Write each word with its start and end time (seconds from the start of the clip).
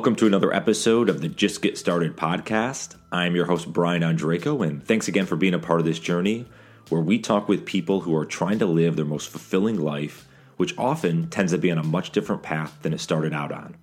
Welcome 0.00 0.16
to 0.16 0.26
another 0.26 0.54
episode 0.54 1.10
of 1.10 1.20
the 1.20 1.28
Just 1.28 1.60
Get 1.60 1.76
Started 1.76 2.16
podcast. 2.16 2.96
I'm 3.12 3.36
your 3.36 3.44
host, 3.44 3.70
Brian 3.70 4.00
Andreco, 4.00 4.66
and 4.66 4.82
thanks 4.82 5.08
again 5.08 5.26
for 5.26 5.36
being 5.36 5.52
a 5.52 5.58
part 5.58 5.78
of 5.78 5.84
this 5.84 5.98
journey 5.98 6.46
where 6.88 7.02
we 7.02 7.18
talk 7.18 7.50
with 7.50 7.66
people 7.66 8.00
who 8.00 8.16
are 8.16 8.24
trying 8.24 8.58
to 8.60 8.66
live 8.66 8.96
their 8.96 9.04
most 9.04 9.28
fulfilling 9.28 9.78
life, 9.78 10.26
which 10.56 10.72
often 10.78 11.28
tends 11.28 11.52
to 11.52 11.58
be 11.58 11.70
on 11.70 11.76
a 11.76 11.82
much 11.82 12.12
different 12.12 12.42
path 12.42 12.78
than 12.80 12.94
it 12.94 13.00
started 13.00 13.34
out 13.34 13.52
on. 13.52 13.76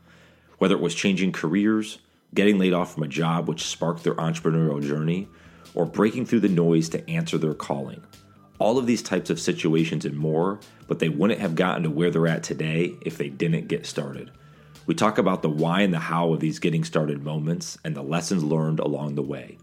Whether 0.57 0.73
it 0.73 0.81
was 0.81 0.95
changing 0.95 1.33
careers, 1.33 1.99
getting 2.33 2.57
laid 2.57 2.73
off 2.73 2.95
from 2.95 3.03
a 3.03 3.07
job 3.07 3.47
which 3.47 3.67
sparked 3.67 4.03
their 4.03 4.15
entrepreneurial 4.15 4.81
journey, 4.81 5.27
or 5.75 5.85
breaking 5.85 6.25
through 6.25 6.39
the 6.39 6.49
noise 6.49 6.89
to 6.89 7.07
answer 7.07 7.37
their 7.37 7.53
calling. 7.53 8.03
All 8.57 8.79
of 8.79 8.87
these 8.87 9.03
types 9.03 9.29
of 9.29 9.39
situations 9.39 10.03
and 10.03 10.17
more, 10.17 10.59
but 10.87 10.97
they 10.97 11.09
wouldn't 11.09 11.41
have 11.41 11.53
gotten 11.53 11.83
to 11.83 11.91
where 11.91 12.09
they're 12.09 12.25
at 12.25 12.41
today 12.41 12.95
if 13.01 13.19
they 13.19 13.29
didn't 13.29 13.67
get 13.67 13.85
started. 13.85 14.31
We 14.87 14.95
talk 14.95 15.17
about 15.17 15.41
the 15.41 15.49
why 15.49 15.81
and 15.81 15.93
the 15.93 15.99
how 15.99 16.31
of 16.31 16.39
these 16.39 16.59
getting 16.59 16.85
started 16.85 17.21
moments 17.21 17.77
and 17.83 17.93
the 17.93 18.01
lessons 18.01 18.41
learned 18.41 18.79
along 18.79 19.15
the 19.15 19.21
way. 19.21 19.57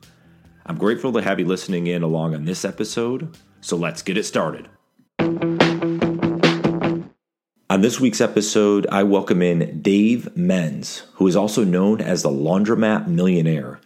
I'm 0.67 0.77
grateful 0.77 1.15
to 1.15 1.23
have 1.23 1.41
you 1.41 1.47
listening 1.47 1.87
in 1.87 2.03
along 2.03 2.35
on 2.35 2.45
this 2.45 2.63
episode, 2.63 3.35
so 3.63 3.75
let's 3.75 4.03
get 4.03 4.19
it 4.19 4.25
started. 4.25 4.69
On 7.71 7.81
this 7.81 7.99
week's 7.99 8.21
episode, 8.21 8.87
I 8.93 9.03
welcome 9.05 9.41
in 9.41 9.81
Dave 9.81 10.29
Menz, 10.37 11.05
who 11.15 11.27
is 11.27 11.37
also 11.37 11.65
known 11.65 12.03
as 12.03 12.23
the 12.23 12.29
Laundromat 12.29 13.07
Millionaire. 13.07 13.81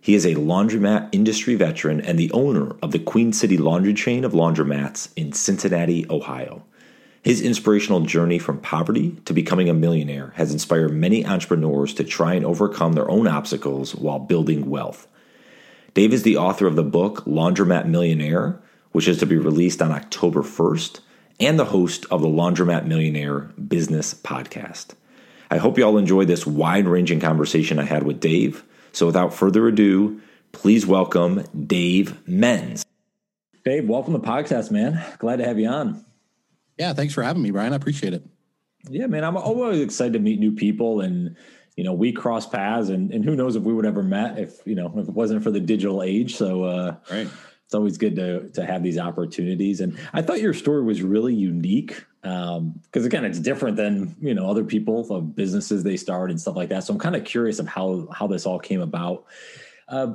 He 0.00 0.14
is 0.14 0.24
a 0.24 0.36
laundromat 0.36 1.08
industry 1.10 1.56
veteran 1.56 2.02
and 2.02 2.20
the 2.20 2.30
owner 2.30 2.76
of 2.82 2.92
the 2.92 3.00
Queen 3.00 3.32
City 3.32 3.56
Laundry 3.56 3.94
chain 3.94 4.24
of 4.24 4.30
laundromats 4.32 5.08
in 5.16 5.32
Cincinnati, 5.32 6.06
Ohio. 6.08 6.62
His 7.24 7.40
inspirational 7.40 8.00
journey 8.00 8.38
from 8.38 8.58
poverty 8.58 9.16
to 9.24 9.32
becoming 9.32 9.70
a 9.70 9.74
millionaire 9.74 10.34
has 10.36 10.52
inspired 10.52 10.92
many 10.92 11.24
entrepreneurs 11.24 11.94
to 11.94 12.04
try 12.04 12.34
and 12.34 12.44
overcome 12.44 12.92
their 12.92 13.10
own 13.10 13.26
obstacles 13.26 13.94
while 13.94 14.18
building 14.18 14.68
wealth. 14.68 15.08
Dave 15.94 16.12
is 16.12 16.22
the 16.22 16.36
author 16.36 16.66
of 16.66 16.76
the 16.76 16.82
book 16.82 17.24
Laundromat 17.24 17.86
Millionaire, 17.86 18.60
which 18.92 19.08
is 19.08 19.16
to 19.20 19.26
be 19.26 19.38
released 19.38 19.80
on 19.80 19.90
October 19.90 20.42
1st, 20.42 21.00
and 21.40 21.58
the 21.58 21.64
host 21.64 22.04
of 22.10 22.20
the 22.20 22.28
Laundromat 22.28 22.84
Millionaire 22.84 23.38
Business 23.68 24.12
Podcast. 24.12 24.88
I 25.50 25.56
hope 25.56 25.78
you 25.78 25.84
all 25.86 25.96
enjoyed 25.96 26.28
this 26.28 26.46
wide 26.46 26.86
ranging 26.86 27.20
conversation 27.20 27.78
I 27.78 27.84
had 27.84 28.02
with 28.02 28.20
Dave. 28.20 28.64
So 28.92 29.06
without 29.06 29.32
further 29.32 29.66
ado, 29.66 30.20
please 30.52 30.84
welcome 30.84 31.44
Dave 31.66 32.18
Menz. 32.28 32.84
Dave, 33.64 33.88
welcome 33.88 34.12
to 34.12 34.18
the 34.18 34.26
podcast, 34.26 34.70
man. 34.70 35.02
Glad 35.18 35.36
to 35.36 35.44
have 35.46 35.58
you 35.58 35.68
on. 35.68 36.04
Yeah, 36.78 36.92
thanks 36.92 37.14
for 37.14 37.22
having 37.22 37.42
me, 37.42 37.50
Brian. 37.50 37.72
I 37.72 37.76
appreciate 37.76 38.14
it. 38.14 38.24
Yeah, 38.88 39.06
man, 39.06 39.24
I'm 39.24 39.36
always 39.36 39.80
excited 39.80 40.12
to 40.14 40.18
meet 40.18 40.38
new 40.38 40.52
people 40.52 41.00
and 41.00 41.36
you 41.76 41.82
know, 41.82 41.92
we 41.92 42.12
cross 42.12 42.46
paths 42.46 42.88
and, 42.88 43.10
and 43.12 43.24
who 43.24 43.34
knows 43.34 43.56
if 43.56 43.64
we 43.64 43.72
would 43.72 43.86
ever 43.86 44.02
met 44.02 44.38
if, 44.38 44.64
you 44.64 44.74
know, 44.74 44.92
if 44.96 45.08
it 45.08 45.14
wasn't 45.14 45.42
for 45.42 45.50
the 45.50 45.60
digital 45.60 46.02
age. 46.02 46.36
So 46.36 46.64
uh 46.64 46.96
right. 47.10 47.28
it's 47.64 47.74
always 47.74 47.98
good 47.98 48.16
to 48.16 48.48
to 48.50 48.64
have 48.64 48.82
these 48.82 48.98
opportunities. 48.98 49.80
And 49.80 49.98
I 50.12 50.22
thought 50.22 50.40
your 50.40 50.54
story 50.54 50.84
was 50.84 51.02
really 51.02 51.34
unique. 51.34 52.04
Um, 52.22 52.80
because 52.84 53.04
again, 53.04 53.24
it's 53.24 53.38
different 53.38 53.76
than, 53.76 54.16
you 54.20 54.34
know, 54.34 54.48
other 54.48 54.64
people 54.64 55.12
of 55.12 55.34
businesses 55.36 55.82
they 55.82 55.96
start 55.96 56.30
and 56.30 56.40
stuff 56.40 56.56
like 56.56 56.70
that. 56.70 56.84
So 56.84 56.94
I'm 56.94 57.00
kind 57.00 57.16
of 57.16 57.24
curious 57.24 57.58
of 57.58 57.66
how 57.66 58.08
how 58.12 58.26
this 58.26 58.46
all 58.46 58.58
came 58.58 58.80
about. 58.80 59.24
Uh, 59.88 60.14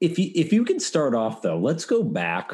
if 0.00 0.18
you 0.18 0.30
if 0.34 0.52
you 0.52 0.64
can 0.64 0.80
start 0.80 1.14
off 1.14 1.42
though, 1.42 1.58
let's 1.58 1.84
go 1.84 2.02
back 2.02 2.52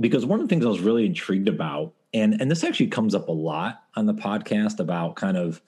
because 0.00 0.24
one 0.24 0.40
of 0.40 0.48
the 0.48 0.52
things 0.52 0.64
I 0.64 0.68
was 0.68 0.80
really 0.80 1.06
intrigued 1.06 1.48
about 1.48 1.92
and 2.16 2.40
and 2.40 2.50
this 2.50 2.64
actually 2.64 2.86
comes 2.86 3.14
up 3.14 3.28
a 3.28 3.32
lot 3.32 3.82
on 3.94 4.06
the 4.06 4.14
podcast 4.14 4.80
about 4.80 5.16
kind 5.16 5.36
of 5.36 5.60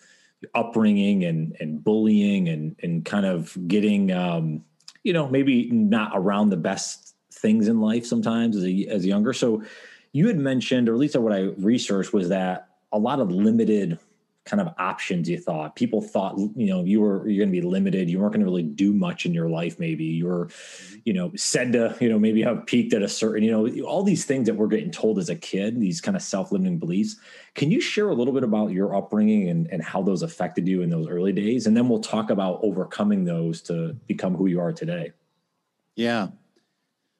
upbringing 0.54 1.24
and 1.24 1.54
and 1.60 1.84
bullying 1.84 2.48
and 2.48 2.74
and 2.82 3.04
kind 3.04 3.26
of 3.26 3.56
getting 3.68 4.10
um, 4.12 4.64
you 5.02 5.12
know 5.12 5.28
maybe 5.28 5.70
not 5.70 6.12
around 6.14 6.48
the 6.48 6.56
best 6.56 7.14
things 7.30 7.68
in 7.68 7.80
life 7.80 8.06
sometimes 8.06 8.56
as 8.56 8.64
a 8.64 8.86
as 8.86 9.04
younger. 9.04 9.32
So 9.32 9.62
you 10.12 10.26
had 10.26 10.38
mentioned, 10.38 10.88
or 10.88 10.94
at 10.94 10.98
least 10.98 11.16
what 11.16 11.34
I 11.34 11.50
researched, 11.58 12.14
was 12.14 12.30
that 12.30 12.68
a 12.92 12.98
lot 12.98 13.20
of 13.20 13.30
limited 13.30 13.98
kind 14.48 14.60
of 14.60 14.74
options 14.78 15.28
you 15.28 15.38
thought? 15.38 15.76
People 15.76 16.00
thought 16.00 16.38
you 16.38 16.66
know 16.66 16.82
you 16.82 17.00
were 17.00 17.28
you're 17.28 17.44
going 17.44 17.54
to 17.54 17.60
be 17.60 17.66
limited. 17.66 18.08
You 18.08 18.18
weren't 18.18 18.32
going 18.32 18.40
to 18.40 18.46
really 18.46 18.62
do 18.62 18.92
much 18.92 19.26
in 19.26 19.34
your 19.34 19.48
life 19.48 19.78
maybe. 19.78 20.04
You 20.04 20.26
were 20.26 20.46
mm-hmm. 20.46 20.96
you 21.04 21.12
know 21.12 21.30
said 21.36 21.72
to 21.74 21.96
you 22.00 22.08
know 22.08 22.18
maybe 22.18 22.42
have 22.42 22.66
peaked 22.66 22.94
at 22.94 23.02
a 23.02 23.08
certain 23.08 23.44
you 23.44 23.50
know 23.50 23.68
all 23.84 24.02
these 24.02 24.24
things 24.24 24.46
that 24.46 24.54
we're 24.54 24.66
getting 24.66 24.90
told 24.90 25.18
as 25.18 25.28
a 25.28 25.36
kid 25.36 25.80
these 25.80 26.00
kind 26.00 26.16
of 26.16 26.22
self-limiting 26.22 26.78
beliefs. 26.78 27.16
Can 27.54 27.70
you 27.70 27.80
share 27.80 28.08
a 28.08 28.14
little 28.14 28.32
bit 28.32 28.44
about 28.44 28.70
your 28.70 28.94
upbringing 28.96 29.48
and, 29.48 29.66
and 29.72 29.82
how 29.82 30.00
those 30.02 30.22
affected 30.22 30.66
you 30.66 30.82
in 30.82 30.90
those 30.90 31.08
early 31.08 31.32
days? 31.32 31.66
And 31.66 31.76
then 31.76 31.88
we'll 31.88 32.00
talk 32.00 32.30
about 32.30 32.60
overcoming 32.62 33.24
those 33.24 33.60
to 33.62 33.94
become 34.06 34.36
who 34.36 34.46
you 34.46 34.60
are 34.60 34.72
today. 34.72 35.12
Yeah 35.96 36.28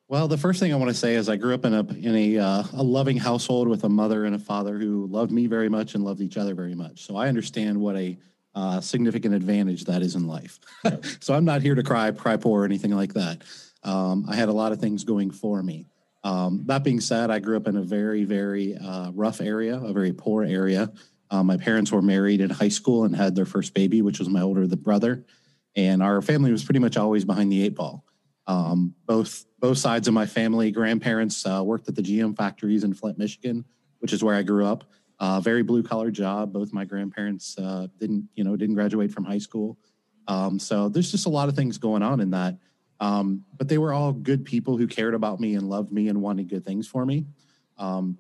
well, 0.09 0.27
the 0.27 0.39
first 0.39 0.59
thing 0.59 0.73
I 0.73 0.77
want 0.77 0.89
to 0.89 0.95
say 0.95 1.15
is 1.15 1.29
I 1.29 1.37
grew 1.37 1.55
up 1.55 1.67
in 1.67 1.75
a 1.75 1.81
in 1.81 2.17
a 2.17 2.39
uh, 2.39 2.65
a 2.73 2.83
loving 2.83 3.19
household 3.19 3.69
with 3.69 3.85
a 3.85 3.89
mother 3.89 4.25
and 4.25 4.35
a 4.35 4.39
father 4.39 4.79
who 4.79 5.07
loved 5.07 5.31
me 5.31 5.47
very 5.47 5.69
much 5.69 5.95
and 5.95 6.03
loved 6.03 6.23
each 6.23 6.39
other 6.39 6.55
very 6.55 6.75
much. 6.75 7.03
So 7.03 7.17
I 7.17 7.29
understand 7.29 7.79
what 7.79 7.97
a 7.97 8.19
uh, 8.55 8.81
significant 8.81 9.35
advantage 9.35 9.85
that 9.85 10.03
is 10.03 10.15
in 10.15 10.27
life. 10.27 10.59
so 11.21 11.35
I'm 11.35 11.45
not 11.45 11.63
here 11.63 11.75
to 11.75 11.83
cry, 11.83 12.11
cry 12.11 12.37
poor, 12.37 12.63
or 12.63 12.65
anything 12.65 12.91
like 12.91 13.15
that. 13.15 13.43
Um, 13.85 14.25
I 14.29 14.35
had 14.35 14.49
a 14.49 14.53
lot 14.53 14.73
of 14.73 14.81
things 14.81 15.05
going 15.05 15.31
for 15.31 15.63
me. 15.63 15.87
Um, 16.25 16.65
that 16.67 16.83
being 16.83 17.01
said, 17.01 17.31
I 17.31 17.39
grew 17.39 17.57
up 17.57 17.69
in 17.69 17.77
a 17.77 17.83
very, 17.83 18.25
very 18.25 18.77
uh, 18.77 19.13
rough 19.13 19.41
area, 19.41 19.79
a 19.79 19.93
very 19.93 20.13
poor 20.13 20.43
area. 20.43 20.91
Uh, 21.31 21.43
my 21.43 21.57
parents 21.57 21.93
were 21.93 22.03
married 22.03 22.41
in 22.41 22.51
high 22.51 22.69
school 22.69 23.05
and 23.05 23.15
had 23.15 23.35
their 23.37 23.45
first 23.45 23.75
baby, 23.75 24.03
which 24.03 24.19
was 24.19 24.29
my 24.29 24.41
older 24.41 24.67
brother, 24.67 25.25
and 25.77 26.03
our 26.03 26.21
family 26.23 26.51
was 26.51 26.65
pretty 26.65 26.81
much 26.81 26.97
always 26.97 27.25
behind 27.25 27.53
the 27.53 27.63
eight 27.63 27.77
ball. 27.77 28.05
Um, 28.47 28.95
both 29.07 29.45
both 29.61 29.79
sides 29.79 30.09
of 30.09 30.15
my 30.15 30.27
family, 30.27 30.71
grandparents 30.71 31.45
uh, 31.47 31.63
worked 31.65 31.89
at 31.89 31.97
the 31.97 32.03
GM 32.03 32.37
factories 32.37 32.85
in 32.85 32.95
Flint, 32.95 33.19
Michigan, 33.19 33.65
which 33.99 34.13
is 34.13 34.23
where 34.23 34.35
I 34.35 34.43
grew 34.43 34.65
up. 34.65 34.85
Uh, 35.21 35.41
very 35.41 35.63
blue 35.63 35.83
collar 35.83 36.11
job. 36.11 36.53
Both 36.53 36.73
my 36.73 36.85
grandparents 36.85 37.59
uh, 37.59 37.89
didn't, 37.99 38.29
you 38.35 38.45
know, 38.45 38.57
didn't 38.57 38.77
graduate 38.77 39.11
from 39.13 39.25
high 39.25 39.39
school. 39.39 39.77
Um, 40.29 40.59
so 40.59 40.89
there's 40.89 41.11
just 41.11 41.27
a 41.27 41.31
lot 41.31 41.49
of 41.49 41.57
things 41.57 41.79
going 41.79 42.03
on 42.03 42.21
in 42.21 42.31
that. 42.31 42.57
Um, 43.01 43.45
but 43.57 43.69
they 43.69 43.79
were 43.79 43.93
all 43.93 44.13
good 44.13 44.45
people 44.45 44.77
who 44.77 44.87
cared 44.87 45.15
about 45.15 45.41
me 45.41 45.55
and 45.55 45.69
loved 45.69 45.93
me 45.93 46.09
and 46.09 46.21
wanted 46.21 46.49
good 46.49 46.65
things 46.65 46.87
for 46.87 47.05
me. 47.05 47.27
Um, 47.79 48.19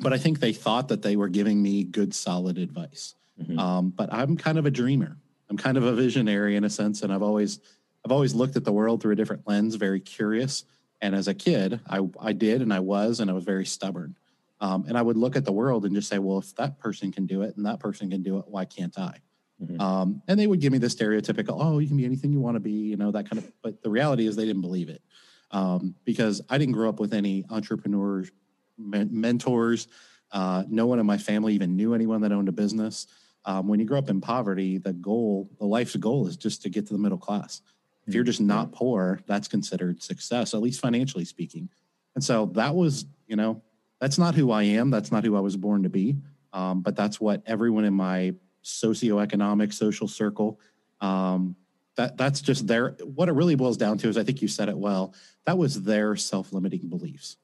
but 0.00 0.12
I 0.12 0.18
think 0.18 0.40
they 0.40 0.52
thought 0.52 0.88
that 0.88 1.02
they 1.02 1.16
were 1.16 1.28
giving 1.28 1.62
me 1.62 1.84
good, 1.84 2.14
solid 2.14 2.58
advice. 2.58 3.14
Mm-hmm. 3.40 3.58
Um, 3.58 3.90
but 3.90 4.12
I'm 4.12 4.36
kind 4.36 4.58
of 4.58 4.66
a 4.66 4.70
dreamer. 4.70 5.16
I'm 5.48 5.56
kind 5.56 5.76
of 5.76 5.84
a 5.84 5.92
visionary 5.92 6.56
in 6.56 6.64
a 6.64 6.70
sense, 6.70 7.02
and 7.02 7.12
I've 7.12 7.22
always 7.22 7.60
I've 8.04 8.12
always 8.12 8.34
looked 8.34 8.56
at 8.56 8.64
the 8.64 8.72
world 8.72 9.02
through 9.02 9.12
a 9.12 9.16
different 9.16 9.46
lens, 9.46 9.74
very 9.74 10.00
curious. 10.00 10.64
And 11.00 11.14
as 11.14 11.28
a 11.28 11.34
kid, 11.34 11.80
I, 11.88 12.00
I 12.20 12.32
did 12.32 12.62
and 12.62 12.72
I 12.72 12.80
was, 12.80 13.20
and 13.20 13.30
I 13.30 13.34
was 13.34 13.44
very 13.44 13.66
stubborn. 13.66 14.16
Um, 14.60 14.84
and 14.88 14.98
I 14.98 15.02
would 15.02 15.16
look 15.16 15.36
at 15.36 15.44
the 15.44 15.52
world 15.52 15.84
and 15.84 15.94
just 15.94 16.08
say, 16.08 16.18
well, 16.18 16.38
if 16.38 16.54
that 16.56 16.78
person 16.78 17.12
can 17.12 17.26
do 17.26 17.42
it 17.42 17.56
and 17.56 17.64
that 17.64 17.80
person 17.80 18.10
can 18.10 18.22
do 18.22 18.38
it, 18.38 18.44
why 18.46 18.66
can't 18.66 18.98
I? 18.98 19.18
Mm-hmm. 19.62 19.80
Um, 19.80 20.22
and 20.28 20.38
they 20.38 20.46
would 20.46 20.60
give 20.60 20.72
me 20.72 20.78
the 20.78 20.86
stereotypical, 20.86 21.56
oh, 21.58 21.78
you 21.78 21.88
can 21.88 21.96
be 21.96 22.04
anything 22.04 22.32
you 22.32 22.40
want 22.40 22.56
to 22.56 22.60
be, 22.60 22.72
you 22.72 22.96
know, 22.96 23.10
that 23.10 23.28
kind 23.28 23.42
of. 23.42 23.50
But 23.62 23.82
the 23.82 23.90
reality 23.90 24.26
is 24.26 24.36
they 24.36 24.46
didn't 24.46 24.62
believe 24.62 24.88
it 24.88 25.02
um, 25.50 25.94
because 26.04 26.40
I 26.48 26.58
didn't 26.58 26.74
grow 26.74 26.88
up 26.88 27.00
with 27.00 27.14
any 27.14 27.44
entrepreneurs, 27.50 28.30
men- 28.78 29.10
mentors. 29.12 29.88
Uh, 30.32 30.64
no 30.68 30.86
one 30.86 30.98
in 30.98 31.06
my 31.06 31.18
family 31.18 31.54
even 31.54 31.76
knew 31.76 31.94
anyone 31.94 32.20
that 32.22 32.32
owned 32.32 32.48
a 32.48 32.52
business. 32.52 33.06
Um, 33.44 33.68
when 33.68 33.80
you 33.80 33.86
grow 33.86 33.98
up 33.98 34.10
in 34.10 34.20
poverty, 34.20 34.78
the 34.78 34.92
goal, 34.92 35.50
the 35.58 35.66
life's 35.66 35.96
goal 35.96 36.26
is 36.26 36.36
just 36.36 36.62
to 36.62 36.68
get 36.68 36.86
to 36.86 36.92
the 36.92 36.98
middle 36.98 37.18
class. 37.18 37.62
If 38.06 38.14
you're 38.14 38.24
just 38.24 38.40
not 38.40 38.72
poor, 38.72 39.20
that's 39.26 39.48
considered 39.48 40.02
success, 40.02 40.54
at 40.54 40.60
least 40.60 40.80
financially 40.80 41.24
speaking. 41.24 41.68
And 42.14 42.24
so 42.24 42.46
that 42.54 42.74
was, 42.74 43.06
you 43.26 43.36
know, 43.36 43.62
that's 44.00 44.18
not 44.18 44.34
who 44.34 44.50
I 44.50 44.62
am. 44.62 44.90
That's 44.90 45.12
not 45.12 45.24
who 45.24 45.36
I 45.36 45.40
was 45.40 45.56
born 45.56 45.82
to 45.84 45.88
be. 45.88 46.16
Um, 46.52 46.80
but 46.80 46.96
that's 46.96 47.20
what 47.20 47.42
everyone 47.46 47.84
in 47.84 47.94
my 47.94 48.34
socioeconomic 48.64 49.72
social 49.72 50.08
circle, 50.08 50.58
um, 51.00 51.56
that 51.96 52.16
that's 52.16 52.40
just 52.40 52.66
their. 52.66 52.90
What 53.04 53.28
it 53.28 53.32
really 53.32 53.54
boils 53.54 53.76
down 53.76 53.98
to 53.98 54.08
is, 54.08 54.18
I 54.18 54.24
think 54.24 54.42
you 54.42 54.48
said 54.48 54.68
it 54.68 54.76
well. 54.76 55.14
That 55.46 55.58
was 55.58 55.82
their 55.82 56.16
self-limiting 56.16 56.88
beliefs, 56.88 57.36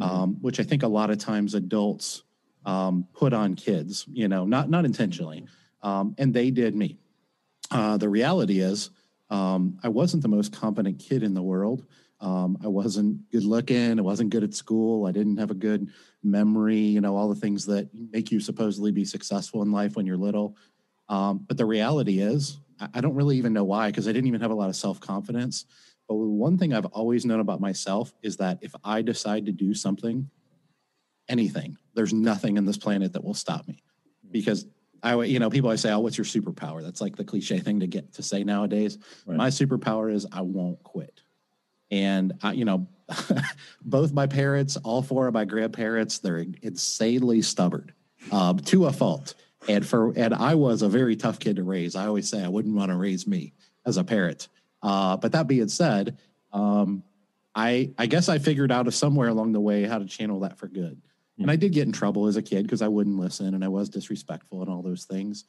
mm-hmm. 0.00 0.10
um, 0.10 0.36
which 0.40 0.60
I 0.60 0.62
think 0.62 0.82
a 0.82 0.88
lot 0.88 1.10
of 1.10 1.18
times 1.18 1.54
adults 1.54 2.22
um, 2.64 3.06
put 3.12 3.32
on 3.32 3.54
kids. 3.54 4.06
You 4.10 4.28
know, 4.28 4.46
not 4.46 4.70
not 4.70 4.84
intentionally, 4.84 5.46
um, 5.82 6.14
and 6.18 6.32
they 6.32 6.50
did 6.50 6.74
me. 6.74 6.98
Uh, 7.70 7.96
the 7.96 8.08
reality 8.08 8.60
is 8.60 8.90
um, 9.30 9.78
I 9.82 9.88
wasn't 9.88 10.22
the 10.22 10.28
most 10.28 10.52
competent 10.52 10.98
kid 10.98 11.22
in 11.22 11.34
the 11.34 11.42
world. 11.42 11.86
Um, 12.20 12.58
I 12.62 12.68
wasn't 12.68 13.30
good 13.30 13.44
looking. 13.44 13.98
I 13.98 14.02
wasn't 14.02 14.30
good 14.30 14.44
at 14.44 14.54
school. 14.54 15.06
I 15.06 15.12
didn't 15.12 15.36
have 15.36 15.50
a 15.50 15.54
good 15.54 15.90
memory, 16.22 16.78
you 16.78 17.00
know, 17.00 17.16
all 17.16 17.28
the 17.28 17.34
things 17.34 17.66
that 17.66 17.88
make 17.92 18.30
you 18.30 18.40
supposedly 18.40 18.92
be 18.92 19.04
successful 19.04 19.62
in 19.62 19.72
life 19.72 19.96
when 19.96 20.06
you're 20.06 20.16
little. 20.16 20.56
Um, 21.08 21.44
but 21.46 21.56
the 21.56 21.66
reality 21.66 22.20
is, 22.20 22.58
I 22.92 23.00
don't 23.00 23.14
really 23.14 23.36
even 23.36 23.52
know 23.52 23.64
why, 23.64 23.88
because 23.88 24.08
I 24.08 24.12
didn't 24.12 24.28
even 24.28 24.40
have 24.40 24.50
a 24.50 24.54
lot 24.54 24.68
of 24.68 24.76
self 24.76 25.00
confidence. 25.00 25.66
But 26.08 26.16
one 26.16 26.58
thing 26.58 26.74
I've 26.74 26.86
always 26.86 27.24
known 27.24 27.40
about 27.40 27.60
myself 27.60 28.12
is 28.22 28.36
that 28.38 28.58
if 28.62 28.74
I 28.84 29.02
decide 29.02 29.46
to 29.46 29.52
do 29.52 29.74
something, 29.74 30.28
anything, 31.28 31.76
there's 31.94 32.12
nothing 32.12 32.56
in 32.56 32.66
this 32.66 32.76
planet 32.76 33.12
that 33.12 33.24
will 33.24 33.34
stop 33.34 33.66
me 33.68 33.82
because 34.30 34.66
I, 35.04 35.22
you 35.22 35.38
know, 35.38 35.50
people 35.50 35.68
always 35.68 35.82
say, 35.82 35.92
"Oh, 35.92 36.00
what's 36.00 36.16
your 36.16 36.24
superpower?" 36.24 36.82
That's 36.82 37.00
like 37.02 37.14
the 37.14 37.24
cliche 37.24 37.60
thing 37.60 37.80
to 37.80 37.86
get 37.86 38.14
to 38.14 38.22
say 38.22 38.42
nowadays. 38.42 38.98
Right. 39.26 39.36
My 39.36 39.48
superpower 39.48 40.12
is 40.12 40.26
I 40.32 40.40
won't 40.40 40.82
quit, 40.82 41.20
and 41.90 42.32
I, 42.42 42.52
you 42.52 42.64
know, 42.64 42.88
both 43.84 44.12
my 44.12 44.26
parents, 44.26 44.76
all 44.78 45.02
four 45.02 45.28
of 45.28 45.34
my 45.34 45.44
grandparents, 45.44 46.18
they're 46.18 46.46
insanely 46.62 47.42
stubborn, 47.42 47.92
um, 48.32 48.58
to 48.60 48.86
a 48.86 48.92
fault. 48.92 49.34
And 49.68 49.86
for 49.86 50.12
and 50.16 50.34
I 50.34 50.54
was 50.54 50.80
a 50.80 50.88
very 50.88 51.16
tough 51.16 51.38
kid 51.38 51.56
to 51.56 51.64
raise. 51.64 51.94
I 51.96 52.06
always 52.06 52.28
say 52.28 52.42
I 52.42 52.48
wouldn't 52.48 52.74
want 52.74 52.90
to 52.90 52.96
raise 52.96 53.26
me 53.26 53.52
as 53.84 53.98
a 53.98 54.04
parent. 54.04 54.48
Uh, 54.82 55.18
but 55.18 55.32
that 55.32 55.46
being 55.46 55.68
said, 55.68 56.18
um, 56.52 57.02
I 57.54 57.92
I 57.98 58.06
guess 58.06 58.30
I 58.30 58.38
figured 58.38 58.72
out 58.72 58.92
somewhere 58.92 59.28
along 59.28 59.52
the 59.52 59.60
way 59.60 59.84
how 59.84 59.98
to 59.98 60.06
channel 60.06 60.40
that 60.40 60.58
for 60.58 60.68
good. 60.68 61.00
And 61.38 61.50
I 61.50 61.56
did 61.56 61.72
get 61.72 61.86
in 61.86 61.92
trouble 61.92 62.26
as 62.26 62.36
a 62.36 62.42
kid 62.42 62.62
because 62.62 62.82
I 62.82 62.88
wouldn't 62.88 63.18
listen 63.18 63.54
and 63.54 63.64
I 63.64 63.68
was 63.68 63.88
disrespectful 63.88 64.62
and 64.62 64.70
all 64.70 64.82
those 64.82 65.04
things. 65.04 65.44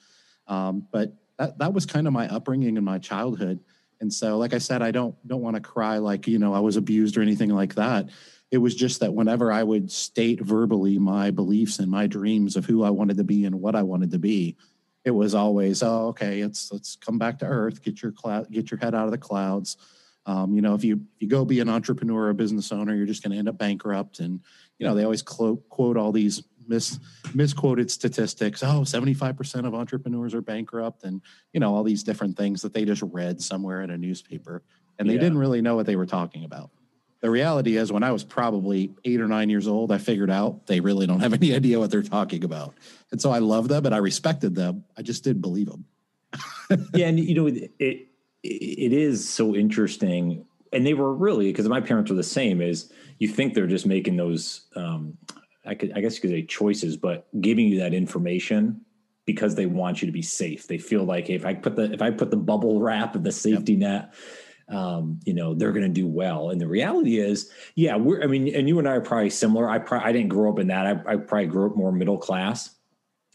Um, 0.47 0.87
but 0.91 1.13
that 1.37 1.57
that 1.59 1.73
was 1.73 1.85
kind 1.85 2.07
of 2.07 2.13
my 2.13 2.27
upbringing 2.27 2.77
in 2.77 2.83
my 2.83 2.97
childhood. 2.97 3.59
And 4.01 4.13
so, 4.13 4.37
like 4.37 4.53
I 4.53 4.57
said, 4.57 4.81
I 4.81 4.91
don't 4.91 5.15
don't 5.27 5.41
want 5.41 5.55
to 5.55 5.61
cry 5.61 5.97
like 5.97 6.27
you 6.27 6.39
know 6.39 6.53
I 6.53 6.59
was 6.59 6.75
abused 6.77 7.17
or 7.17 7.21
anything 7.21 7.49
like 7.49 7.75
that. 7.75 8.09
It 8.51 8.57
was 8.57 8.75
just 8.75 8.99
that 8.99 9.13
whenever 9.13 9.51
I 9.51 9.63
would 9.63 9.91
state 9.91 10.39
verbally 10.41 10.97
my 10.97 11.31
beliefs 11.31 11.79
and 11.79 11.89
my 11.89 12.07
dreams 12.07 12.55
of 12.55 12.65
who 12.65 12.83
I 12.83 12.89
wanted 12.89 13.17
to 13.17 13.23
be 13.23 13.45
and 13.45 13.59
what 13.59 13.75
I 13.75 13.83
wanted 13.83 14.11
to 14.11 14.19
be, 14.19 14.55
it 15.03 15.11
was 15.11 15.35
always, 15.35 15.83
oh, 15.83 16.07
okay, 16.07 16.43
let's 16.43 16.71
let's 16.71 16.95
come 16.95 17.17
back 17.17 17.39
to 17.39 17.45
earth, 17.45 17.83
get 17.83 18.01
your 18.01 18.11
cloud, 18.11 18.51
get 18.51 18.71
your 18.71 18.79
head 18.79 18.95
out 18.95 19.05
of 19.05 19.11
the 19.11 19.17
clouds. 19.17 19.77
Um, 20.25 20.55
you 20.55 20.61
know, 20.61 20.73
if 20.73 20.83
you 20.83 20.95
if 20.95 21.21
you 21.21 21.27
go 21.27 21.45
be 21.45 21.59
an 21.59 21.69
entrepreneur 21.69 22.23
or 22.23 22.29
a 22.29 22.35
business 22.35 22.71
owner, 22.71 22.95
you're 22.95 23.05
just 23.05 23.23
going 23.23 23.31
to 23.31 23.37
end 23.37 23.49
up 23.49 23.57
bankrupt. 23.57 24.19
And 24.19 24.41
you 24.79 24.85
know, 24.85 24.95
they 24.95 25.03
always 25.03 25.21
quote 25.21 25.67
quote 25.69 25.97
all 25.97 26.11
these 26.11 26.43
mis 26.67 26.99
misquoted 27.33 27.89
statistics. 27.91 28.63
Oh, 28.63 28.81
75% 28.81 29.65
of 29.67 29.73
entrepreneurs 29.73 30.33
are 30.33 30.41
bankrupt, 30.41 31.03
and 31.03 31.21
you 31.53 31.59
know, 31.59 31.75
all 31.75 31.83
these 31.83 32.03
different 32.03 32.37
things 32.37 32.61
that 32.61 32.73
they 32.73 32.85
just 32.85 33.01
read 33.01 33.41
somewhere 33.41 33.81
in 33.81 33.89
a 33.89 33.97
newspaper, 33.97 34.63
and 34.99 35.09
they 35.09 35.13
yeah. 35.13 35.21
didn't 35.21 35.37
really 35.37 35.61
know 35.61 35.75
what 35.75 35.85
they 35.85 35.95
were 35.95 36.05
talking 36.05 36.43
about. 36.43 36.71
The 37.21 37.31
reality 37.31 37.77
is, 37.77 37.91
when 37.91 38.03
I 38.03 38.11
was 38.11 38.23
probably 38.23 38.93
eight 39.03 39.21
or 39.21 39.27
nine 39.27 39.49
years 39.49 39.67
old, 39.67 39.91
I 39.91 39.97
figured 39.97 40.29
out 40.29 40.67
they 40.67 40.79
really 40.79 41.07
don't 41.07 41.21
have 41.21 41.33
any 41.33 41.55
idea 41.55 41.79
what 41.79 41.91
they're 41.91 42.03
talking 42.03 42.43
about, 42.43 42.75
and 43.11 43.21
so 43.21 43.31
I 43.31 43.39
love 43.39 43.67
them 43.67 43.85
and 43.85 43.95
I 43.95 43.99
respected 43.99 44.55
them. 44.55 44.83
I 44.97 45.01
just 45.01 45.23
didn't 45.23 45.41
believe 45.41 45.67
them. 45.67 45.85
yeah, 46.93 47.07
and 47.07 47.19
you 47.19 47.35
know, 47.35 47.47
it 47.47 47.71
it 48.47 48.93
is 48.93 49.27
so 49.27 49.55
interesting 49.55 50.45
and 50.75 50.85
they 50.85 50.93
were 50.93 51.13
really 51.13 51.51
because 51.51 51.67
my 51.67 51.81
parents 51.81 52.11
were 52.11 52.17
the 52.17 52.23
same 52.23 52.61
is 52.61 52.91
you 53.19 53.27
think 53.27 53.53
they're 53.53 53.67
just 53.67 53.85
making 53.85 54.17
those 54.17 54.67
um, 54.75 55.17
I 55.65 55.75
could 55.75 55.93
I 55.95 56.01
guess 56.01 56.15
you 56.15 56.21
could 56.21 56.31
say 56.31 56.43
choices, 56.43 56.97
but 56.97 57.27
giving 57.41 57.67
you 57.67 57.79
that 57.79 57.93
information 57.93 58.81
because 59.25 59.55
they 59.55 59.65
want 59.65 60.01
you 60.01 60.05
to 60.05 60.11
be 60.11 60.21
safe. 60.21 60.67
They 60.67 60.77
feel 60.77 61.03
like 61.03 61.27
hey, 61.27 61.35
if 61.35 61.45
I 61.45 61.53
put 61.53 61.75
the 61.75 61.91
if 61.91 62.01
I 62.01 62.11
put 62.11 62.31
the 62.31 62.37
bubble 62.37 62.79
wrap 62.79 63.15
of 63.15 63.23
the 63.23 63.31
safety 63.31 63.73
yep. 63.73 63.79
net, 63.79 64.13
um, 64.69 65.19
you 65.25 65.33
know, 65.33 65.53
they're 65.53 65.71
going 65.71 65.85
to 65.85 66.01
do 66.01 66.07
well. 66.07 66.49
And 66.49 66.59
the 66.59 66.67
reality 66.67 67.19
is, 67.19 67.51
yeah, 67.75 67.95
we're 67.95 68.23
I 68.23 68.27
mean, 68.27 68.53
and 68.53 68.67
you 68.67 68.79
and 68.79 68.87
I 68.87 68.93
are 68.93 69.01
probably 69.01 69.29
similar. 69.29 69.69
I 69.69 69.81
I 69.91 70.11
didn't 70.11 70.29
grow 70.29 70.51
up 70.51 70.59
in 70.59 70.67
that. 70.67 70.85
I, 70.85 71.13
I 71.13 71.15
probably 71.17 71.47
grew 71.47 71.69
up 71.69 71.75
more 71.75 71.91
middle 71.91 72.17
class, 72.17 72.75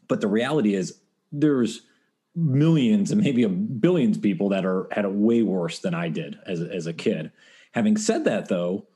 but 0.08 0.20
the 0.20 0.28
reality 0.28 0.74
is 0.74 1.00
there's 1.32 1.82
millions 2.36 3.10
and 3.10 3.20
maybe 3.20 3.42
a 3.42 3.48
billions 3.48 4.16
of 4.16 4.22
people 4.22 4.50
that 4.50 4.64
are 4.64 4.88
had 4.92 5.04
it 5.04 5.12
way 5.12 5.42
worse 5.42 5.80
than 5.80 5.94
I 5.94 6.08
did 6.08 6.38
as 6.46 6.60
as 6.60 6.86
a 6.86 6.92
kid. 6.92 7.32
Having 7.72 7.98
said 7.98 8.24
that, 8.24 8.48
though, 8.48 8.86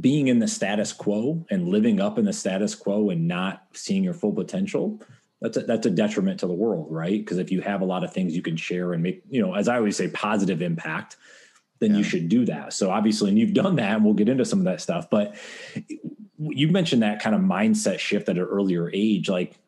being 0.00 0.28
in 0.28 0.38
the 0.38 0.48
status 0.48 0.92
quo 0.92 1.44
and 1.50 1.68
living 1.68 2.00
up 2.00 2.18
in 2.18 2.24
the 2.24 2.32
status 2.32 2.74
quo 2.74 3.10
and 3.10 3.28
not 3.28 3.66
seeing 3.72 4.02
your 4.02 4.14
full 4.14 4.32
potential, 4.32 5.00
that's 5.40 5.56
a, 5.56 5.60
that's 5.60 5.86
a 5.86 5.90
detriment 5.90 6.40
to 6.40 6.46
the 6.46 6.54
world, 6.54 6.86
right? 6.90 7.18
Because 7.18 7.38
if 7.38 7.50
you 7.50 7.60
have 7.60 7.80
a 7.80 7.84
lot 7.84 8.04
of 8.04 8.12
things 8.12 8.34
you 8.34 8.42
can 8.42 8.56
share 8.56 8.92
and 8.92 9.02
make, 9.02 9.22
you 9.28 9.42
know, 9.42 9.54
as 9.54 9.68
I 9.68 9.76
always 9.76 9.96
say, 9.96 10.08
positive 10.08 10.62
impact, 10.62 11.16
then 11.80 11.90
yeah. 11.90 11.98
you 11.98 12.04
should 12.04 12.28
do 12.28 12.44
that. 12.46 12.72
So 12.72 12.90
obviously, 12.90 13.30
and 13.30 13.38
you've 13.38 13.54
done 13.54 13.76
that, 13.76 13.96
and 13.96 14.04
we'll 14.04 14.14
get 14.14 14.28
into 14.28 14.44
some 14.44 14.60
of 14.60 14.64
that 14.66 14.80
stuff. 14.80 15.10
But 15.10 15.34
you 16.38 16.68
mentioned 16.68 17.02
that 17.02 17.20
kind 17.20 17.34
of 17.34 17.42
mindset 17.42 17.98
shift 17.98 18.28
at 18.28 18.38
an 18.38 18.44
earlier 18.44 18.90
age, 18.94 19.28
like 19.28 19.58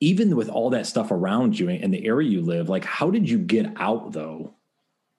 even 0.00 0.36
with 0.36 0.48
all 0.48 0.70
that 0.70 0.86
stuff 0.86 1.10
around 1.10 1.58
you 1.58 1.68
and 1.68 1.92
the 1.92 2.06
area 2.06 2.28
you 2.28 2.42
live, 2.42 2.68
like 2.68 2.84
how 2.84 3.10
did 3.10 3.28
you 3.28 3.38
get 3.38 3.72
out 3.76 4.12
though? 4.12 4.54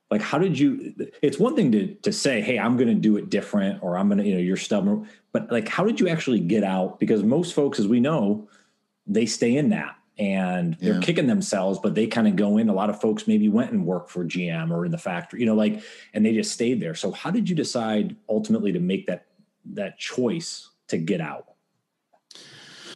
Like 0.09 0.21
how 0.21 0.38
did 0.38 0.57
you 0.57 0.95
it's 1.21 1.38
one 1.38 1.56
thing 1.56 1.71
to 1.74 1.94
to 1.95 2.12
say, 2.12 2.42
hey, 2.42 2.57
I'm 2.57 2.77
gonna 2.77 2.95
do 2.95 3.18
it 3.18 3.30
different 3.30 3.83
or 3.83 3.98
I'm 3.98 4.07
gonna, 4.09 4.24
you 4.24 4.33
know, 4.33 4.39
you're 4.39 4.57
stubborn, 4.57 5.07
but 5.31 5.51
like 5.51 5.68
how 5.68 5.83
did 5.83 6.00
you 6.00 6.07
actually 6.07 6.39
get 6.39 6.63
out? 6.63 7.00
Because 7.00 7.24
most 7.24 7.54
folks, 7.54 7.80
as 7.80 7.88
we 7.88 8.00
know, 8.00 8.48
they 9.06 9.25
stay 9.25 9.56
in 9.57 9.69
that 9.69 9.95
and 10.19 10.75
they're 10.80 10.95
yeah. 10.95 11.00
kicking 11.00 11.27
themselves, 11.27 11.80
but 11.80 11.94
they 11.94 12.07
kind 12.07 12.27
of 12.27 12.36
go 12.36 12.57
in. 12.57 12.69
A 12.69 12.74
lot 12.74 12.89
of 12.89 13.00
folks 13.00 13.27
maybe 13.27 13.50
went 13.50 13.71
and 13.71 13.86
worked 13.86 14.09
for 14.09 14.25
GM 14.25 14.71
or 14.71 14.86
in 14.86 14.92
the 14.92 14.98
factory, 14.98 15.39
you 15.39 15.45
know, 15.45 15.54
like, 15.54 15.81
and 16.13 16.25
they 16.25 16.33
just 16.33 16.51
stayed 16.51 16.81
there. 16.81 16.95
So 16.95 17.12
how 17.12 17.30
did 17.30 17.50
you 17.50 17.56
decide 17.56 18.15
ultimately 18.27 18.71
to 18.71 18.80
make 18.80 19.06
that 19.07 19.27
that 19.74 20.00
choice 20.00 20.69
to 20.88 20.98
get 20.98 21.21
out? 21.21 21.45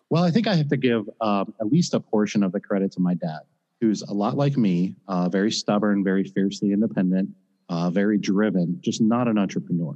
Well, 0.09 0.23
I 0.23 0.31
think 0.31 0.47
I 0.47 0.55
have 0.55 0.69
to 0.69 0.77
give 0.77 1.09
um, 1.21 1.53
at 1.59 1.67
least 1.67 1.93
a 1.93 1.99
portion 1.99 2.43
of 2.43 2.51
the 2.51 2.59
credit 2.59 2.91
to 2.93 2.99
my 2.99 3.13
dad, 3.13 3.41
who's 3.81 4.04
a 4.04 4.13
lot 4.13 4.38
like 4.38 4.56
me, 4.56 4.95
uh, 5.07 5.28
very 5.28 5.51
stubborn, 5.51 6.04
very 6.04 6.24
fiercely 6.24 6.72
independent, 6.72 7.30
uh, 7.68 7.89
very 7.89 8.18
driven, 8.18 8.78
just 8.81 9.01
not 9.01 9.28
an 9.28 9.38
entrepreneur. 9.38 9.95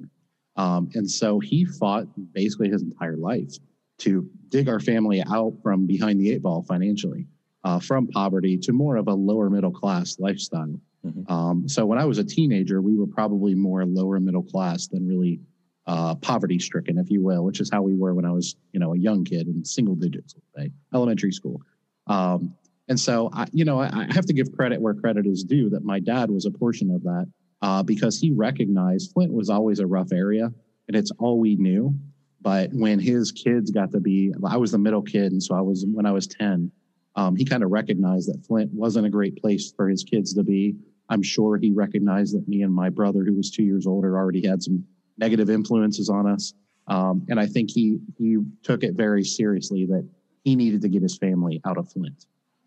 Um, 0.58 0.90
and 0.96 1.10
so 1.10 1.40
he 1.40 1.66
fought 1.66 2.08
basically 2.34 2.70
his 2.70 2.82
entire 2.82 3.16
life 3.16 3.54
to 4.00 4.28
dig 4.50 4.68
our 4.68 4.80
family 4.80 5.24
out 5.30 5.54
from 5.62 5.86
behind 5.86 6.20
the 6.20 6.32
eight 6.32 6.42
ball 6.42 6.64
financially, 6.64 7.28
uh, 7.64 7.80
from 7.80 8.08
poverty 8.08 8.58
to 8.58 8.74
more 8.74 8.96
of 8.96 9.08
a 9.08 9.14
lower 9.14 9.50
middle 9.50 9.72
class 9.72 10.18
lifestyle. 10.20 10.80
Mm-hmm. 11.06 11.32
Um, 11.32 11.70
so 11.70 11.86
when 11.86 12.00
I 12.00 12.06
was 12.06 12.18
a 12.18 12.24
teenager, 12.24 12.82
we 12.82 12.98
were 12.98 13.08
probably 13.08 13.54
more 13.54 13.86
lower 13.86 14.20
middle 14.20 14.44
class 14.44 14.88
than 14.88 15.08
really 15.08 15.40
uh, 15.86 16.16
poverty 16.16 16.58
stricken, 16.58 16.98
if 16.98 17.12
you 17.12 17.22
will, 17.22 17.44
which 17.44 17.60
is 17.60 17.70
how 17.72 17.84
we 17.84 17.94
were 17.94 18.16
when 18.16 18.26
I 18.26 18.32
was, 18.32 18.56
you 18.72 18.80
know, 18.80 18.94
a 18.94 18.98
young 18.98 19.24
kid 19.24 19.48
in 19.48 19.64
single 19.64 19.94
digits, 19.96 20.34
right? 20.58 20.72
elementary 20.94 21.32
school. 21.32 21.62
Um, 22.08 22.56
and 22.88 23.00
so, 23.00 23.30
I, 23.34 23.48
you 23.52 23.66
know, 23.66 23.80
I, 23.80 23.88
I, 23.88 24.14
have 24.14 24.26
to 24.28 24.34
give 24.34 24.52
credit 24.52 24.80
where 24.80 24.94
credit 24.94 25.26
is 25.26 25.44
due 25.44 25.70
that 25.72 25.84
my 25.84 26.00
dad 26.00 26.30
was 26.30 26.46
a 26.46 26.52
portion 26.52 26.92
of 26.92 27.04
that 27.04 27.26
uh, 27.62 27.82
because 27.82 28.20
he 28.20 28.32
recognized 28.32 29.12
Flint 29.12 29.34
was 29.34 29.50
always 29.50 29.80
a 29.80 29.88
rough 29.88 30.12
area 30.12 30.52
and 30.88 30.96
it's 30.96 31.12
all 31.18 31.40
we 31.40 31.56
knew. 31.56 31.96
But 32.42 32.72
when 32.74 33.00
his 33.00 33.32
kids 33.32 33.72
got 33.72 33.92
to 33.94 34.00
be, 34.00 34.32
I 34.46 34.58
was 34.58 34.72
the 34.72 34.78
middle 34.78 35.02
kid. 35.02 35.32
And 35.32 35.42
so 35.42 35.56
I 35.56 35.62
was, 35.62 35.84
when 35.92 36.06
I 36.06 36.12
was 36.12 36.28
10, 36.28 36.72
um, 37.16 37.36
he 37.36 37.44
kind 37.44 37.64
of 37.64 37.72
recognized 37.72 38.32
that 38.32 38.46
Flint 38.46 38.72
wasn't 38.72 39.08
a 39.08 39.10
great 39.10 39.42
place 39.42 39.74
for 39.76 39.90
his 39.90 40.04
kids 40.04 40.34
to 40.36 40.44
be. 40.44 40.76
I'm 41.10 41.24
sure 41.24 41.58
he 41.58 41.72
recognized 41.72 42.36
that 42.36 42.48
me 42.48 42.62
and 42.62 42.74
my 42.74 42.90
brother, 42.90 43.24
who 43.24 43.34
was 43.34 43.50
two 43.50 43.64
years 43.64 43.88
older, 43.88 44.16
already 44.16 44.46
had 44.46 44.62
some 44.62 44.84
negative 45.18 45.50
influences 45.50 46.10
on 46.10 46.28
us. 46.28 46.54
Um, 46.88 47.26
and 47.30 47.40
I 47.40 47.48
think 47.48 47.72
he 47.72 47.98
he 48.18 48.38
took 48.62 48.84
it 48.84 48.94
very 48.94 49.24
seriously 49.24 49.86
that 49.88 50.08
he 50.44 50.56
needed 50.56 50.82
to 50.84 50.90
get 50.90 51.02
his 51.02 51.18
family 51.18 51.62
out 51.66 51.78
of 51.78 51.92
Flint. 51.92 52.26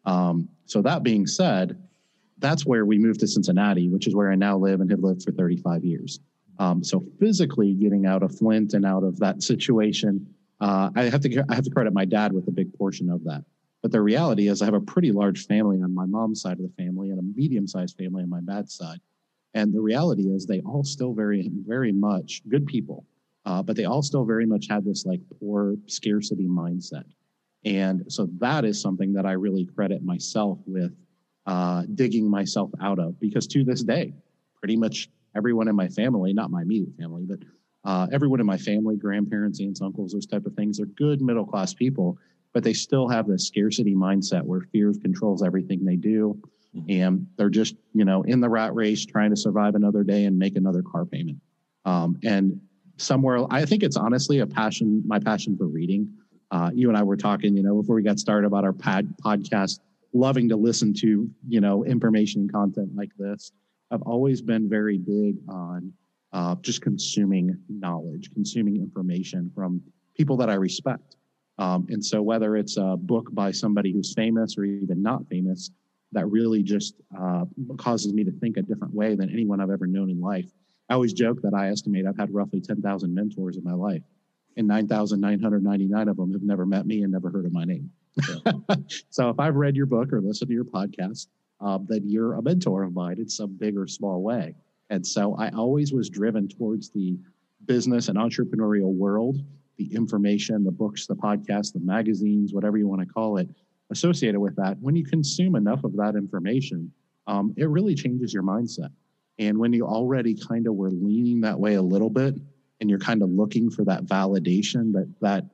Um, 0.08 0.48
so 0.64 0.80
that 0.82 1.02
being 1.02 1.26
said, 1.26 1.76
that's 2.38 2.64
where 2.64 2.86
we 2.86 2.98
moved 2.98 3.20
to 3.20 3.26
Cincinnati, 3.26 3.88
which 3.88 4.06
is 4.06 4.14
where 4.14 4.32
I 4.32 4.36
now 4.36 4.56
live 4.56 4.80
and 4.80 4.90
have 4.90 5.00
lived 5.00 5.22
for 5.22 5.32
35 5.32 5.84
years. 5.84 6.20
Um, 6.58 6.82
so 6.82 7.04
physically 7.20 7.74
getting 7.74 8.06
out 8.06 8.22
of 8.22 8.36
Flint 8.36 8.72
and 8.72 8.86
out 8.86 9.04
of 9.04 9.18
that 9.18 9.42
situation, 9.42 10.26
uh, 10.60 10.90
I 10.96 11.04
have 11.04 11.20
to 11.20 11.44
I 11.48 11.54
have 11.54 11.64
to 11.64 11.70
credit 11.70 11.92
my 11.92 12.06
dad 12.06 12.32
with 12.32 12.48
a 12.48 12.50
big 12.50 12.72
portion 12.72 13.10
of 13.10 13.22
that. 13.24 13.44
But 13.82 13.92
the 13.92 14.00
reality 14.00 14.48
is, 14.48 14.60
I 14.60 14.64
have 14.64 14.74
a 14.74 14.80
pretty 14.80 15.12
large 15.12 15.46
family 15.46 15.80
on 15.82 15.94
my 15.94 16.06
mom's 16.06 16.40
side 16.40 16.58
of 16.58 16.64
the 16.64 16.82
family 16.82 17.10
and 17.10 17.18
a 17.18 17.22
medium-sized 17.22 17.96
family 17.96 18.24
on 18.24 18.30
my 18.30 18.40
dad's 18.40 18.74
side. 18.74 18.98
And 19.54 19.72
the 19.72 19.80
reality 19.80 20.22
is, 20.22 20.46
they 20.46 20.60
all 20.62 20.82
still 20.82 21.12
very, 21.12 21.50
very 21.64 21.92
much 21.92 22.42
good 22.48 22.66
people, 22.66 23.04
uh, 23.44 23.62
but 23.62 23.76
they 23.76 23.84
all 23.84 24.02
still 24.02 24.24
very 24.24 24.46
much 24.46 24.66
had 24.68 24.84
this 24.84 25.04
like 25.06 25.20
poor 25.38 25.76
scarcity 25.86 26.48
mindset. 26.48 27.04
And 27.68 28.10
so 28.10 28.28
that 28.38 28.64
is 28.64 28.80
something 28.80 29.12
that 29.12 29.26
I 29.26 29.32
really 29.32 29.66
credit 29.66 30.02
myself 30.02 30.58
with 30.66 30.96
uh, 31.44 31.82
digging 31.94 32.28
myself 32.28 32.70
out 32.80 32.98
of 32.98 33.20
because 33.20 33.46
to 33.48 33.62
this 33.62 33.82
day, 33.82 34.14
pretty 34.58 34.76
much 34.76 35.10
everyone 35.36 35.68
in 35.68 35.76
my 35.76 35.88
family, 35.88 36.32
not 36.32 36.50
my 36.50 36.62
immediate 36.62 36.96
family, 36.98 37.24
but 37.26 37.40
uh, 37.84 38.06
everyone 38.10 38.40
in 38.40 38.46
my 38.46 38.56
family, 38.56 38.96
grandparents, 38.96 39.60
aunts, 39.60 39.82
uncles, 39.82 40.12
those 40.12 40.26
type 40.26 40.46
of 40.46 40.54
things, 40.54 40.80
are 40.80 40.86
good 40.86 41.20
middle 41.20 41.44
class 41.44 41.74
people, 41.74 42.18
but 42.54 42.64
they 42.64 42.72
still 42.72 43.06
have 43.06 43.26
this 43.26 43.46
scarcity 43.46 43.94
mindset 43.94 44.42
where 44.42 44.62
fear 44.72 44.92
controls 45.02 45.42
everything 45.42 45.84
they 45.84 45.96
do. 45.96 46.40
Mm-hmm. 46.76 46.90
and 46.90 47.26
they're 47.38 47.48
just 47.48 47.76
you 47.94 48.04
know 48.04 48.22
in 48.24 48.42
the 48.42 48.48
rat 48.48 48.74
race 48.74 49.06
trying 49.06 49.30
to 49.30 49.36
survive 49.36 49.74
another 49.74 50.04
day 50.04 50.26
and 50.26 50.38
make 50.38 50.54
another 50.54 50.82
car 50.82 51.06
payment 51.06 51.38
um, 51.86 52.18
and 52.24 52.60
somewhere 52.98 53.38
i 53.50 53.64
think 53.64 53.82
it's 53.82 53.96
honestly 53.96 54.40
a 54.40 54.46
passion 54.46 55.02
my 55.06 55.18
passion 55.18 55.56
for 55.56 55.66
reading 55.66 56.12
uh, 56.50 56.70
you 56.74 56.88
and 56.88 56.96
i 56.96 57.02
were 57.02 57.16
talking 57.16 57.56
you 57.56 57.62
know 57.62 57.80
before 57.80 57.96
we 57.96 58.02
got 58.02 58.18
started 58.18 58.46
about 58.46 58.64
our 58.64 58.72
pod, 58.72 59.06
podcast 59.24 59.80
loving 60.12 60.48
to 60.48 60.56
listen 60.56 60.94
to 60.94 61.28
you 61.48 61.60
know 61.60 61.84
information 61.84 62.42
and 62.42 62.52
content 62.52 62.90
like 62.94 63.10
this. 63.18 63.52
I've 63.90 64.02
always 64.02 64.42
been 64.42 64.68
very 64.68 64.98
big 64.98 65.36
on 65.48 65.92
uh, 66.32 66.56
just 66.56 66.82
consuming 66.82 67.56
knowledge 67.68 68.30
consuming 68.32 68.76
information 68.76 69.50
from 69.54 69.80
people 70.16 70.36
that 70.36 70.50
i 70.50 70.54
respect. 70.54 71.16
Um, 71.58 71.86
and 71.88 72.04
so, 72.04 72.22
whether 72.22 72.56
it's 72.56 72.76
a 72.76 72.96
book 72.96 73.28
by 73.32 73.50
somebody 73.50 73.92
who's 73.92 74.14
famous 74.14 74.56
or 74.56 74.64
even 74.64 75.02
not 75.02 75.26
famous, 75.28 75.70
that 76.12 76.26
really 76.26 76.62
just 76.62 76.94
uh, 77.18 77.44
causes 77.78 78.12
me 78.12 78.24
to 78.24 78.30
think 78.30 78.56
a 78.56 78.62
different 78.62 78.94
way 78.94 79.14
than 79.14 79.30
anyone 79.30 79.60
I've 79.60 79.70
ever 79.70 79.86
known 79.86 80.10
in 80.10 80.20
life. 80.20 80.50
I 80.88 80.94
always 80.94 81.12
joke 81.12 81.42
that 81.42 81.54
I 81.54 81.68
estimate 81.68 82.06
I've 82.06 82.16
had 82.16 82.32
roughly 82.32 82.60
10,000 82.60 83.14
mentors 83.14 83.56
in 83.56 83.64
my 83.64 83.74
life, 83.74 84.02
and 84.58 84.66
9,999 84.66 86.08
of 86.08 86.16
them 86.16 86.32
have 86.32 86.42
never 86.42 86.66
met 86.66 86.84
me 86.84 87.02
and 87.02 87.12
never 87.12 87.30
heard 87.30 87.46
of 87.46 87.52
my 87.52 87.64
name. 87.64 87.90
Yeah. 88.28 88.52
so 89.10 89.30
if 89.30 89.38
I've 89.38 89.54
read 89.54 89.76
your 89.76 89.86
book 89.86 90.12
or 90.12 90.20
listened 90.20 90.48
to 90.48 90.54
your 90.54 90.64
podcast, 90.64 91.28
uh, 91.60 91.78
then 91.86 92.02
you're 92.04 92.34
a 92.34 92.42
mentor 92.42 92.82
of 92.82 92.92
mine 92.92 93.18
in 93.18 93.28
some 93.28 93.56
big 93.56 93.78
or 93.78 93.86
small 93.86 94.20
way. 94.20 94.54
And 94.90 95.06
so 95.06 95.36
I 95.36 95.50
always 95.50 95.92
was 95.92 96.10
driven 96.10 96.48
towards 96.48 96.90
the 96.90 97.16
business 97.66 98.08
and 98.08 98.18
entrepreneurial 98.18 98.92
world, 98.92 99.38
the 99.76 99.94
information, 99.94 100.64
the 100.64 100.72
books, 100.72 101.06
the 101.06 101.14
podcasts, 101.14 101.72
the 101.72 101.80
magazines, 101.80 102.52
whatever 102.52 102.78
you 102.78 102.88
want 102.88 103.00
to 103.00 103.06
call 103.06 103.36
it, 103.38 103.48
associated 103.90 104.40
with 104.40 104.56
that. 104.56 104.76
When 104.80 104.96
you 104.96 105.04
consume 105.04 105.54
enough 105.54 105.84
of 105.84 105.94
that 105.96 106.16
information, 106.16 106.90
um, 107.26 107.54
it 107.56 107.68
really 107.68 107.94
changes 107.94 108.34
your 108.34 108.42
mindset. 108.42 108.90
And 109.38 109.56
when 109.58 109.72
you 109.72 109.86
already 109.86 110.34
kind 110.34 110.66
of 110.66 110.74
were 110.74 110.90
leaning 110.90 111.40
that 111.42 111.58
way 111.58 111.74
a 111.74 111.82
little 111.82 112.10
bit, 112.10 112.34
and 112.80 112.88
you're 112.88 112.98
kind 112.98 113.22
of 113.22 113.30
looking 113.30 113.70
for 113.70 113.84
that 113.84 114.04
validation 114.04 114.92
that 114.92 115.12
that 115.20 115.44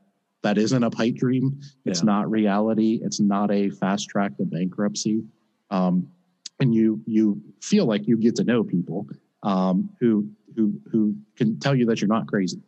that 0.43 0.59
isn't 0.59 0.85
a 0.85 0.91
pipe 0.91 1.15
dream, 1.15 1.59
it's 1.87 2.01
yeah. 2.01 2.05
not 2.05 2.31
reality, 2.31 3.01
it's 3.03 3.19
not 3.19 3.51
a 3.51 3.71
fast 3.71 4.11
track 4.11 4.37
to 4.37 4.45
bankruptcy, 4.45 5.25
um, 5.71 6.07
and 6.61 6.75
you 6.75 7.01
you 7.07 7.41
feel 7.61 7.87
like 7.87 8.07
you 8.07 8.17
get 8.17 8.37
to 8.37 8.45
know 8.45 8.63
people 8.63 9.07
um, 9.43 9.89
who 10.01 10.29
who 10.55 10.79
who 10.91 11.17
can 11.37 11.59
tell 11.59 11.75
you 11.75 11.87
that 11.87 12.01
you're 12.01 12.09
not 12.09 12.27
crazy. 12.27 12.61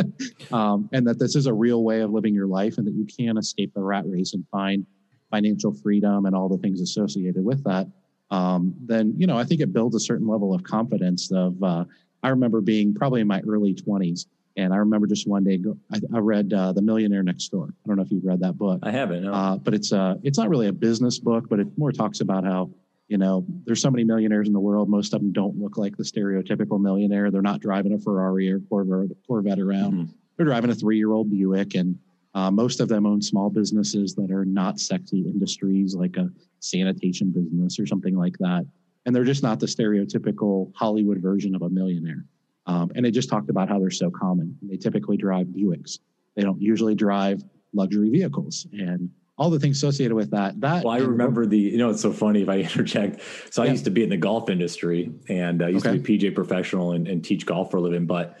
um, 0.52 0.88
and 0.92 1.06
that 1.06 1.20
this 1.20 1.36
is 1.36 1.46
a 1.46 1.54
real 1.54 1.84
way 1.84 2.00
of 2.00 2.10
living 2.10 2.34
your 2.34 2.48
life 2.48 2.78
and 2.78 2.86
that 2.86 2.94
you 2.94 3.06
can 3.06 3.38
escape 3.38 3.72
the 3.74 3.80
rat 3.80 4.02
race 4.08 4.34
and 4.34 4.44
find 4.50 4.84
financial 5.30 5.72
freedom 5.72 6.26
and 6.26 6.34
all 6.34 6.48
the 6.48 6.58
things 6.58 6.80
associated 6.80 7.44
with 7.44 7.62
that, 7.62 7.86
um, 8.32 8.74
then 8.80 9.14
you 9.16 9.26
know 9.26 9.38
I 9.38 9.44
think 9.44 9.60
it 9.60 9.72
builds 9.72 9.94
a 9.94 10.00
certain 10.00 10.26
level 10.26 10.54
of 10.54 10.64
confidence. 10.64 11.30
Of 11.30 11.62
uh, 11.62 11.84
I 12.22 12.28
remember 12.28 12.60
being 12.60 12.94
probably 12.94 13.20
in 13.20 13.26
my 13.26 13.40
early 13.48 13.74
20s, 13.74 14.26
and 14.56 14.72
I 14.72 14.76
remember 14.76 15.06
just 15.06 15.26
one 15.26 15.44
day 15.44 15.56
go, 15.56 15.76
I, 15.92 16.00
I, 16.14 16.18
read 16.18 16.52
uh, 16.52 16.72
The 16.72 16.82
Millionaire 16.82 17.22
Next 17.22 17.48
Door. 17.48 17.74
I 17.84 17.88
don't 17.88 17.96
know 17.96 18.02
if 18.02 18.10
you've 18.10 18.24
read 18.24 18.40
that 18.40 18.58
book. 18.58 18.80
I 18.82 18.90
haven't, 18.90 19.24
no. 19.24 19.32
uh, 19.32 19.56
but 19.56 19.74
it's 19.74 19.92
uh, 19.92 20.16
it's 20.22 20.38
not 20.38 20.48
really 20.48 20.68
a 20.68 20.72
business 20.72 21.18
book, 21.18 21.48
but 21.48 21.58
it 21.58 21.66
more 21.78 21.90
talks 21.90 22.20
about 22.20 22.44
how 22.44 22.70
you 23.08 23.18
know 23.18 23.44
there's 23.64 23.80
so 23.80 23.90
many 23.90 24.04
millionaires 24.04 24.46
in 24.46 24.52
the 24.52 24.60
world. 24.60 24.88
Most 24.88 25.14
of 25.14 25.20
them 25.20 25.32
don't 25.32 25.58
look 25.58 25.78
like 25.78 25.96
the 25.96 26.04
stereotypical 26.04 26.80
millionaire. 26.80 27.30
They're 27.30 27.42
not 27.42 27.60
driving 27.60 27.94
a 27.94 27.98
Ferrari 27.98 28.52
or 28.52 28.60
Corvette 28.60 29.58
around. 29.58 29.92
Mm-hmm. 29.92 30.12
They're 30.36 30.46
driving 30.46 30.70
a 30.70 30.74
three 30.74 30.98
year 30.98 31.12
old 31.12 31.30
Buick 31.30 31.74
and 31.74 31.98
uh, 32.34 32.50
most 32.50 32.80
of 32.80 32.88
them 32.88 33.06
own 33.06 33.20
small 33.20 33.50
businesses 33.50 34.14
that 34.14 34.30
are 34.30 34.44
not 34.44 34.80
sexy 34.80 35.20
industries 35.20 35.94
like 35.94 36.16
a 36.16 36.30
sanitation 36.60 37.30
business 37.30 37.78
or 37.78 37.86
something 37.86 38.16
like 38.16 38.38
that. 38.38 38.66
And 39.04 39.14
they're 39.14 39.24
just 39.24 39.42
not 39.42 39.60
the 39.60 39.66
stereotypical 39.66 40.72
Hollywood 40.74 41.18
version 41.18 41.54
of 41.54 41.62
a 41.62 41.68
millionaire. 41.68 42.24
Um, 42.66 42.92
and 42.94 43.04
they 43.04 43.10
just 43.10 43.28
talked 43.28 43.50
about 43.50 43.68
how 43.68 43.78
they're 43.78 43.90
so 43.90 44.10
common. 44.10 44.56
They 44.62 44.76
typically 44.76 45.16
drive 45.16 45.48
Buicks. 45.48 45.98
They 46.36 46.42
don't 46.42 46.60
usually 46.60 46.94
drive 46.94 47.42
luxury 47.72 48.10
vehicles 48.10 48.66
and 48.72 49.10
all 49.38 49.50
the 49.50 49.58
things 49.58 49.78
associated 49.78 50.14
with 50.14 50.30
that. 50.30 50.60
That 50.60 50.84
well, 50.84 50.94
I 50.94 50.98
remember 50.98 51.46
the. 51.46 51.58
You 51.58 51.78
know, 51.78 51.90
it's 51.90 52.02
so 52.02 52.12
funny 52.12 52.42
if 52.42 52.48
I 52.48 52.58
interject. 52.60 53.20
So 53.50 53.62
yeah. 53.62 53.68
I 53.68 53.72
used 53.72 53.84
to 53.84 53.90
be 53.90 54.04
in 54.04 54.10
the 54.10 54.16
golf 54.16 54.48
industry, 54.48 55.12
and 55.28 55.62
I 55.62 55.70
used 55.70 55.86
okay. 55.86 55.96
to 55.96 56.02
be 56.02 56.18
PGA 56.18 56.34
professional 56.34 56.92
and, 56.92 57.08
and 57.08 57.24
teach 57.24 57.44
golf 57.44 57.70
for 57.70 57.78
a 57.78 57.80
living. 57.80 58.06
But 58.06 58.38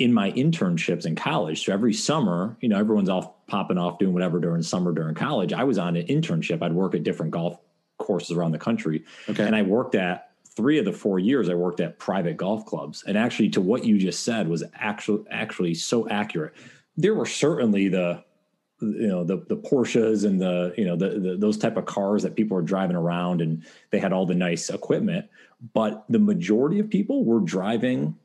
in 0.00 0.14
my 0.14 0.32
internships 0.32 1.04
in 1.04 1.14
college. 1.14 1.66
So 1.66 1.74
every 1.74 1.92
summer, 1.92 2.56
you 2.62 2.70
know, 2.70 2.78
everyone's 2.78 3.10
off 3.10 3.46
popping 3.46 3.76
off 3.76 3.98
doing 3.98 4.14
whatever 4.14 4.40
during 4.40 4.62
summer 4.62 4.92
during 4.92 5.14
college. 5.14 5.52
I 5.52 5.64
was 5.64 5.76
on 5.76 5.94
an 5.94 6.06
internship. 6.06 6.62
I'd 6.62 6.72
work 6.72 6.94
at 6.94 7.02
different 7.02 7.32
golf 7.32 7.58
courses 8.00 8.36
around 8.36 8.52
the 8.52 8.58
country. 8.58 9.04
Okay. 9.28 9.46
And 9.46 9.54
I 9.54 9.62
worked 9.62 9.94
at 9.94 10.30
three 10.56 10.78
of 10.78 10.84
the 10.84 10.92
four 10.92 11.18
years 11.18 11.48
I 11.48 11.54
worked 11.54 11.80
at 11.80 11.98
private 11.98 12.36
golf 12.36 12.66
clubs. 12.66 13.04
And 13.06 13.16
actually 13.16 13.50
to 13.50 13.60
what 13.60 13.84
you 13.84 13.98
just 13.98 14.24
said 14.24 14.48
was 14.48 14.64
actually 14.74 15.24
actually 15.30 15.74
so 15.74 16.08
accurate. 16.08 16.54
There 16.96 17.14
were 17.14 17.26
certainly 17.26 17.88
the 17.88 18.24
you 18.80 19.08
know 19.08 19.24
the 19.24 19.38
the 19.48 19.56
Porsches 19.56 20.24
and 20.24 20.40
the 20.40 20.72
you 20.76 20.84
know 20.84 20.96
the, 20.96 21.10
the 21.18 21.36
those 21.36 21.58
type 21.58 21.76
of 21.76 21.84
cars 21.84 22.22
that 22.22 22.34
people 22.34 22.56
were 22.56 22.62
driving 22.62 22.96
around 22.96 23.40
and 23.40 23.64
they 23.90 23.98
had 23.98 24.12
all 24.12 24.26
the 24.26 24.34
nice 24.34 24.70
equipment 24.70 25.28
but 25.74 26.04
the 26.08 26.18
majority 26.18 26.78
of 26.78 26.88
people 26.88 27.24
were 27.24 27.40
driving 27.40 28.16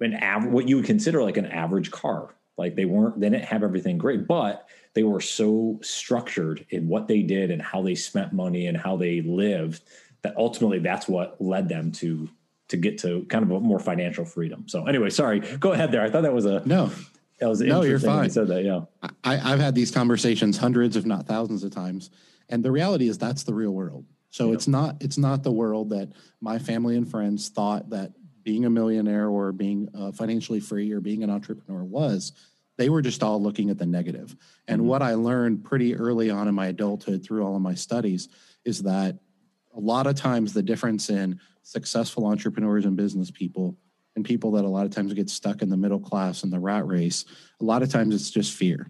an 0.00 0.14
average 0.14 0.52
what 0.52 0.68
you 0.68 0.76
would 0.76 0.84
consider 0.84 1.22
like 1.22 1.36
an 1.36 1.46
average 1.46 1.90
car 1.90 2.34
like 2.56 2.74
they 2.74 2.84
weren't 2.84 3.20
they 3.20 3.28
didn't 3.28 3.44
have 3.44 3.62
everything 3.62 3.98
great 3.98 4.26
but 4.26 4.68
they 4.94 5.02
were 5.02 5.20
so 5.20 5.78
structured 5.82 6.64
in 6.70 6.88
what 6.88 7.06
they 7.08 7.22
did 7.22 7.50
and 7.50 7.60
how 7.60 7.82
they 7.82 7.94
spent 7.94 8.32
money 8.32 8.66
and 8.66 8.76
how 8.76 8.96
they 8.96 9.20
lived 9.20 9.82
that 10.22 10.36
ultimately 10.36 10.78
that's 10.78 11.06
what 11.06 11.40
led 11.40 11.68
them 11.68 11.92
to 11.92 12.28
to 12.68 12.76
get 12.76 12.98
to 12.98 13.24
kind 13.28 13.44
of 13.44 13.50
a 13.52 13.60
more 13.60 13.78
financial 13.78 14.24
freedom. 14.24 14.64
So 14.66 14.86
anyway 14.86 15.10
sorry. 15.10 15.40
Go 15.40 15.72
ahead 15.72 15.92
there. 15.92 16.02
I 16.02 16.10
thought 16.10 16.22
that 16.22 16.34
was 16.34 16.46
a 16.46 16.62
no. 16.66 16.90
that 17.38 17.48
was 17.48 17.60
no 17.60 17.82
you're 17.82 18.00
fine 18.00 18.24
you 18.24 18.30
said 18.30 18.48
that 18.48 18.64
yeah. 18.64 18.80
I, 19.22 19.52
i've 19.52 19.60
had 19.60 19.74
these 19.74 19.90
conversations 19.90 20.56
hundreds 20.56 20.96
if 20.96 21.04
not 21.04 21.26
thousands 21.26 21.62
of 21.62 21.70
times 21.70 22.10
and 22.48 22.64
the 22.64 22.70
reality 22.70 23.08
is 23.08 23.18
that's 23.18 23.42
the 23.42 23.54
real 23.54 23.72
world. 23.72 24.04
So 24.30 24.48
yeah. 24.48 24.54
it's 24.54 24.68
not 24.68 24.96
it's 25.00 25.18
not 25.18 25.42
the 25.42 25.52
world 25.52 25.90
that 25.90 26.10
my 26.40 26.58
family 26.58 26.96
and 26.96 27.08
friends 27.08 27.48
thought 27.48 27.90
that 27.90 28.12
being 28.46 28.64
a 28.64 28.70
millionaire 28.70 29.28
or 29.28 29.50
being 29.50 29.88
uh, 29.92 30.12
financially 30.12 30.60
free 30.60 30.92
or 30.92 31.00
being 31.00 31.24
an 31.24 31.30
entrepreneur 31.30 31.82
was 31.82 32.30
they 32.76 32.88
were 32.88 33.02
just 33.02 33.24
all 33.24 33.42
looking 33.42 33.70
at 33.70 33.76
the 33.76 33.84
negative 33.84 34.36
and 34.68 34.78
mm-hmm. 34.78 34.88
what 34.88 35.02
i 35.02 35.14
learned 35.14 35.64
pretty 35.64 35.96
early 35.96 36.30
on 36.30 36.46
in 36.46 36.54
my 36.54 36.68
adulthood 36.68 37.24
through 37.24 37.44
all 37.44 37.56
of 37.56 37.60
my 37.60 37.74
studies 37.74 38.28
is 38.64 38.84
that 38.84 39.18
a 39.74 39.80
lot 39.80 40.06
of 40.06 40.14
times 40.14 40.52
the 40.52 40.62
difference 40.62 41.10
in 41.10 41.40
successful 41.64 42.24
entrepreneurs 42.24 42.84
and 42.84 42.96
business 42.96 43.32
people 43.32 43.76
and 44.14 44.24
people 44.24 44.52
that 44.52 44.64
a 44.64 44.68
lot 44.68 44.86
of 44.86 44.92
times 44.92 45.12
get 45.12 45.28
stuck 45.28 45.60
in 45.60 45.68
the 45.68 45.76
middle 45.76 46.00
class 46.00 46.44
and 46.44 46.52
the 46.52 46.60
rat 46.60 46.86
race 46.86 47.24
a 47.60 47.64
lot 47.64 47.82
of 47.82 47.90
times 47.90 48.14
it's 48.14 48.30
just 48.30 48.54
fear 48.54 48.88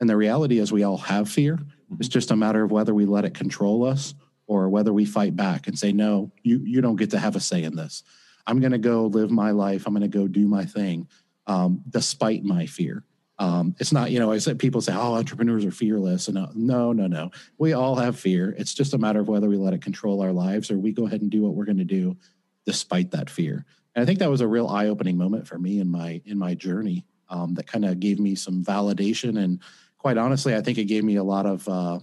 and 0.00 0.10
the 0.10 0.16
reality 0.16 0.58
is 0.58 0.72
we 0.72 0.82
all 0.82 0.98
have 0.98 1.28
fear 1.28 1.54
mm-hmm. 1.54 1.94
it's 2.00 2.08
just 2.08 2.32
a 2.32 2.36
matter 2.36 2.64
of 2.64 2.72
whether 2.72 2.92
we 2.92 3.06
let 3.06 3.24
it 3.24 3.34
control 3.34 3.84
us 3.84 4.14
or 4.48 4.68
whether 4.68 4.92
we 4.92 5.04
fight 5.04 5.36
back 5.36 5.68
and 5.68 5.78
say 5.78 5.92
no 5.92 6.32
you 6.42 6.58
you 6.64 6.80
don't 6.80 6.96
get 6.96 7.10
to 7.10 7.20
have 7.20 7.36
a 7.36 7.40
say 7.40 7.62
in 7.62 7.76
this 7.76 8.02
I'm 8.46 8.60
going 8.60 8.72
to 8.72 8.78
go 8.78 9.06
live 9.06 9.30
my 9.30 9.50
life. 9.50 9.86
I'm 9.86 9.92
going 9.92 10.10
to 10.10 10.18
go 10.18 10.28
do 10.28 10.46
my 10.46 10.64
thing, 10.64 11.08
um, 11.46 11.82
despite 11.88 12.44
my 12.44 12.66
fear. 12.66 13.04
Um, 13.38 13.74
it's 13.78 13.92
not, 13.92 14.10
you 14.10 14.18
know, 14.18 14.32
I 14.32 14.38
said 14.38 14.58
people 14.58 14.80
say, 14.80 14.94
oh, 14.94 15.14
entrepreneurs 15.14 15.64
are 15.64 15.70
fearless. 15.70 16.28
And 16.28 16.38
uh, 16.38 16.48
no, 16.54 16.92
no, 16.92 17.06
no. 17.06 17.30
We 17.58 17.74
all 17.74 17.96
have 17.96 18.18
fear. 18.18 18.54
It's 18.56 18.72
just 18.72 18.94
a 18.94 18.98
matter 18.98 19.20
of 19.20 19.28
whether 19.28 19.48
we 19.48 19.56
let 19.56 19.74
it 19.74 19.82
control 19.82 20.22
our 20.22 20.32
lives 20.32 20.70
or 20.70 20.78
we 20.78 20.92
go 20.92 21.06
ahead 21.06 21.20
and 21.20 21.30
do 21.30 21.42
what 21.42 21.54
we're 21.54 21.66
going 21.66 21.76
to 21.78 21.84
do 21.84 22.16
despite 22.64 23.10
that 23.10 23.28
fear. 23.28 23.66
And 23.94 24.02
I 24.02 24.06
think 24.06 24.20
that 24.20 24.30
was 24.30 24.40
a 24.40 24.48
real 24.48 24.68
eye 24.68 24.86
opening 24.86 25.18
moment 25.18 25.46
for 25.46 25.58
me 25.58 25.80
in 25.80 25.88
my, 25.88 26.22
in 26.24 26.38
my 26.38 26.54
journey 26.54 27.04
um, 27.28 27.54
that 27.54 27.66
kind 27.66 27.84
of 27.84 28.00
gave 28.00 28.18
me 28.18 28.34
some 28.34 28.64
validation. 28.64 29.38
And 29.42 29.60
quite 29.98 30.16
honestly, 30.16 30.54
I 30.54 30.62
think 30.62 30.78
it 30.78 30.84
gave 30.84 31.04
me 31.04 31.16
a 31.16 31.24
lot 31.24 31.44
of 31.46 31.68
uh, 31.68 31.98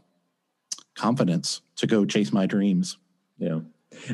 confidence 0.95 1.61
to 1.77 1.87
go 1.87 2.05
chase 2.05 2.31
my 2.31 2.45
dreams. 2.45 2.97
Yeah. 3.37 3.61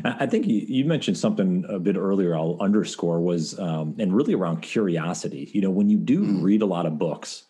I 0.04 0.26
think 0.26 0.46
you 0.46 0.84
mentioned 0.84 1.18
something 1.18 1.64
a 1.68 1.78
bit 1.78 1.96
earlier. 1.96 2.36
I'll 2.36 2.56
underscore 2.60 3.20
was, 3.20 3.58
um, 3.58 3.96
and 3.98 4.14
really 4.14 4.34
around 4.34 4.60
curiosity. 4.62 5.50
You 5.52 5.62
know, 5.62 5.70
when 5.70 5.88
you 5.88 5.98
do 5.98 6.20
mm. 6.20 6.42
read 6.42 6.62
a 6.62 6.66
lot 6.66 6.86
of 6.86 6.98
books 6.98 7.44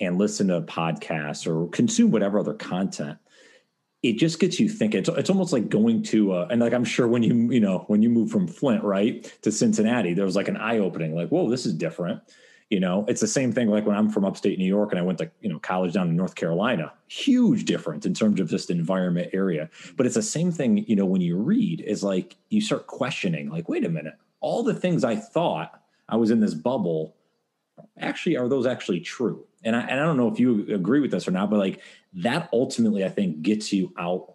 and 0.00 0.18
listen 0.18 0.48
to 0.48 0.62
podcasts 0.62 1.46
or 1.46 1.68
consume 1.70 2.10
whatever 2.10 2.38
other 2.38 2.54
content, 2.54 3.18
it 4.02 4.18
just 4.18 4.38
gets 4.38 4.60
you 4.60 4.68
thinking. 4.68 5.00
It's, 5.00 5.08
it's 5.08 5.30
almost 5.30 5.52
like 5.52 5.68
going 5.68 6.02
to, 6.04 6.32
uh, 6.32 6.48
and 6.50 6.60
like 6.60 6.72
I'm 6.72 6.84
sure 6.84 7.08
when 7.08 7.22
you 7.22 7.50
you 7.50 7.60
know 7.60 7.84
when 7.88 8.02
you 8.02 8.08
move 8.08 8.30
from 8.30 8.46
Flint 8.46 8.84
right 8.84 9.24
to 9.42 9.50
Cincinnati, 9.50 10.14
there 10.14 10.24
was 10.24 10.36
like 10.36 10.48
an 10.48 10.56
eye 10.56 10.78
opening. 10.78 11.14
Like, 11.14 11.30
whoa, 11.30 11.50
this 11.50 11.66
is 11.66 11.74
different. 11.74 12.20
You 12.70 12.80
know, 12.80 13.06
it's 13.08 13.22
the 13.22 13.26
same 13.26 13.50
thing 13.52 13.68
like 13.68 13.86
when 13.86 13.96
I'm 13.96 14.10
from 14.10 14.26
upstate 14.26 14.58
New 14.58 14.66
York 14.66 14.92
and 14.92 14.98
I 14.98 15.02
went 15.02 15.18
to, 15.18 15.30
you 15.40 15.48
know, 15.48 15.58
college 15.58 15.94
down 15.94 16.08
in 16.08 16.16
North 16.16 16.34
Carolina. 16.34 16.92
Huge 17.06 17.64
difference 17.64 18.04
in 18.04 18.12
terms 18.12 18.40
of 18.40 18.50
just 18.50 18.68
environment 18.70 19.30
area. 19.32 19.70
But 19.96 20.04
it's 20.04 20.14
the 20.14 20.22
same 20.22 20.52
thing, 20.52 20.84
you 20.86 20.94
know, 20.94 21.06
when 21.06 21.22
you 21.22 21.36
read 21.38 21.80
is 21.80 22.02
like 22.02 22.36
you 22.50 22.60
start 22.60 22.86
questioning, 22.86 23.48
like, 23.48 23.70
wait 23.70 23.86
a 23.86 23.88
minute, 23.88 24.14
all 24.40 24.62
the 24.62 24.74
things 24.74 25.02
I 25.02 25.16
thought 25.16 25.80
I 26.10 26.16
was 26.16 26.30
in 26.30 26.40
this 26.40 26.52
bubble, 26.52 27.16
actually, 27.98 28.36
are 28.36 28.48
those 28.48 28.66
actually 28.66 29.00
true? 29.00 29.46
And 29.64 29.74
I, 29.74 29.80
and 29.80 29.98
I 29.98 30.04
don't 30.04 30.18
know 30.18 30.28
if 30.28 30.38
you 30.38 30.66
agree 30.74 31.00
with 31.00 31.10
this 31.10 31.26
or 31.26 31.30
not, 31.30 31.48
but 31.48 31.58
like 31.58 31.80
that 32.14 32.50
ultimately, 32.52 33.02
I 33.02 33.08
think, 33.08 33.40
gets 33.40 33.72
you 33.72 33.94
out 33.98 34.34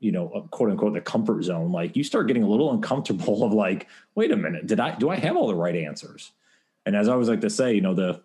you 0.00 0.10
know, 0.10 0.48
quote 0.50 0.70
unquote, 0.70 0.94
the 0.94 1.00
comfort 1.00 1.42
zone. 1.42 1.70
Like 1.70 1.94
you 1.94 2.02
start 2.02 2.26
getting 2.26 2.42
a 2.42 2.48
little 2.48 2.72
uncomfortable 2.72 3.44
of 3.44 3.52
like, 3.52 3.86
wait 4.14 4.32
a 4.32 4.36
minute, 4.36 4.66
did 4.66 4.80
I 4.80 4.94
do 4.96 5.10
I 5.10 5.16
have 5.16 5.36
all 5.36 5.46
the 5.46 5.54
right 5.54 5.76
answers? 5.76 6.32
And 6.90 6.96
as 6.96 7.08
I 7.08 7.12
always 7.12 7.28
like 7.28 7.42
to 7.42 7.50
say, 7.50 7.72
you 7.72 7.80
know, 7.80 7.94
the 7.94 8.20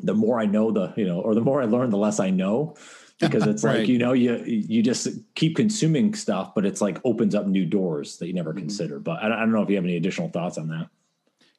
the 0.00 0.14
more 0.14 0.40
I 0.40 0.46
know, 0.46 0.72
the 0.72 0.92
you 0.96 1.06
know, 1.06 1.20
or 1.20 1.36
the 1.36 1.40
more 1.40 1.62
I 1.62 1.66
learn, 1.66 1.90
the 1.90 1.96
less 1.96 2.18
I 2.18 2.30
know. 2.30 2.74
Because 3.20 3.46
it's 3.46 3.62
right. 3.64 3.78
like 3.78 3.88
you 3.88 3.98
know, 3.98 4.14
you 4.14 4.42
you 4.44 4.82
just 4.82 5.06
keep 5.36 5.54
consuming 5.54 6.12
stuff, 6.14 6.52
but 6.52 6.66
it's 6.66 6.80
like 6.80 7.00
opens 7.04 7.36
up 7.36 7.46
new 7.46 7.64
doors 7.64 8.16
that 8.16 8.26
you 8.26 8.32
never 8.32 8.50
mm-hmm. 8.50 8.62
considered. 8.62 9.04
But 9.04 9.22
I, 9.22 9.26
I, 9.26 9.38
don't 9.38 9.52
know 9.52 9.62
if 9.62 9.70
you 9.70 9.76
have 9.76 9.84
any 9.84 9.94
additional 9.94 10.28
thoughts 10.28 10.58
on 10.58 10.66
that. 10.70 10.88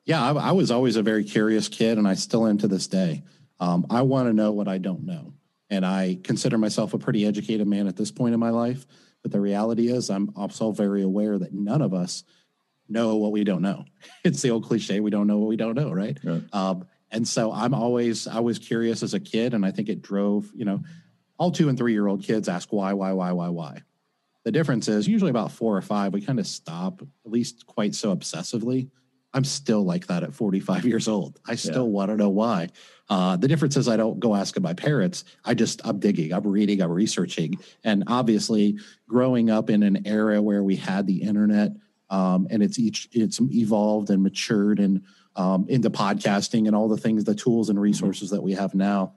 Yeah, 0.03 0.21
I, 0.21 0.33
I 0.33 0.51
was 0.51 0.71
always 0.71 0.97
a 0.97 1.01
very 1.01 1.23
curious 1.23 1.69
kid, 1.69 1.97
and 1.97 2.05
I 2.05 2.15
still 2.15 2.45
am 2.45 2.57
to 2.57 2.67
this 2.67 2.87
day. 2.87 3.23
Um, 3.61 3.85
I 3.89 4.01
want 4.01 4.27
to 4.27 4.33
know 4.33 4.51
what 4.51 4.67
I 4.67 4.77
don't 4.77 5.05
know. 5.05 5.33
And 5.69 5.85
I 5.85 6.19
consider 6.21 6.57
myself 6.57 6.93
a 6.93 6.97
pretty 6.97 7.25
educated 7.25 7.65
man 7.65 7.87
at 7.87 7.95
this 7.95 8.11
point 8.11 8.33
in 8.33 8.41
my 8.41 8.49
life. 8.49 8.85
But 9.21 9.31
the 9.31 9.39
reality 9.39 9.87
is, 9.87 10.09
I'm 10.09 10.33
also 10.35 10.73
very 10.73 11.01
aware 11.01 11.39
that 11.39 11.53
none 11.53 11.81
of 11.81 11.93
us 11.93 12.25
know 12.91 13.15
what 13.15 13.31
we 13.31 13.43
don't 13.43 13.61
know. 13.61 13.85
It's 14.23 14.41
the 14.41 14.51
old 14.51 14.65
cliche: 14.65 14.99
we 14.99 15.09
don't 15.09 15.27
know 15.27 15.37
what 15.37 15.47
we 15.47 15.57
don't 15.57 15.75
know, 15.75 15.91
right? 15.91 16.17
right. 16.23 16.43
Um, 16.53 16.85
and 17.09 17.27
so 17.27 17.51
I'm 17.51 17.73
always 17.73 18.27
I 18.27 18.39
was 18.39 18.59
curious 18.59 19.03
as 19.03 19.13
a 19.13 19.19
kid, 19.19 19.53
and 19.53 19.65
I 19.65 19.71
think 19.71 19.89
it 19.89 20.01
drove 20.01 20.51
you 20.53 20.65
know 20.65 20.81
all 21.41 21.51
two 21.51 21.69
and 21.69 21.77
three 21.77 21.91
year 21.91 22.05
old 22.05 22.21
kids 22.23 22.47
ask 22.47 22.71
why, 22.71 22.93
why, 22.93 23.13
why, 23.13 23.31
why, 23.31 23.49
why. 23.49 23.81
The 24.43 24.51
difference 24.51 24.87
is 24.87 25.07
usually 25.07 25.31
about 25.31 25.51
four 25.51 25.75
or 25.75 25.81
five, 25.81 26.13
we 26.13 26.21
kind 26.21 26.39
of 26.39 26.45
stop, 26.45 27.01
at 27.01 27.31
least 27.31 27.65
quite 27.65 27.95
so 27.95 28.15
obsessively. 28.15 28.91
I'm 29.33 29.43
still 29.43 29.83
like 29.83 30.05
that 30.05 30.21
at 30.21 30.35
45 30.35 30.85
years 30.85 31.07
old. 31.07 31.39
I 31.47 31.55
still 31.55 31.85
yeah. 31.85 31.93
want 31.93 32.11
to 32.11 32.15
know 32.15 32.29
why. 32.29 32.69
Uh, 33.09 33.37
the 33.37 33.47
difference 33.47 33.75
is 33.75 33.87
I 33.87 33.97
don't 33.97 34.19
go 34.19 34.35
asking 34.35 34.61
my 34.61 34.75
parents. 34.75 35.23
I 35.43 35.55
just, 35.55 35.81
I'm 35.83 35.99
digging, 35.99 36.31
I'm 36.31 36.45
reading, 36.45 36.79
I'm 36.79 36.91
researching. 36.91 37.55
And 37.83 38.03
obviously, 38.05 38.77
growing 39.07 39.49
up 39.49 39.71
in 39.71 39.81
an 39.81 40.05
era 40.05 40.39
where 40.43 40.63
we 40.63 40.75
had 40.75 41.07
the 41.07 41.23
internet 41.23 41.71
um, 42.11 42.45
and 42.51 42.61
it's 42.61 42.77
each, 42.77 43.09
it's 43.11 43.41
evolved 43.41 44.11
and 44.11 44.21
matured 44.21 44.79
and 44.79 45.01
um, 45.35 45.65
into 45.69 45.89
podcasting 45.89 46.67
and 46.67 46.75
all 46.75 46.87
the 46.87 46.97
things, 46.97 47.23
the 47.23 47.33
tools 47.33 47.69
and 47.69 47.77
mm-hmm. 47.77 47.83
resources 47.83 48.29
that 48.29 48.43
we 48.43 48.53
have 48.53 48.75
now. 48.75 49.13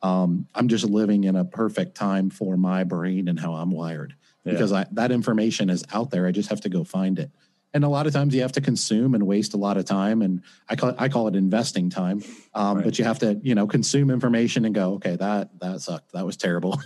Um, 0.00 0.46
I'm 0.54 0.68
just 0.68 0.84
living 0.84 1.24
in 1.24 1.36
a 1.36 1.44
perfect 1.44 1.94
time 1.94 2.30
for 2.30 2.56
my 2.56 2.84
brain 2.84 3.28
and 3.28 3.38
how 3.38 3.54
I'm 3.54 3.70
wired 3.70 4.14
yeah. 4.44 4.52
because 4.52 4.72
I, 4.72 4.86
that 4.92 5.12
information 5.12 5.70
is 5.70 5.84
out 5.92 6.10
there. 6.10 6.26
I 6.26 6.32
just 6.32 6.48
have 6.48 6.62
to 6.62 6.68
go 6.68 6.84
find 6.84 7.18
it. 7.18 7.30
And 7.74 7.84
a 7.84 7.88
lot 7.88 8.06
of 8.06 8.14
times 8.14 8.34
you 8.34 8.40
have 8.40 8.52
to 8.52 8.62
consume 8.62 9.14
and 9.14 9.26
waste 9.26 9.52
a 9.52 9.58
lot 9.58 9.76
of 9.76 9.84
time. 9.84 10.22
And 10.22 10.42
I 10.70 10.76
call 10.76 10.90
it, 10.90 10.96
I 10.98 11.10
call 11.10 11.28
it 11.28 11.36
investing 11.36 11.90
time. 11.90 12.22
Um, 12.54 12.76
right. 12.76 12.84
But 12.84 12.98
you 12.98 13.04
have 13.04 13.18
to, 13.18 13.38
you 13.42 13.54
know, 13.54 13.66
consume 13.66 14.10
information 14.10 14.64
and 14.64 14.74
go, 14.74 14.94
okay, 14.94 15.16
that, 15.16 15.50
that 15.60 15.80
sucked. 15.82 16.12
That 16.12 16.24
was 16.24 16.38
terrible 16.38 16.80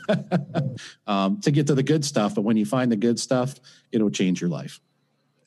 um, 1.07 1.40
to 1.42 1.52
get 1.52 1.69
to 1.69 1.76
the 1.76 1.85
good 1.85 2.04
stuff. 2.04 2.35
But 2.35 2.42
when 2.42 2.57
you 2.57 2.66
find 2.66 2.90
the 2.90 2.97
good 2.97 3.21
stuff, 3.21 3.54
it'll 3.92 4.11
change 4.11 4.40
your 4.40 4.50
life. 4.50 4.81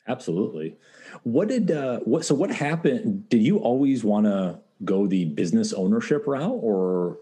Absolutely. 0.08 0.76
What 1.24 1.48
did, 1.48 1.70
uh, 1.70 2.00
what, 2.00 2.24
so 2.24 2.34
what 2.34 2.50
happened? 2.50 3.28
Did 3.28 3.42
you 3.42 3.58
always 3.58 4.04
want 4.04 4.26
to 4.26 4.60
go 4.84 5.06
the 5.06 5.24
business 5.24 5.72
ownership 5.72 6.26
route 6.26 6.58
or 6.62 7.18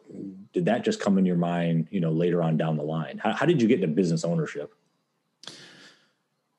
did 0.52 0.66
that 0.66 0.84
just 0.84 1.00
come 1.00 1.18
in 1.18 1.24
your 1.24 1.36
mind, 1.36 1.88
you 1.90 2.00
know, 2.00 2.10
later 2.10 2.42
on 2.42 2.56
down 2.56 2.76
the 2.76 2.82
line? 2.82 3.18
How, 3.18 3.32
how 3.32 3.46
did 3.46 3.62
you 3.62 3.68
get 3.68 3.82
into 3.82 3.94
business 3.94 4.24
ownership? 4.24 4.74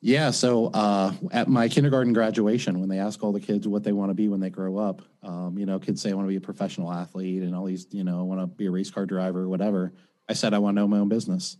Yeah, 0.01 0.29
so 0.29 0.67
uh, 0.67 1.13
at 1.31 1.47
my 1.47 1.67
kindergarten 1.67 2.13
graduation, 2.13 2.79
when 2.79 2.89
they 2.89 2.99
ask 2.99 3.23
all 3.23 3.31
the 3.31 3.39
kids 3.39 3.67
what 3.67 3.83
they 3.83 3.91
want 3.91 4.11
to 4.11 4.13
be 4.13 4.27
when 4.27 4.39
they 4.39 4.51
grow 4.51 4.77
up, 4.77 5.01
um, 5.23 5.57
you 5.57 5.65
know, 5.65 5.79
kids 5.79 5.99
say 5.99 6.11
I 6.11 6.13
want 6.13 6.27
to 6.27 6.29
be 6.29 6.35
a 6.35 6.41
professional 6.41 6.93
athlete 6.93 7.41
and 7.41 7.55
all 7.55 7.65
these, 7.65 7.87
you 7.89 8.03
know, 8.03 8.19
I 8.19 8.21
want 8.21 8.39
to 8.39 8.45
be 8.45 8.67
a 8.67 8.71
race 8.71 8.91
car 8.91 9.07
driver 9.07 9.41
or 9.41 9.49
whatever. 9.49 9.93
I 10.29 10.33
said 10.33 10.53
I 10.53 10.59
want 10.59 10.77
to 10.77 10.83
own 10.83 10.91
my 10.91 10.99
own 10.99 11.09
business. 11.09 11.57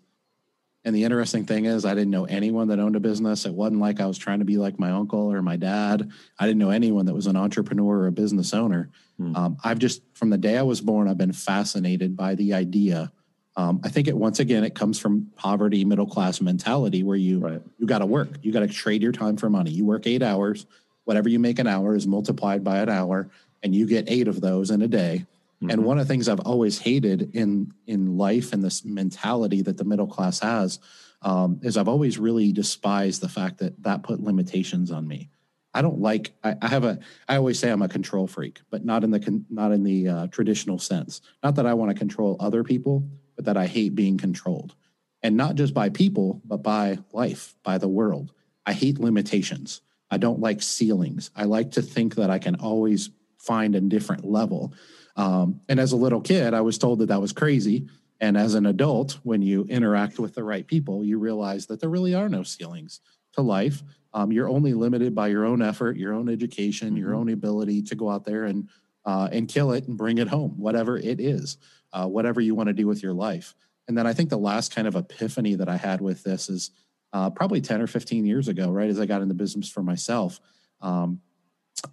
And 0.85 0.95
the 0.95 1.03
interesting 1.03 1.45
thing 1.45 1.65
is, 1.65 1.83
I 1.83 1.95
didn't 1.95 2.11
know 2.11 2.25
anyone 2.25 2.67
that 2.67 2.79
owned 2.79 2.95
a 2.95 2.99
business. 2.99 3.45
It 3.45 3.53
wasn't 3.53 3.81
like 3.81 3.99
I 3.99 4.05
was 4.05 4.19
trying 4.19 4.39
to 4.39 4.45
be 4.45 4.57
like 4.57 4.77
my 4.77 4.91
uncle 4.91 5.33
or 5.33 5.41
my 5.41 5.55
dad. 5.55 6.11
I 6.37 6.45
didn't 6.45 6.59
know 6.59 6.69
anyone 6.69 7.07
that 7.07 7.15
was 7.15 7.25
an 7.25 7.35
entrepreneur 7.35 8.01
or 8.01 8.07
a 8.07 8.11
business 8.11 8.53
owner. 8.53 8.91
Hmm. 9.17 9.35
Um, 9.35 9.57
I've 9.63 9.79
just, 9.79 10.03
from 10.13 10.29
the 10.29 10.37
day 10.37 10.57
I 10.59 10.61
was 10.61 10.81
born, 10.81 11.09
I've 11.09 11.17
been 11.17 11.33
fascinated 11.33 12.15
by 12.15 12.35
the 12.35 12.53
idea. 12.53 13.11
Um, 13.57 13.81
I 13.83 13.89
think 13.89 14.07
it 14.07 14.15
once 14.15 14.39
again 14.39 14.63
it 14.63 14.75
comes 14.75 14.99
from 14.99 15.31
poverty, 15.35 15.85
middle 15.85 16.05
class 16.05 16.39
mentality, 16.39 17.03
where 17.03 17.17
you 17.17 17.39
right. 17.39 17.61
you 17.79 17.87
got 17.87 17.99
to 17.99 18.05
work, 18.05 18.29
you 18.41 18.51
got 18.51 18.59
to 18.59 18.67
trade 18.67 19.01
your 19.01 19.13
time 19.13 19.37
for 19.37 19.49
money. 19.49 19.71
You 19.71 19.85
work 19.85 20.05
eight 20.05 20.21
hours, 20.21 20.65
whatever 21.05 21.29
you 21.29 21.39
make 21.39 21.57
an 21.57 21.65
hour 21.65 21.95
is 21.95 22.05
multiplied 22.05 22.63
by 22.63 22.79
an 22.79 22.89
hour, 22.89 23.29
and 23.63 23.73
you 23.73 23.87
get 23.87 24.09
eight 24.09 24.27
of 24.27 24.41
those 24.41 24.71
in 24.71 24.81
a 24.81 24.87
day. 24.87 25.25
Mm-hmm. 25.61 25.69
And 25.69 25.85
one 25.85 25.99
of 25.99 26.07
the 26.07 26.13
things 26.13 26.27
I've 26.27 26.39
always 26.41 26.79
hated 26.79 27.35
in 27.35 27.71
in 27.87 28.17
life 28.17 28.53
and 28.53 28.63
this 28.63 28.83
mentality 28.83 29.61
that 29.61 29.77
the 29.77 29.85
middle 29.85 30.07
class 30.07 30.39
has 30.39 30.79
um, 31.21 31.59
is 31.63 31.77
I've 31.77 31.87
always 31.87 32.17
really 32.17 32.51
despised 32.51 33.21
the 33.21 33.29
fact 33.29 33.59
that 33.59 33.81
that 33.83 34.03
put 34.03 34.21
limitations 34.21 34.91
on 34.91 35.07
me. 35.07 35.29
I 35.73 35.81
don't 35.81 35.99
like. 35.99 36.33
I, 36.43 36.55
I 36.61 36.67
have 36.67 36.85
a. 36.85 36.99
I 37.27 37.35
always 37.35 37.59
say 37.59 37.69
I'm 37.69 37.81
a 37.81 37.89
control 37.89 38.27
freak, 38.27 38.61
but 38.69 38.85
not 38.85 39.03
in 39.03 39.11
the 39.11 39.43
not 39.49 39.71
in 39.71 39.83
the 39.83 40.07
uh, 40.07 40.27
traditional 40.27 40.79
sense. 40.79 41.21
Not 41.43 41.55
that 41.55 41.65
I 41.65 41.73
want 41.73 41.91
to 41.91 41.97
control 41.97 42.37
other 42.39 42.63
people, 42.63 43.07
but 43.35 43.45
that 43.45 43.57
I 43.57 43.67
hate 43.67 43.95
being 43.95 44.17
controlled, 44.17 44.75
and 45.21 45.35
not 45.35 45.55
just 45.55 45.73
by 45.73 45.89
people, 45.89 46.41
but 46.45 46.63
by 46.63 46.99
life, 47.11 47.55
by 47.63 47.77
the 47.77 47.89
world. 47.89 48.31
I 48.65 48.73
hate 48.73 48.99
limitations. 48.99 49.81
I 50.09 50.17
don't 50.17 50.39
like 50.39 50.61
ceilings. 50.61 51.29
I 51.35 51.43
like 51.43 51.71
to 51.71 51.81
think 51.81 52.15
that 52.15 52.29
I 52.29 52.39
can 52.39 52.55
always 52.55 53.09
find 53.37 53.75
a 53.75 53.81
different 53.81 54.23
level. 54.23 54.73
Um, 55.15 55.61
and 55.69 55.79
as 55.79 55.91
a 55.91 55.97
little 55.97 56.21
kid, 56.21 56.53
I 56.53 56.61
was 56.61 56.77
told 56.77 56.99
that 56.99 57.07
that 57.07 57.21
was 57.21 57.31
crazy. 57.31 57.87
And 58.19 58.37
as 58.37 58.53
an 58.55 58.65
adult, 58.65 59.19
when 59.23 59.41
you 59.41 59.65
interact 59.69 60.19
with 60.19 60.35
the 60.35 60.43
right 60.43 60.65
people, 60.65 61.03
you 61.03 61.19
realize 61.19 61.65
that 61.67 61.79
there 61.79 61.89
really 61.89 62.15
are 62.15 62.29
no 62.29 62.43
ceilings 62.43 63.01
to 63.33 63.41
life. 63.41 63.83
Um, 64.13 64.31
you're 64.31 64.49
only 64.49 64.73
limited 64.73 65.13
by 65.13 65.27
your 65.27 65.45
own 65.45 65.61
effort, 65.61 65.97
your 65.97 66.13
own 66.13 66.29
education, 66.29 66.89
mm-hmm. 66.89 66.97
your 66.97 67.15
own 67.15 67.29
ability 67.29 67.81
to 67.83 67.95
go 67.95 68.09
out 68.09 68.25
there 68.25 68.45
and 68.45 68.69
uh, 69.05 69.29
and 69.31 69.47
kill 69.47 69.71
it 69.71 69.87
and 69.87 69.97
bring 69.97 70.17
it 70.17 70.27
home, 70.27 70.55
whatever 70.57 70.97
it 70.97 71.19
is, 71.19 71.57
uh, 71.93 72.07
whatever 72.07 72.41
you 72.41 72.55
want 72.55 72.67
to 72.67 72.73
do 72.73 72.87
with 72.87 73.03
your 73.03 73.13
life. 73.13 73.53
And 73.87 73.95
then 73.95 74.07
I 74.07 74.13
think 74.13 74.29
the 74.29 74.37
last 74.37 74.73
kind 74.73 74.87
of 74.87 74.95
epiphany 74.95 75.53
that 75.55 75.69
I 75.69 75.77
had 75.77 76.01
with 76.01 76.23
this 76.23 76.49
is 76.49 76.71
uh, 77.13 77.29
probably 77.29 77.61
10 77.61 77.81
or 77.81 77.87
15 77.87 78.25
years 78.25 78.47
ago, 78.47 78.71
right 78.71 78.89
as 78.89 78.99
I 78.99 79.05
got 79.05 79.21
into 79.21 79.35
business 79.35 79.69
for 79.69 79.83
myself. 79.83 80.39
Um, 80.81 81.21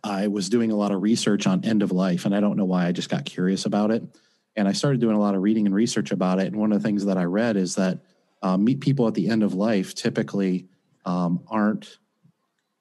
I 0.05 0.29
was 0.29 0.49
doing 0.49 0.71
a 0.71 0.77
lot 0.77 0.93
of 0.93 1.03
research 1.03 1.47
on 1.47 1.65
end 1.65 1.83
of 1.83 1.93
life, 1.93 2.25
and 2.25 2.35
I 2.35 2.41
don't 2.41 2.57
know 2.57 2.65
why. 2.65 2.87
I 2.87 2.93
just 2.93 3.09
got 3.09 3.25
curious 3.25 3.67
about 3.67 3.91
it, 3.91 4.03
and 4.57 4.69
I 4.69 4.73
started 4.73 5.01
doing 5.01 5.17
a 5.17 5.21
lot 5.21 5.35
of 5.35 5.43
reading 5.43 5.67
and 5.67 5.75
research 5.75 6.11
about 6.11 6.41
it. 6.41 6.47
And 6.47 6.57
one 6.57 6.73
of 6.73 6.81
the 6.81 6.87
things 6.87 7.05
that 7.07 7.19
I 7.19 7.25
read 7.25 7.57
is 7.57 7.75
that 7.77 7.99
uh, 8.43 8.57
meet 8.57 8.81
people 8.81 9.07
at 9.07 9.15
the 9.15 9.29
end 9.29 9.43
of 9.43 9.55
life 9.55 9.95
typically 9.95 10.67
um, 11.05 11.41
aren't. 11.49 11.99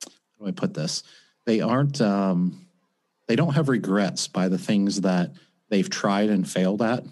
How 0.04 0.46
do 0.46 0.48
I 0.48 0.52
put 0.52 0.74
this? 0.74 1.04
They 1.46 1.62
aren't. 1.62 2.02
Um, 2.02 2.66
they 3.28 3.36
don't 3.36 3.54
have 3.54 3.70
regrets 3.70 4.28
by 4.28 4.50
the 4.50 4.58
things 4.58 5.02
that 5.02 5.32
they've 5.70 5.90
tried 5.90 6.30
and 6.30 6.50
failed 6.50 6.82
at 6.82 7.06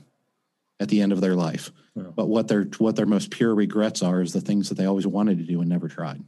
at 0.79 0.89
the 0.89 1.01
end 1.01 1.11
of 1.11 1.21
their 1.21 1.35
life. 1.35 1.71
Yeah. 1.95 2.03
But 2.15 2.27
what 2.27 2.47
their 2.47 2.63
what 2.77 2.95
their 2.95 3.05
most 3.05 3.31
pure 3.31 3.53
regrets 3.53 4.01
are 4.01 4.21
is 4.21 4.33
the 4.33 4.41
things 4.41 4.69
that 4.69 4.75
they 4.75 4.85
always 4.85 5.07
wanted 5.07 5.37
to 5.39 5.43
do 5.43 5.61
and 5.61 5.69
never 5.69 5.87
tried. 5.87 6.23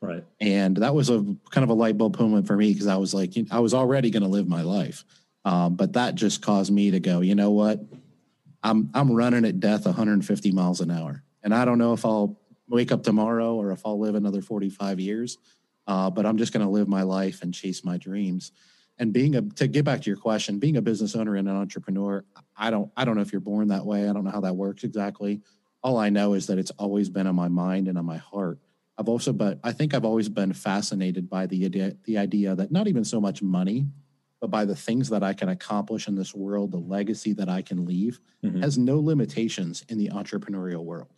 Right. 0.00 0.24
And 0.40 0.78
that 0.78 0.94
was 0.94 1.10
a 1.10 1.24
kind 1.50 1.62
of 1.62 1.68
a 1.68 1.74
light 1.74 1.98
bulb 1.98 2.18
moment 2.18 2.46
for 2.46 2.56
me 2.56 2.72
because 2.72 2.86
I 2.86 2.96
was 2.96 3.12
like, 3.12 3.34
I 3.50 3.60
was 3.60 3.74
already 3.74 4.10
going 4.10 4.22
to 4.22 4.28
live 4.28 4.48
my 4.48 4.62
life. 4.62 5.04
Um, 5.44 5.74
but 5.74 5.92
that 5.94 6.14
just 6.14 6.42
caused 6.42 6.72
me 6.72 6.90
to 6.92 7.00
go, 7.00 7.20
you 7.20 7.34
know 7.34 7.50
what? 7.50 7.80
I'm 8.62 8.90
I'm 8.94 9.10
running 9.10 9.44
at 9.44 9.60
death 9.60 9.86
150 9.86 10.52
miles 10.52 10.80
an 10.80 10.90
hour. 10.90 11.22
And 11.42 11.54
I 11.54 11.64
don't 11.64 11.78
know 11.78 11.92
if 11.92 12.04
I'll 12.04 12.38
wake 12.68 12.92
up 12.92 13.02
tomorrow 13.02 13.54
or 13.54 13.72
if 13.72 13.82
I'll 13.84 13.98
live 13.98 14.14
another 14.14 14.42
45 14.42 15.00
years. 15.00 15.38
Uh, 15.86 16.10
but 16.10 16.24
I'm 16.26 16.36
just 16.36 16.52
going 16.52 16.64
to 16.64 16.70
live 16.70 16.88
my 16.88 17.02
life 17.02 17.42
and 17.42 17.52
chase 17.52 17.84
my 17.84 17.96
dreams. 17.96 18.52
And 18.98 19.12
being 19.12 19.34
a 19.34 19.42
to 19.42 19.66
get 19.66 19.84
back 19.84 20.02
to 20.02 20.10
your 20.10 20.18
question, 20.18 20.58
being 20.58 20.76
a 20.76 20.82
business 20.82 21.16
owner 21.16 21.36
and 21.36 21.48
an 21.48 21.56
entrepreneur, 21.56 22.24
I 22.56 22.70
don't 22.70 22.90
I 22.96 23.04
don't 23.04 23.16
know 23.16 23.22
if 23.22 23.32
you're 23.32 23.40
born 23.40 23.68
that 23.68 23.86
way. 23.86 24.08
I 24.08 24.12
don't 24.12 24.24
know 24.24 24.30
how 24.30 24.42
that 24.42 24.56
works 24.56 24.84
exactly. 24.84 25.40
All 25.82 25.96
I 25.96 26.10
know 26.10 26.34
is 26.34 26.46
that 26.48 26.58
it's 26.58 26.70
always 26.72 27.08
been 27.08 27.26
on 27.26 27.34
my 27.34 27.48
mind 27.48 27.88
and 27.88 27.96
on 27.96 28.04
my 28.04 28.18
heart. 28.18 28.58
I've 29.00 29.08
also, 29.08 29.32
but 29.32 29.58
I 29.64 29.72
think 29.72 29.94
I've 29.94 30.04
always 30.04 30.28
been 30.28 30.52
fascinated 30.52 31.30
by 31.30 31.46
the 31.46 31.64
idea, 31.64 31.96
the 32.04 32.18
idea 32.18 32.54
that 32.54 32.70
not 32.70 32.86
even 32.86 33.02
so 33.02 33.18
much 33.18 33.40
money, 33.40 33.86
but 34.42 34.50
by 34.50 34.66
the 34.66 34.76
things 34.76 35.08
that 35.08 35.22
I 35.22 35.32
can 35.32 35.48
accomplish 35.48 36.06
in 36.06 36.16
this 36.16 36.34
world, 36.34 36.70
the 36.70 36.76
legacy 36.76 37.32
that 37.32 37.48
I 37.48 37.62
can 37.62 37.86
leave 37.86 38.20
mm-hmm. 38.44 38.60
has 38.60 38.76
no 38.76 39.00
limitations 39.00 39.86
in 39.88 39.96
the 39.96 40.10
entrepreneurial 40.10 40.84
world. 40.84 41.14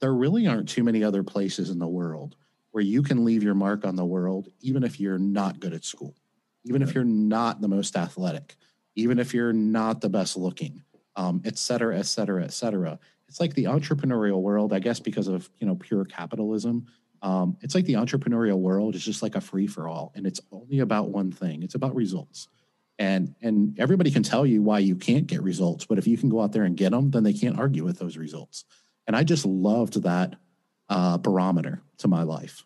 There 0.00 0.14
really 0.14 0.46
aren't 0.46 0.68
too 0.68 0.84
many 0.84 1.02
other 1.02 1.24
places 1.24 1.70
in 1.70 1.80
the 1.80 1.88
world 1.88 2.36
where 2.70 2.84
you 2.84 3.02
can 3.02 3.24
leave 3.24 3.42
your 3.42 3.54
mark 3.54 3.84
on 3.84 3.96
the 3.96 4.04
world, 4.04 4.50
even 4.60 4.84
if 4.84 5.00
you're 5.00 5.18
not 5.18 5.58
good 5.58 5.72
at 5.72 5.84
school, 5.84 6.14
even 6.62 6.82
right. 6.82 6.88
if 6.88 6.94
you're 6.94 7.02
not 7.02 7.60
the 7.60 7.66
most 7.66 7.96
athletic, 7.96 8.54
even 8.94 9.18
if 9.18 9.34
you're 9.34 9.52
not 9.52 10.00
the 10.00 10.08
best 10.08 10.36
looking, 10.36 10.84
um, 11.16 11.42
et 11.44 11.58
cetera, 11.58 11.98
et 11.98 12.06
cetera, 12.06 12.44
et 12.44 12.52
cetera. 12.52 12.96
It's 13.26 13.40
like 13.40 13.54
the 13.54 13.64
entrepreneurial 13.64 14.40
world, 14.40 14.72
I 14.72 14.78
guess, 14.78 15.00
because 15.00 15.26
of 15.26 15.50
you 15.58 15.66
know 15.66 15.74
pure 15.74 16.04
capitalism 16.04 16.86
um, 17.22 17.56
it's 17.60 17.74
like 17.74 17.84
the 17.84 17.94
entrepreneurial 17.94 18.58
world 18.58 18.94
is 18.94 19.04
just 19.04 19.22
like 19.22 19.34
a 19.34 19.40
free 19.40 19.66
for 19.66 19.88
all, 19.88 20.12
and 20.14 20.26
it's 20.26 20.40
only 20.52 20.80
about 20.80 21.10
one 21.10 21.32
thing. 21.32 21.62
It's 21.62 21.74
about 21.74 21.94
results, 21.94 22.48
and 22.98 23.34
and 23.42 23.78
everybody 23.78 24.10
can 24.10 24.22
tell 24.22 24.46
you 24.46 24.62
why 24.62 24.78
you 24.78 24.96
can't 24.96 25.26
get 25.26 25.42
results, 25.42 25.86
but 25.86 25.98
if 25.98 26.06
you 26.06 26.16
can 26.16 26.28
go 26.28 26.40
out 26.40 26.52
there 26.52 26.64
and 26.64 26.76
get 26.76 26.92
them, 26.92 27.10
then 27.10 27.24
they 27.24 27.32
can't 27.32 27.58
argue 27.58 27.84
with 27.84 27.98
those 27.98 28.16
results. 28.16 28.64
And 29.06 29.16
I 29.16 29.24
just 29.24 29.46
loved 29.46 30.02
that 30.02 30.36
uh, 30.88 31.18
barometer 31.18 31.82
to 31.98 32.08
my 32.08 32.22
life. 32.22 32.64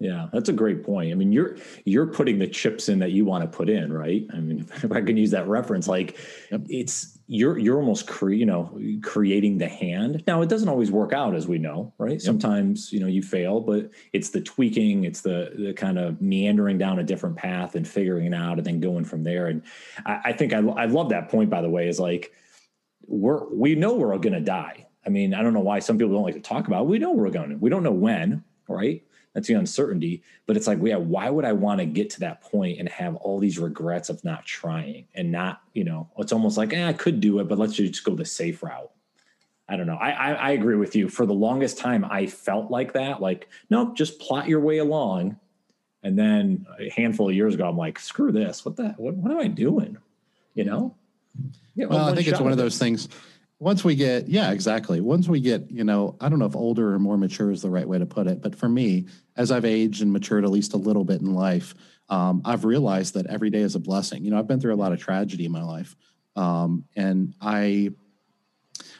Yeah, 0.00 0.28
that's 0.32 0.48
a 0.48 0.52
great 0.52 0.84
point. 0.84 1.10
I 1.10 1.14
mean, 1.14 1.32
you're 1.32 1.56
you're 1.84 2.06
putting 2.06 2.38
the 2.38 2.46
chips 2.46 2.88
in 2.88 3.00
that 3.00 3.10
you 3.10 3.24
want 3.24 3.42
to 3.42 3.56
put 3.56 3.68
in, 3.68 3.92
right? 3.92 4.24
I 4.32 4.38
mean, 4.38 4.60
if 4.76 4.92
I 4.92 5.00
can 5.00 5.16
use 5.16 5.32
that 5.32 5.48
reference, 5.48 5.88
like 5.88 6.16
yep. 6.52 6.62
it's 6.68 7.18
you're 7.26 7.58
you're 7.58 7.78
almost 7.78 8.06
cre- 8.06 8.30
you 8.30 8.46
know 8.46 8.78
creating 9.02 9.58
the 9.58 9.66
hand. 9.66 10.22
Now, 10.28 10.40
it 10.42 10.48
doesn't 10.48 10.68
always 10.68 10.92
work 10.92 11.12
out, 11.12 11.34
as 11.34 11.48
we 11.48 11.58
know, 11.58 11.92
right? 11.98 12.12
Yep. 12.12 12.20
Sometimes 12.20 12.92
you 12.92 13.00
know 13.00 13.08
you 13.08 13.22
fail, 13.22 13.60
but 13.60 13.90
it's 14.12 14.30
the 14.30 14.40
tweaking, 14.40 15.02
it's 15.02 15.22
the 15.22 15.52
the 15.58 15.72
kind 15.72 15.98
of 15.98 16.22
meandering 16.22 16.78
down 16.78 17.00
a 17.00 17.04
different 17.04 17.36
path 17.36 17.74
and 17.74 17.86
figuring 17.86 18.26
it 18.26 18.34
out, 18.34 18.58
and 18.58 18.66
then 18.66 18.78
going 18.78 19.04
from 19.04 19.24
there. 19.24 19.48
And 19.48 19.62
I, 20.06 20.20
I 20.26 20.32
think 20.32 20.52
I 20.52 20.58
I 20.58 20.84
love 20.84 21.08
that 21.08 21.28
point. 21.28 21.50
By 21.50 21.60
the 21.60 21.70
way, 21.70 21.88
is 21.88 21.98
like 21.98 22.32
we're 23.08 23.52
we 23.52 23.74
know 23.74 23.94
we're 23.94 24.16
going 24.18 24.32
to 24.32 24.40
die. 24.40 24.86
I 25.04 25.08
mean, 25.10 25.34
I 25.34 25.42
don't 25.42 25.54
know 25.54 25.60
why 25.60 25.80
some 25.80 25.98
people 25.98 26.14
don't 26.14 26.22
like 26.22 26.34
to 26.34 26.40
talk 26.40 26.68
about. 26.68 26.82
It. 26.82 26.88
We 26.88 27.00
know 27.00 27.12
we're 27.12 27.30
going 27.30 27.50
to. 27.50 27.56
We 27.56 27.70
don't 27.70 27.82
know 27.82 27.90
when, 27.90 28.44
right? 28.68 29.02
That's 29.38 29.46
the 29.46 29.54
uncertainty. 29.54 30.24
But 30.46 30.56
it's 30.56 30.66
like, 30.66 30.80
yeah, 30.82 30.96
why 30.96 31.30
would 31.30 31.44
I 31.44 31.52
want 31.52 31.78
to 31.78 31.86
get 31.86 32.10
to 32.10 32.20
that 32.20 32.40
point 32.40 32.80
and 32.80 32.88
have 32.88 33.14
all 33.14 33.38
these 33.38 33.56
regrets 33.56 34.08
of 34.08 34.24
not 34.24 34.44
trying 34.44 35.06
and 35.14 35.30
not, 35.30 35.62
you 35.74 35.84
know, 35.84 36.10
it's 36.18 36.32
almost 36.32 36.58
like, 36.58 36.72
eh, 36.72 36.88
I 36.88 36.92
could 36.92 37.20
do 37.20 37.38
it, 37.38 37.46
but 37.46 37.56
let's 37.56 37.74
just 37.74 38.02
go 38.02 38.16
the 38.16 38.24
safe 38.24 38.64
route. 38.64 38.90
I 39.68 39.76
don't 39.76 39.86
know. 39.86 39.94
I, 39.94 40.10
I, 40.10 40.32
I 40.32 40.50
agree 40.50 40.74
with 40.74 40.96
you. 40.96 41.08
For 41.08 41.24
the 41.24 41.34
longest 41.34 41.78
time, 41.78 42.04
I 42.04 42.26
felt 42.26 42.68
like 42.68 42.94
that. 42.94 43.22
Like, 43.22 43.48
nope, 43.70 43.96
just 43.96 44.18
plot 44.18 44.48
your 44.48 44.58
way 44.58 44.78
along. 44.78 45.38
And 46.02 46.18
then 46.18 46.66
a 46.80 46.90
handful 46.90 47.28
of 47.28 47.36
years 47.36 47.54
ago, 47.54 47.68
I'm 47.68 47.76
like, 47.76 48.00
screw 48.00 48.32
this. 48.32 48.64
What 48.64 48.74
the 48.74 48.88
what, 48.96 49.14
what 49.14 49.30
am 49.30 49.38
I 49.38 49.46
doing? 49.46 49.98
You 50.54 50.64
know? 50.64 50.96
Yeah, 51.76 51.86
well, 51.86 52.08
I 52.08 52.14
think 52.16 52.26
it's 52.26 52.40
one 52.40 52.50
of 52.50 52.58
those 52.58 52.76
things. 52.76 53.08
Once 53.60 53.82
we 53.82 53.96
get, 53.96 54.28
yeah, 54.28 54.52
exactly. 54.52 55.00
Once 55.00 55.26
we 55.26 55.40
get, 55.40 55.68
you 55.70 55.82
know, 55.82 56.16
I 56.20 56.28
don't 56.28 56.38
know 56.38 56.46
if 56.46 56.54
older 56.54 56.94
or 56.94 56.98
more 56.98 57.16
mature 57.16 57.50
is 57.50 57.60
the 57.60 57.70
right 57.70 57.88
way 57.88 57.98
to 57.98 58.06
put 58.06 58.28
it, 58.28 58.40
but 58.40 58.54
for 58.54 58.68
me, 58.68 59.06
as 59.36 59.50
I've 59.50 59.64
aged 59.64 60.00
and 60.00 60.12
matured 60.12 60.44
at 60.44 60.50
least 60.50 60.74
a 60.74 60.76
little 60.76 61.04
bit 61.04 61.20
in 61.20 61.34
life, 61.34 61.74
um, 62.08 62.40
I've 62.44 62.64
realized 62.64 63.14
that 63.14 63.26
every 63.26 63.50
day 63.50 63.60
is 63.60 63.74
a 63.74 63.80
blessing. 63.80 64.24
You 64.24 64.30
know, 64.30 64.38
I've 64.38 64.46
been 64.46 64.60
through 64.60 64.74
a 64.74 64.76
lot 64.76 64.92
of 64.92 65.00
tragedy 65.00 65.44
in 65.44 65.52
my 65.52 65.62
life, 65.62 65.96
um, 66.36 66.84
and 66.96 67.34
I 67.40 67.90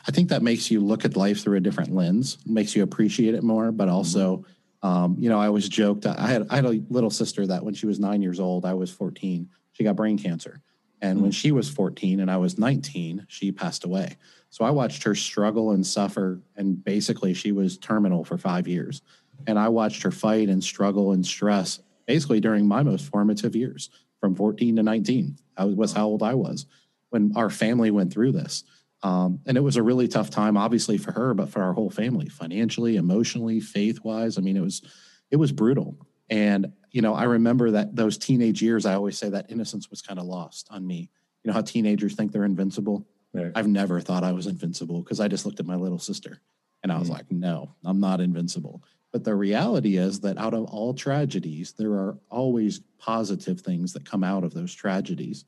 I 0.06 0.10
think 0.10 0.30
that 0.30 0.42
makes 0.42 0.70
you 0.70 0.80
look 0.80 1.04
at 1.04 1.16
life 1.16 1.42
through 1.42 1.58
a 1.58 1.60
different 1.60 1.94
lens, 1.94 2.38
makes 2.46 2.74
you 2.74 2.82
appreciate 2.82 3.34
it 3.34 3.42
more, 3.42 3.70
but 3.70 3.88
also, 3.88 4.44
um, 4.82 5.16
you 5.18 5.28
know, 5.28 5.38
I 5.38 5.46
always 5.46 5.68
joked. 5.68 6.06
I 6.06 6.26
had 6.26 6.46
I 6.50 6.56
had 6.56 6.64
a 6.64 6.82
little 6.88 7.10
sister 7.10 7.46
that 7.46 7.64
when 7.64 7.74
she 7.74 7.86
was 7.86 8.00
nine 8.00 8.22
years 8.22 8.40
old, 8.40 8.64
I 8.64 8.74
was 8.74 8.90
14. 8.90 9.48
She 9.72 9.84
got 9.84 9.96
brain 9.96 10.18
cancer, 10.18 10.60
and 11.00 11.16
mm-hmm. 11.16 11.22
when 11.22 11.30
she 11.32 11.52
was 11.52 11.68
14 11.68 12.20
and 12.20 12.30
I 12.30 12.36
was 12.36 12.58
19, 12.58 13.26
she 13.28 13.52
passed 13.52 13.84
away. 13.84 14.16
So 14.50 14.64
I 14.64 14.70
watched 14.70 15.02
her 15.02 15.14
struggle 15.14 15.72
and 15.72 15.86
suffer, 15.86 16.40
and 16.56 16.82
basically 16.82 17.34
she 17.34 17.52
was 17.52 17.76
terminal 17.78 18.24
for 18.24 18.38
five 18.38 18.66
years. 18.66 19.02
And 19.46 19.58
I 19.58 19.68
watched 19.68 20.02
her 20.02 20.10
fight 20.10 20.48
and 20.48 20.62
struggle 20.62 21.12
and 21.12 21.24
stress 21.24 21.80
basically 22.06 22.40
during 22.40 22.66
my 22.66 22.82
most 22.82 23.04
formative 23.04 23.54
years, 23.54 23.90
from 24.18 24.34
14 24.34 24.76
to 24.76 24.82
19. 24.82 25.36
I 25.56 25.64
was 25.66 25.92
how 25.92 26.06
old 26.06 26.22
I 26.22 26.34
was 26.34 26.66
when 27.10 27.32
our 27.36 27.50
family 27.50 27.90
went 27.90 28.12
through 28.12 28.32
this. 28.32 28.64
Um, 29.02 29.40
and 29.46 29.56
it 29.56 29.60
was 29.60 29.76
a 29.76 29.82
really 29.82 30.08
tough 30.08 30.30
time, 30.30 30.56
obviously 30.56 30.98
for 30.98 31.12
her, 31.12 31.34
but 31.34 31.50
for 31.50 31.62
our 31.62 31.72
whole 31.72 31.90
family, 31.90 32.28
financially, 32.28 32.96
emotionally, 32.96 33.60
faith 33.60 34.02
wise. 34.02 34.38
I 34.38 34.40
mean, 34.40 34.56
it 34.56 34.62
was 34.62 34.82
it 35.30 35.36
was 35.36 35.52
brutal. 35.52 35.96
And 36.30 36.72
you 36.90 37.02
know, 37.02 37.14
I 37.14 37.24
remember 37.24 37.70
that 37.72 37.94
those 37.94 38.18
teenage 38.18 38.62
years. 38.62 38.86
I 38.86 38.94
always 38.94 39.18
say 39.18 39.28
that 39.30 39.50
innocence 39.50 39.90
was 39.90 40.02
kind 40.02 40.18
of 40.18 40.26
lost 40.26 40.68
on 40.70 40.86
me. 40.86 41.10
You 41.42 41.48
know 41.48 41.54
how 41.54 41.62
teenagers 41.62 42.14
think 42.14 42.32
they're 42.32 42.44
invincible. 42.44 43.06
Right. 43.34 43.52
I've 43.54 43.68
never 43.68 44.00
thought 44.00 44.24
I 44.24 44.32
was 44.32 44.46
invincible 44.46 45.02
because 45.02 45.20
I 45.20 45.28
just 45.28 45.44
looked 45.44 45.60
at 45.60 45.66
my 45.66 45.76
little 45.76 45.98
sister 45.98 46.40
and 46.82 46.90
I 46.90 46.98
was 46.98 47.08
mm-hmm. 47.08 47.16
like, 47.16 47.30
no, 47.30 47.74
I'm 47.84 48.00
not 48.00 48.20
invincible. 48.20 48.82
But 49.12 49.24
the 49.24 49.34
reality 49.34 49.96
is 49.96 50.20
that 50.20 50.38
out 50.38 50.54
of 50.54 50.64
all 50.64 50.94
tragedies, 50.94 51.72
there 51.72 51.92
are 51.92 52.18
always 52.30 52.80
positive 52.98 53.60
things 53.60 53.92
that 53.92 54.04
come 54.04 54.24
out 54.24 54.44
of 54.44 54.54
those 54.54 54.74
tragedies. 54.74 55.44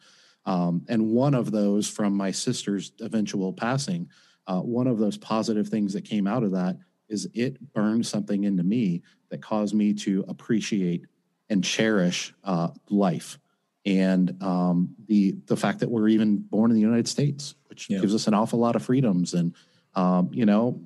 Um, 0.47 0.85
and 0.89 1.11
one 1.11 1.35
of 1.35 1.51
those 1.51 1.89
from 1.89 2.15
my 2.15 2.31
sister's 2.31 2.93
eventual 3.01 3.53
passing, 3.53 4.09
uh, 4.47 4.61
one 4.61 4.87
of 4.87 4.99
those 4.99 5.19
positive 5.19 5.69
things 5.69 5.93
that 5.93 6.05
came 6.05 6.27
out 6.27 6.43
of 6.43 6.53
that 6.53 6.79
is 7.09 7.29
it 7.35 7.73
burned 7.73 8.07
something 8.07 8.45
into 8.45 8.63
me 8.63 9.03
that 9.31 9.43
caused 9.43 9.75
me 9.75 9.95
to 9.95 10.25
appreciate 10.29 11.07
and 11.49 11.65
cherish 11.65 12.35
uh, 12.45 12.69
life 12.89 13.39
and 13.87 14.43
um, 14.43 14.95
the 15.07 15.37
the 15.47 15.57
fact 15.57 15.81
that 15.81 15.91
we're 15.91 16.09
even 16.09 16.39
born 16.39 16.71
in 16.71 16.75
the 16.75 16.83
United 16.83 17.09
States, 17.09 17.55
which 17.69 17.89
yeah. 17.89 17.99
gives 17.99 18.15
us 18.15 18.27
an 18.27 18.35
awful 18.35 18.59
lot 18.59 18.77
of 18.77 18.83
freedoms, 18.83 19.35
and 19.35 19.55
um, 19.95 20.31
you 20.33 20.45
know, 20.45 20.81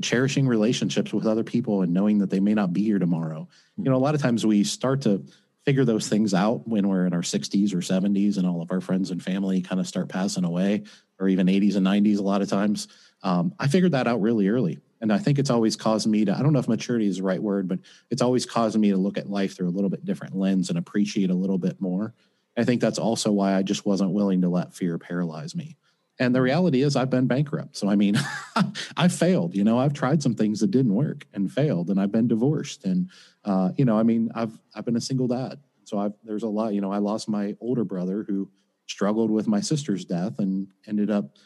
cherishing 0.00 0.48
relationships 0.48 1.12
with 1.12 1.26
other 1.26 1.44
people 1.44 1.82
and 1.82 1.92
knowing 1.92 2.18
that 2.18 2.30
they 2.30 2.40
may 2.40 2.54
not 2.54 2.72
be 2.72 2.82
here 2.82 2.98
tomorrow. 2.98 3.42
Mm-hmm. 3.42 3.84
You 3.84 3.90
know, 3.90 3.96
a 3.96 3.98
lot 3.98 4.14
of 4.14 4.22
times 4.22 4.46
we 4.46 4.64
start 4.64 5.02
to 5.02 5.24
figure 5.66 5.84
those 5.84 6.08
things 6.08 6.32
out 6.32 6.66
when 6.66 6.88
we're 6.88 7.06
in 7.06 7.12
our 7.12 7.20
60s 7.20 7.74
or 7.74 7.78
70s 7.78 8.38
and 8.38 8.46
all 8.46 8.62
of 8.62 8.72
our 8.72 8.80
friends 8.80 9.10
and 9.10 9.22
family 9.22 9.60
kind 9.60 9.78
of 9.78 9.86
start 9.86 10.08
passing 10.08 10.44
away 10.44 10.84
or 11.18 11.28
even 11.28 11.48
80s 11.48 11.76
and 11.76 11.86
90s 11.86 12.18
a 12.18 12.22
lot 12.22 12.40
of 12.40 12.48
times 12.48 12.88
um, 13.22 13.54
i 13.58 13.68
figured 13.68 13.92
that 13.92 14.06
out 14.06 14.22
really 14.22 14.48
early 14.48 14.78
and 15.00 15.12
i 15.12 15.18
think 15.18 15.38
it's 15.38 15.50
always 15.50 15.76
caused 15.76 16.06
me 16.06 16.24
to 16.24 16.36
i 16.36 16.42
don't 16.42 16.52
know 16.52 16.58
if 16.58 16.68
maturity 16.68 17.06
is 17.06 17.18
the 17.18 17.22
right 17.22 17.42
word 17.42 17.68
but 17.68 17.78
it's 18.10 18.22
always 18.22 18.46
caused 18.46 18.78
me 18.78 18.90
to 18.90 18.96
look 18.96 19.18
at 19.18 19.28
life 19.28 19.56
through 19.56 19.68
a 19.68 19.70
little 19.70 19.90
bit 19.90 20.04
different 20.04 20.36
lens 20.36 20.68
and 20.68 20.78
appreciate 20.78 21.30
a 21.30 21.34
little 21.34 21.58
bit 21.58 21.80
more. 21.80 22.14
I 22.56 22.64
think 22.64 22.80
that's 22.80 22.98
also 22.98 23.30
why 23.32 23.54
i 23.54 23.62
just 23.62 23.86
wasn't 23.86 24.12
willing 24.12 24.42
to 24.42 24.48
let 24.48 24.74
fear 24.74 24.98
paralyze 24.98 25.54
me. 25.54 25.76
And 26.18 26.34
the 26.34 26.42
reality 26.42 26.82
is 26.82 26.96
i've 26.96 27.10
been 27.10 27.26
bankrupt. 27.26 27.76
So 27.76 27.88
i 27.88 27.96
mean 27.96 28.18
i 28.96 29.08
failed 29.08 29.54
you 29.54 29.64
know 29.64 29.78
i've 29.78 29.94
tried 29.94 30.22
some 30.22 30.34
things 30.34 30.60
that 30.60 30.70
didn't 30.70 30.94
work 30.94 31.26
and 31.32 31.50
failed 31.50 31.88
and 31.90 32.00
i've 32.00 32.12
been 32.12 32.28
divorced. 32.28 32.84
And 32.84 33.08
uh, 33.44 33.70
you 33.76 33.84
know, 33.84 33.98
I 33.98 34.02
mean, 34.02 34.30
I've 34.34 34.58
I've 34.74 34.84
been 34.84 34.96
a 34.96 35.00
single 35.00 35.26
dad, 35.26 35.60
so 35.84 35.98
I've 35.98 36.12
there's 36.24 36.42
a 36.42 36.48
lot. 36.48 36.74
You 36.74 36.80
know, 36.80 36.92
I 36.92 36.98
lost 36.98 37.28
my 37.28 37.56
older 37.60 37.84
brother 37.84 38.24
who 38.26 38.50
struggled 38.86 39.30
with 39.30 39.46
my 39.46 39.60
sister's 39.60 40.04
death 40.04 40.38
and 40.38 40.68
ended 40.86 41.10
up 41.10 41.36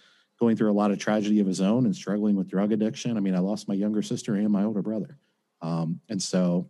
going 0.44 0.56
through 0.56 0.70
a 0.70 0.72
lot 0.72 0.90
of 0.90 0.98
tragedy 0.98 1.40
of 1.40 1.46
his 1.46 1.62
own 1.62 1.86
and 1.86 1.96
struggling 1.96 2.36
with 2.36 2.48
drug 2.48 2.70
addiction. 2.70 3.16
I 3.16 3.20
mean, 3.20 3.34
I 3.34 3.38
lost 3.38 3.66
my 3.66 3.74
younger 3.74 4.02
sister 4.02 4.34
and 4.34 4.50
my 4.50 4.64
older 4.64 4.82
brother, 4.82 5.16
um, 5.62 6.00
and 6.10 6.22
so 6.22 6.68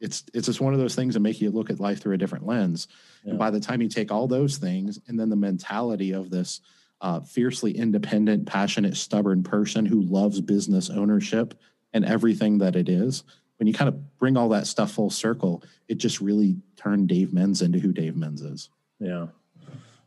it's 0.00 0.24
it's 0.34 0.46
just 0.46 0.60
one 0.60 0.74
of 0.74 0.80
those 0.80 0.96
things 0.96 1.14
that 1.14 1.20
make 1.20 1.40
you 1.40 1.50
look 1.50 1.70
at 1.70 1.78
life 1.78 2.00
through 2.00 2.14
a 2.14 2.18
different 2.18 2.46
lens. 2.46 2.88
Yeah. 3.22 3.30
And 3.30 3.38
by 3.38 3.50
the 3.50 3.60
time 3.60 3.80
you 3.80 3.88
take 3.88 4.10
all 4.10 4.26
those 4.26 4.58
things 4.58 4.98
and 5.06 5.18
then 5.18 5.30
the 5.30 5.36
mentality 5.36 6.12
of 6.12 6.30
this 6.30 6.60
uh, 7.00 7.20
fiercely 7.20 7.76
independent, 7.76 8.46
passionate, 8.46 8.96
stubborn 8.96 9.42
person 9.42 9.86
who 9.86 10.02
loves 10.02 10.40
business 10.40 10.90
ownership 10.90 11.54
and 11.92 12.04
everything 12.04 12.58
that 12.58 12.74
it 12.74 12.88
is, 12.88 13.22
when 13.58 13.66
you 13.66 13.74
kind 13.74 13.88
of 13.88 14.18
bring 14.18 14.36
all 14.36 14.48
that 14.50 14.66
stuff 14.66 14.92
full 14.92 15.10
circle, 15.10 15.62
it 15.88 15.98
just 15.98 16.20
really 16.20 16.56
turned 16.76 17.08
Dave 17.08 17.28
Menz 17.28 17.62
into 17.62 17.78
who 17.78 17.92
Dave 17.92 18.14
Menz 18.14 18.42
is. 18.42 18.68
Yeah. 18.98 19.28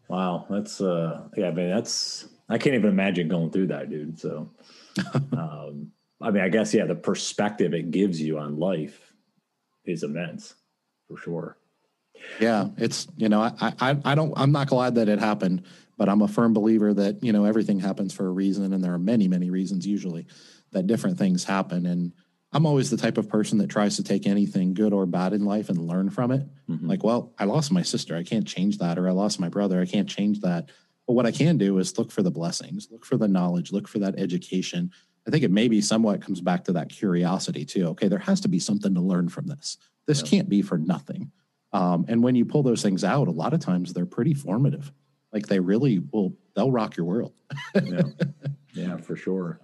Wow. 0.09 0.45
That's 0.49 0.81
uh 0.81 1.21
yeah, 1.37 1.47
I 1.47 1.51
mean 1.51 1.69
that's 1.69 2.27
I 2.49 2.57
can't 2.57 2.75
even 2.75 2.89
imagine 2.89 3.27
going 3.27 3.51
through 3.51 3.67
that, 3.67 3.89
dude. 3.89 4.19
So 4.19 4.49
um 5.31 5.91
I 6.21 6.31
mean 6.31 6.43
I 6.43 6.49
guess 6.49 6.73
yeah, 6.73 6.85
the 6.85 6.95
perspective 6.95 7.73
it 7.73 7.91
gives 7.91 8.21
you 8.21 8.39
on 8.39 8.57
life 8.57 9.13
is 9.85 10.03
immense 10.03 10.55
for 11.07 11.17
sure. 11.17 11.57
Yeah, 12.39 12.69
it's 12.77 13.07
you 13.17 13.29
know, 13.29 13.41
I 13.41 13.73
I 13.79 13.97
I 14.03 14.15
don't 14.15 14.33
I'm 14.35 14.51
not 14.51 14.67
glad 14.67 14.95
that 14.95 15.09
it 15.09 15.19
happened, 15.19 15.63
but 15.97 16.09
I'm 16.09 16.21
a 16.21 16.27
firm 16.27 16.53
believer 16.53 16.93
that, 16.93 17.23
you 17.23 17.31
know, 17.31 17.45
everything 17.45 17.79
happens 17.79 18.13
for 18.13 18.25
a 18.27 18.31
reason 18.31 18.73
and 18.73 18.83
there 18.83 18.93
are 18.93 18.99
many, 18.99 19.27
many 19.27 19.49
reasons 19.49 19.85
usually 19.85 20.27
that 20.71 20.87
different 20.87 21.17
things 21.17 21.43
happen 21.43 21.85
and 21.85 22.13
I'm 22.51 22.65
always 22.65 22.89
the 22.89 22.97
type 22.97 23.17
of 23.17 23.29
person 23.29 23.59
that 23.59 23.69
tries 23.69 23.95
to 23.97 24.03
take 24.03 24.25
anything 24.25 24.73
good 24.73 24.91
or 24.91 25.05
bad 25.05 25.33
in 25.33 25.45
life 25.45 25.69
and 25.69 25.87
learn 25.87 26.09
from 26.09 26.31
it. 26.31 26.47
Mm-hmm. 26.67 26.87
Like, 26.87 27.03
well, 27.03 27.31
I 27.37 27.45
lost 27.45 27.71
my 27.71 27.83
sister. 27.83 28.15
I 28.15 28.23
can't 28.23 28.47
change 28.47 28.79
that. 28.79 28.97
Or 28.97 29.07
I 29.07 29.11
lost 29.11 29.39
my 29.39 29.49
brother. 29.49 29.79
I 29.79 29.85
can't 29.85 30.09
change 30.09 30.39
that. 30.41 30.69
But 31.09 31.15
what 31.15 31.25
I 31.25 31.31
can 31.31 31.57
do 31.57 31.79
is 31.79 31.97
look 31.97 32.11
for 32.11 32.21
the 32.21 32.29
blessings, 32.29 32.87
look 32.91 33.03
for 33.03 33.17
the 33.17 33.27
knowledge, 33.27 33.71
look 33.71 33.87
for 33.87 33.97
that 33.97 34.19
education. 34.19 34.91
I 35.27 35.31
think 35.31 35.43
it 35.43 35.49
maybe 35.49 35.81
somewhat 35.81 36.21
comes 36.21 36.39
back 36.39 36.63
to 36.65 36.73
that 36.73 36.89
curiosity 36.89 37.65
too. 37.65 37.87
Okay, 37.87 38.07
there 38.07 38.19
has 38.19 38.39
to 38.41 38.47
be 38.47 38.59
something 38.59 38.93
to 38.93 39.01
learn 39.01 39.27
from 39.27 39.47
this. 39.47 39.79
This 40.05 40.21
yeah. 40.21 40.29
can't 40.29 40.49
be 40.49 40.61
for 40.61 40.77
nothing. 40.77 41.31
Um, 41.73 42.05
and 42.07 42.21
when 42.21 42.35
you 42.35 42.45
pull 42.45 42.61
those 42.61 42.83
things 42.83 43.03
out, 43.03 43.27
a 43.27 43.31
lot 43.31 43.55
of 43.55 43.59
times 43.59 43.91
they're 43.91 44.05
pretty 44.05 44.35
formative. 44.35 44.91
Like 45.33 45.47
they 45.47 45.59
really 45.59 45.97
will, 46.11 46.35
they'll 46.55 46.69
rock 46.69 46.95
your 46.95 47.07
world. 47.07 47.33
yeah. 47.73 48.03
Yeah, 48.73 48.97
for 48.97 49.15
sure. 49.15 49.59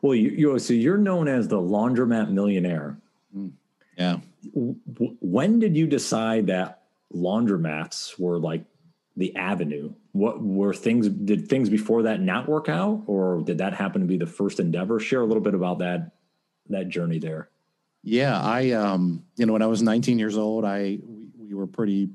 Well, 0.00 0.14
you, 0.14 0.30
you 0.30 0.58
so 0.58 0.72
you're 0.72 0.96
known 0.96 1.28
as 1.28 1.46
the 1.46 1.58
laundromat 1.58 2.30
millionaire. 2.30 2.96
Mm, 3.36 3.52
yeah. 3.98 4.20
when 4.54 5.58
did 5.58 5.76
you 5.76 5.86
decide 5.86 6.46
that 6.46 6.84
laundromats 7.14 8.18
were 8.18 8.38
like 8.38 8.64
the 9.16 9.34
avenue? 9.36 9.92
What 10.12 10.42
were 10.42 10.74
things? 10.74 11.08
Did 11.08 11.48
things 11.48 11.68
before 11.68 12.02
that 12.02 12.20
not 12.20 12.48
work 12.48 12.68
out, 12.68 13.04
or 13.06 13.42
did 13.42 13.58
that 13.58 13.74
happen 13.74 14.00
to 14.02 14.06
be 14.06 14.18
the 14.18 14.26
first 14.26 14.60
endeavor? 14.60 15.00
Share 15.00 15.22
a 15.22 15.26
little 15.26 15.42
bit 15.42 15.54
about 15.54 15.78
that 15.78 16.12
that 16.68 16.88
journey 16.88 17.18
there. 17.18 17.48
Yeah, 18.02 18.40
I 18.40 18.70
um, 18.70 19.24
you 19.36 19.46
know, 19.46 19.52
when 19.52 19.62
I 19.62 19.66
was 19.66 19.82
19 19.82 20.18
years 20.18 20.36
old, 20.36 20.64
I 20.64 20.98
we, 21.02 21.28
we 21.36 21.54
were 21.54 21.66
pretty, 21.66 22.10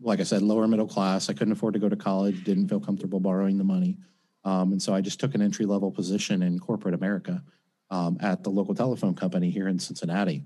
like 0.00 0.20
I 0.20 0.24
said, 0.24 0.42
lower 0.42 0.66
middle 0.66 0.88
class. 0.88 1.28
I 1.28 1.32
couldn't 1.32 1.52
afford 1.52 1.74
to 1.74 1.80
go 1.80 1.88
to 1.88 1.96
college. 1.96 2.44
Didn't 2.44 2.68
feel 2.68 2.80
comfortable 2.80 3.20
borrowing 3.20 3.58
the 3.58 3.64
money. 3.64 3.98
Um, 4.44 4.72
and 4.72 4.80
so 4.80 4.94
I 4.94 5.00
just 5.00 5.18
took 5.18 5.34
an 5.34 5.42
entry 5.42 5.66
level 5.66 5.90
position 5.90 6.42
in 6.42 6.60
corporate 6.60 6.94
America 6.94 7.42
um, 7.90 8.16
at 8.20 8.44
the 8.44 8.50
local 8.50 8.74
telephone 8.74 9.14
company 9.14 9.50
here 9.50 9.66
in 9.66 9.78
Cincinnati. 9.78 10.44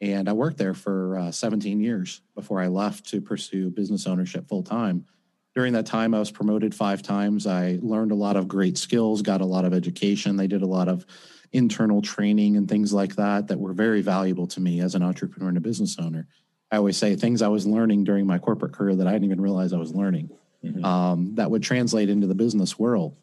And 0.00 0.28
I 0.28 0.32
worked 0.32 0.58
there 0.58 0.74
for 0.74 1.18
uh, 1.18 1.30
17 1.32 1.80
years 1.80 2.20
before 2.34 2.60
I 2.60 2.68
left 2.68 3.06
to 3.10 3.20
pursue 3.20 3.70
business 3.70 4.06
ownership 4.06 4.48
full 4.48 4.62
time. 4.62 5.06
During 5.58 5.72
that 5.72 5.86
time, 5.86 6.14
I 6.14 6.20
was 6.20 6.30
promoted 6.30 6.72
five 6.72 7.02
times. 7.02 7.44
I 7.44 7.80
learned 7.82 8.12
a 8.12 8.14
lot 8.14 8.36
of 8.36 8.46
great 8.46 8.78
skills, 8.78 9.22
got 9.22 9.40
a 9.40 9.44
lot 9.44 9.64
of 9.64 9.74
education. 9.74 10.36
They 10.36 10.46
did 10.46 10.62
a 10.62 10.66
lot 10.66 10.86
of 10.86 11.04
internal 11.52 12.00
training 12.00 12.56
and 12.56 12.68
things 12.68 12.92
like 12.92 13.16
that 13.16 13.48
that 13.48 13.58
were 13.58 13.72
very 13.72 14.00
valuable 14.00 14.46
to 14.46 14.60
me 14.60 14.78
as 14.78 14.94
an 14.94 15.02
entrepreneur 15.02 15.48
and 15.48 15.58
a 15.58 15.60
business 15.60 15.96
owner. 15.98 16.28
I 16.70 16.76
always 16.76 16.96
say 16.96 17.16
things 17.16 17.42
I 17.42 17.48
was 17.48 17.66
learning 17.66 18.04
during 18.04 18.24
my 18.24 18.38
corporate 18.38 18.72
career 18.72 18.94
that 18.94 19.08
I 19.08 19.12
didn't 19.14 19.24
even 19.24 19.40
realize 19.40 19.72
I 19.72 19.78
was 19.78 19.92
learning 19.92 20.30
mm-hmm. 20.64 20.84
um, 20.84 21.34
that 21.34 21.50
would 21.50 21.64
translate 21.64 22.08
into 22.08 22.28
the 22.28 22.36
business 22.36 22.78
world. 22.78 23.16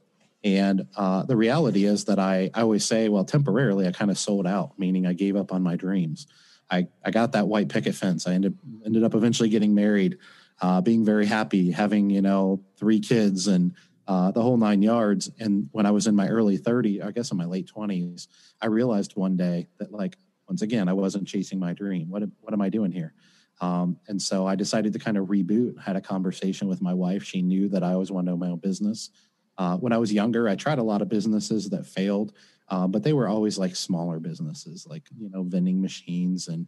And 0.44 0.88
uh, 0.98 1.24
the 1.24 1.38
reality 1.38 1.86
is 1.86 2.04
that 2.04 2.20
I, 2.20 2.52
I 2.54 2.64
always 2.64 2.84
say, 2.84 3.08
well, 3.08 3.24
temporarily, 3.24 3.88
I 3.88 3.94
kind 3.94 4.12
of 4.12 4.18
sold 4.18 4.46
out, 4.46 4.78
meaning 4.78 5.08
I 5.08 5.14
gave 5.14 5.38
up 5.38 5.54
on 5.54 5.64
my 5.64 5.78
dreams. 5.78 6.28
I, 6.70 6.88
I 7.02 7.12
got 7.12 7.32
that 7.32 7.48
white 7.48 7.70
picket 7.70 7.96
fence. 7.96 8.28
I 8.28 8.34
ended 8.34 8.58
ended 8.86 9.06
up 9.06 9.16
eventually 9.16 9.48
getting 9.48 9.74
married, 9.74 10.18
uh, 10.62 10.82
being 10.82 11.04
very 11.04 11.26
happy, 11.26 11.72
having 11.72 12.10
you 12.10 12.22
know 12.22 12.64
three 12.78 13.00
kids 13.00 13.48
and 13.48 13.74
uh, 14.08 14.32
the 14.32 14.42
whole 14.42 14.58
nine 14.58 14.82
yards. 14.82 15.30
And 15.40 15.70
when 15.72 15.86
I 15.86 15.92
was 15.92 16.08
in 16.08 16.16
my 16.16 16.28
early 16.28 16.58
30s, 16.58 17.04
I 17.04 17.12
guess 17.12 17.32
in 17.32 17.38
my 17.38 17.46
late 17.46 17.70
20s, 17.76 18.28
I 18.62 18.68
realized 18.68 19.16
one 19.16 19.36
day 19.36 19.68
that 19.80 19.92
like 19.92 20.18
once 20.48 20.62
again 20.62 20.88
I 20.88 20.94
wasn't 20.94 21.28
chasing 21.28 21.60
my 21.60 21.74
dream. 21.74 22.10
What 22.10 22.24
what 22.42 22.54
am 22.54 22.62
I 22.62 22.70
doing 22.70 22.92
here? 22.92 23.14
Um, 23.62 23.98
and 24.08 24.22
so 24.22 24.46
I 24.46 24.56
decided 24.56 24.94
to 24.94 25.00
kind 25.00 25.18
of 25.18 25.28
reboot. 25.28 25.82
Had 25.82 25.96
a 25.96 26.02
conversation 26.02 26.68
with 26.68 26.82
my 26.82 26.94
wife. 26.94 27.24
She 27.24 27.42
knew 27.42 27.70
that 27.70 27.84
I 27.84 27.94
always 27.94 28.12
wanted 28.12 28.28
to 28.28 28.32
own 28.34 28.40
my 28.40 28.50
own 28.50 28.60
business. 28.60 29.10
Uh, 29.58 29.78
when 29.78 29.94
I 29.94 29.98
was 29.98 30.12
younger, 30.12 30.50
I 30.50 30.56
tried 30.56 30.80
a 30.80 30.84
lot 30.84 31.02
of 31.02 31.08
businesses 31.08 31.70
that 31.70 31.86
failed, 31.86 32.34
uh, 32.68 32.88
but 32.88 33.04
they 33.04 33.14
were 33.14 33.30
always 33.30 33.58
like 33.58 33.76
smaller 33.76 34.20
businesses, 34.20 34.86
like 34.86 35.04
you 35.18 35.30
know 35.30 35.44
vending 35.44 35.82
machines 35.82 36.48
and 36.48 36.68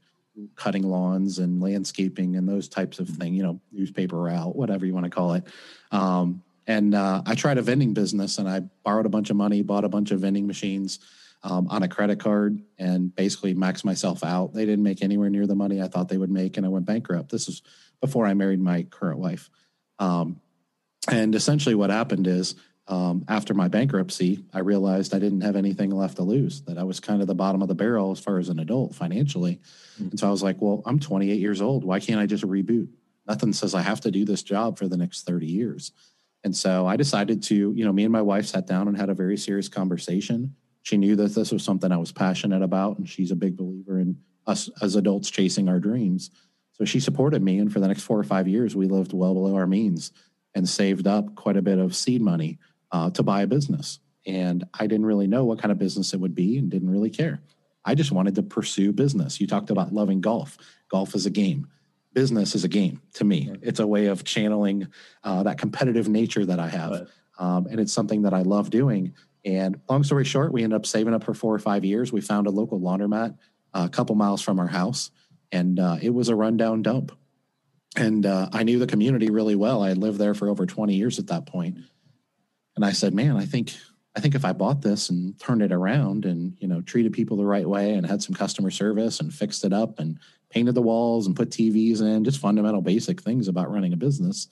cutting 0.56 0.84
lawns 0.84 1.40
and 1.40 1.62
landscaping 1.62 2.36
and 2.36 2.48
those 2.48 2.68
types 2.68 3.00
of 3.00 3.10
thing, 3.10 3.34
You 3.34 3.44
know, 3.44 3.62
newspaper 3.72 4.18
route, 4.18 4.56
whatever 4.56 4.86
you 4.86 4.94
want 4.94 5.06
to 5.06 5.10
call 5.10 5.34
it. 5.34 5.46
Um, 5.92 6.44
and 6.66 6.94
uh, 6.94 7.22
I 7.26 7.36
tried 7.36 7.58
a 7.58 7.62
vending 7.62 7.94
business, 7.94 8.38
and 8.38 8.50
I 8.50 8.62
borrowed 8.84 9.06
a 9.06 9.10
bunch 9.10 9.30
of 9.30 9.38
money, 9.38 9.62
bought 9.62 9.86
a 9.86 9.90
bunch 9.90 10.12
of 10.12 10.20
vending 10.20 10.48
machines 10.48 11.00
um, 11.44 11.68
on 11.70 11.84
a 11.84 11.88
credit 11.88 12.20
card, 12.20 12.62
and 12.78 13.16
basically 13.16 13.56
maxed 13.56 13.86
myself 13.86 14.24
out. 14.24 14.54
They 14.54 14.66
didn't 14.66 14.84
make 14.84 15.02
anywhere 15.02 15.30
near 15.30 15.48
the 15.48 15.56
money 15.56 15.82
I 15.82 15.88
thought 15.88 16.10
they 16.10 16.18
would 16.18 16.30
make, 16.30 16.58
and 16.58 16.66
I 16.66 16.70
went 16.70 16.86
bankrupt. 16.86 17.32
This 17.32 17.48
is 17.48 17.62
before 18.02 18.28
I 18.28 18.34
married 18.34 18.60
my 18.60 18.84
current 18.84 19.20
wife. 19.20 19.50
Um, 19.98 20.42
and 21.10 21.34
essentially, 21.36 21.74
what 21.74 21.90
happened 21.90 22.28
is 22.28 22.56
um, 22.88 23.26
after 23.28 23.54
my 23.54 23.68
bankruptcy, 23.68 24.46
I 24.54 24.60
realized 24.60 25.14
I 25.14 25.20
didn't 25.20 25.42
have 25.42 25.58
anything 25.58 25.92
left 25.92 26.18
to 26.18 26.24
lose, 26.24 26.62
that 26.62 26.78
I 26.78 26.84
was 26.84 27.00
kind 27.00 27.22
of 27.22 27.28
the 27.28 27.36
bottom 27.36 27.62
of 27.62 27.68
the 27.68 27.76
barrel 27.76 28.12
as 28.12 28.20
far 28.20 28.38
as 28.38 28.48
an 28.50 28.60
adult 28.60 28.96
financially. 28.96 29.60
Mm-hmm. 29.96 30.10
And 30.10 30.20
so 30.20 30.28
I 30.28 30.32
was 30.32 30.42
like, 30.42 30.62
well, 30.62 30.82
I'm 30.86 31.00
28 31.00 31.40
years 31.40 31.62
old. 31.62 31.84
Why 31.84 32.00
can't 32.00 32.20
I 32.20 32.26
just 32.26 32.46
reboot? 32.46 32.88
Nothing 33.28 33.52
says 33.52 33.76
I 33.76 33.82
have 33.82 34.02
to 34.02 34.12
do 34.12 34.24
this 34.24 34.42
job 34.42 34.78
for 34.78 34.88
the 34.88 34.96
next 34.96 35.24
30 35.24 35.48
years. 35.48 35.92
And 36.46 36.56
so 36.56 36.88
I 36.88 36.96
decided 36.96 37.44
to, 37.44 37.74
you 37.76 37.84
know, 37.84 37.92
me 37.92 38.04
and 38.04 38.12
my 38.12 38.22
wife 38.22 38.46
sat 38.46 38.68
down 38.68 38.88
and 38.88 38.96
had 38.96 39.10
a 39.10 39.14
very 39.14 39.36
serious 39.36 39.68
conversation. 39.68 40.56
She 40.84 40.96
knew 40.96 41.18
that 41.18 41.36
this 41.36 41.52
was 41.52 41.64
something 41.64 41.92
I 41.92 41.98
was 41.98 42.14
passionate 42.14 42.62
about, 42.62 42.98
and 42.98 43.10
she's 43.10 43.32
a 43.32 43.36
big 43.36 43.58
believer 43.58 44.00
in 44.00 44.18
us 44.46 44.70
as 44.82 44.96
adults 44.96 45.30
chasing 45.30 45.68
our 45.68 45.80
dreams. 45.80 46.32
So 46.72 46.86
she 46.86 47.02
supported 47.02 47.42
me. 47.42 47.58
And 47.58 47.74
for 47.74 47.82
the 47.82 47.88
next 47.90 48.04
four 48.04 48.18
or 48.18 48.24
five 48.24 48.48
years, 48.48 48.78
we 48.78 48.86
lived 48.86 49.12
well 49.12 49.34
below 49.34 49.56
our 49.56 49.68
means 49.68 50.14
and 50.56 50.70
saved 50.70 51.06
up 51.06 51.36
quite 51.36 51.58
a 51.58 51.62
bit 51.62 51.80
of 51.80 51.96
seed 51.96 52.22
money 52.22 52.60
uh, 52.92 53.10
to 53.12 53.24
buy 53.24 53.42
a 53.42 53.48
business. 53.48 54.00
And 54.26 54.66
I 54.74 54.88
didn't 54.88 55.06
really 55.06 55.28
know 55.28 55.46
what 55.46 55.60
kind 55.60 55.72
of 55.72 55.78
business 55.78 56.14
it 56.14 56.20
would 56.20 56.36
be 56.36 56.58
and 56.58 56.70
didn't 56.70 56.90
really 56.90 57.10
care. 57.10 57.42
I 57.86 57.96
just 57.96 58.12
wanted 58.12 58.36
to 58.36 58.44
pursue 58.44 58.92
business. 58.92 59.40
You 59.40 59.48
talked 59.48 59.70
about 59.70 59.94
loving 59.94 60.20
golf. 60.20 60.58
Golf 60.90 61.16
is 61.16 61.26
a 61.26 61.30
game. 61.30 61.68
Business 62.14 62.56
is 62.56 62.64
a 62.64 62.68
game 62.68 63.02
to 63.14 63.24
me. 63.24 63.54
It's 63.62 63.80
a 63.80 63.88
way 63.88 64.08
of 64.08 64.26
channeling 64.26 64.88
uh, 65.24 65.44
that 65.44 65.58
competitive 65.58 66.10
nature 66.10 66.46
that 66.46 66.60
I 66.60 66.68
have. 66.68 66.92
Right. 66.92 67.08
Um, 67.40 67.68
and 67.70 67.80
it's 67.80 67.94
something 67.94 68.24
that 68.24 68.34
I 68.34 68.42
love 68.42 68.70
doing. 68.70 69.14
And 69.46 69.80
long 69.90 70.04
story 70.04 70.26
short, 70.26 70.52
we 70.52 70.64
ended 70.64 70.76
up 70.76 70.86
saving 70.86 71.14
up 71.14 71.24
for 71.24 71.34
four 71.34 71.54
or 71.54 71.60
five 71.60 71.86
years. 71.86 72.12
We 72.12 72.20
found 72.20 72.48
a 72.48 72.50
local 72.50 72.80
laundromat 72.80 73.38
uh, 73.74 73.84
a 73.86 73.90
couple 73.90 74.16
miles 74.16 74.42
from 74.42 74.60
our 74.60 74.68
house, 74.68 75.12
and 75.52 75.80
uh, 75.80 75.98
it 76.02 76.14
was 76.14 76.28
a 76.28 76.36
rundown 76.36 76.82
dump. 76.82 77.18
And 77.96 78.26
uh, 78.26 78.50
I 78.52 78.64
knew 78.64 78.80
the 78.80 78.88
community 78.88 79.30
really 79.30 79.56
well. 79.56 79.82
I 79.82 79.90
had 79.90 79.98
lived 79.98 80.20
there 80.20 80.34
for 80.34 80.50
over 80.50 80.66
20 80.66 80.94
years 80.94 81.20
at 81.20 81.28
that 81.28 81.46
point. 81.46 81.78
And 82.78 82.86
I 82.86 82.92
said, 82.92 83.14
man, 83.14 83.36
I 83.36 83.46
think 83.46 83.74
I 84.16 84.20
think 84.20 84.36
if 84.36 84.46
I 84.46 84.54
bought 84.54 84.82
this 84.82 85.10
and 85.10 85.38
turned 85.40 85.64
it 85.64 85.72
around 85.72 86.26
and 86.26 86.56
you 86.60 86.68
know 86.68 86.82
treated 86.82 87.12
people 87.12 87.38
the 87.38 87.46
right 87.46 87.68
way 87.68 87.96
and 87.96 88.06
had 88.06 88.22
some 88.22 88.36
customer 88.36 88.70
service 88.70 89.20
and 89.20 89.34
fixed 89.34 89.66
it 89.66 89.74
up 89.74 90.00
and 90.00 90.20
painted 90.52 90.76
the 90.76 90.82
walls 90.82 91.26
and 91.26 91.36
put 91.36 91.50
TVs 91.50 92.02
in, 92.02 92.24
just 92.24 92.40
fundamental 92.40 92.82
basic 92.82 93.22
things 93.22 93.48
about 93.48 93.72
running 93.72 93.94
a 93.94 93.98
business, 93.98 94.48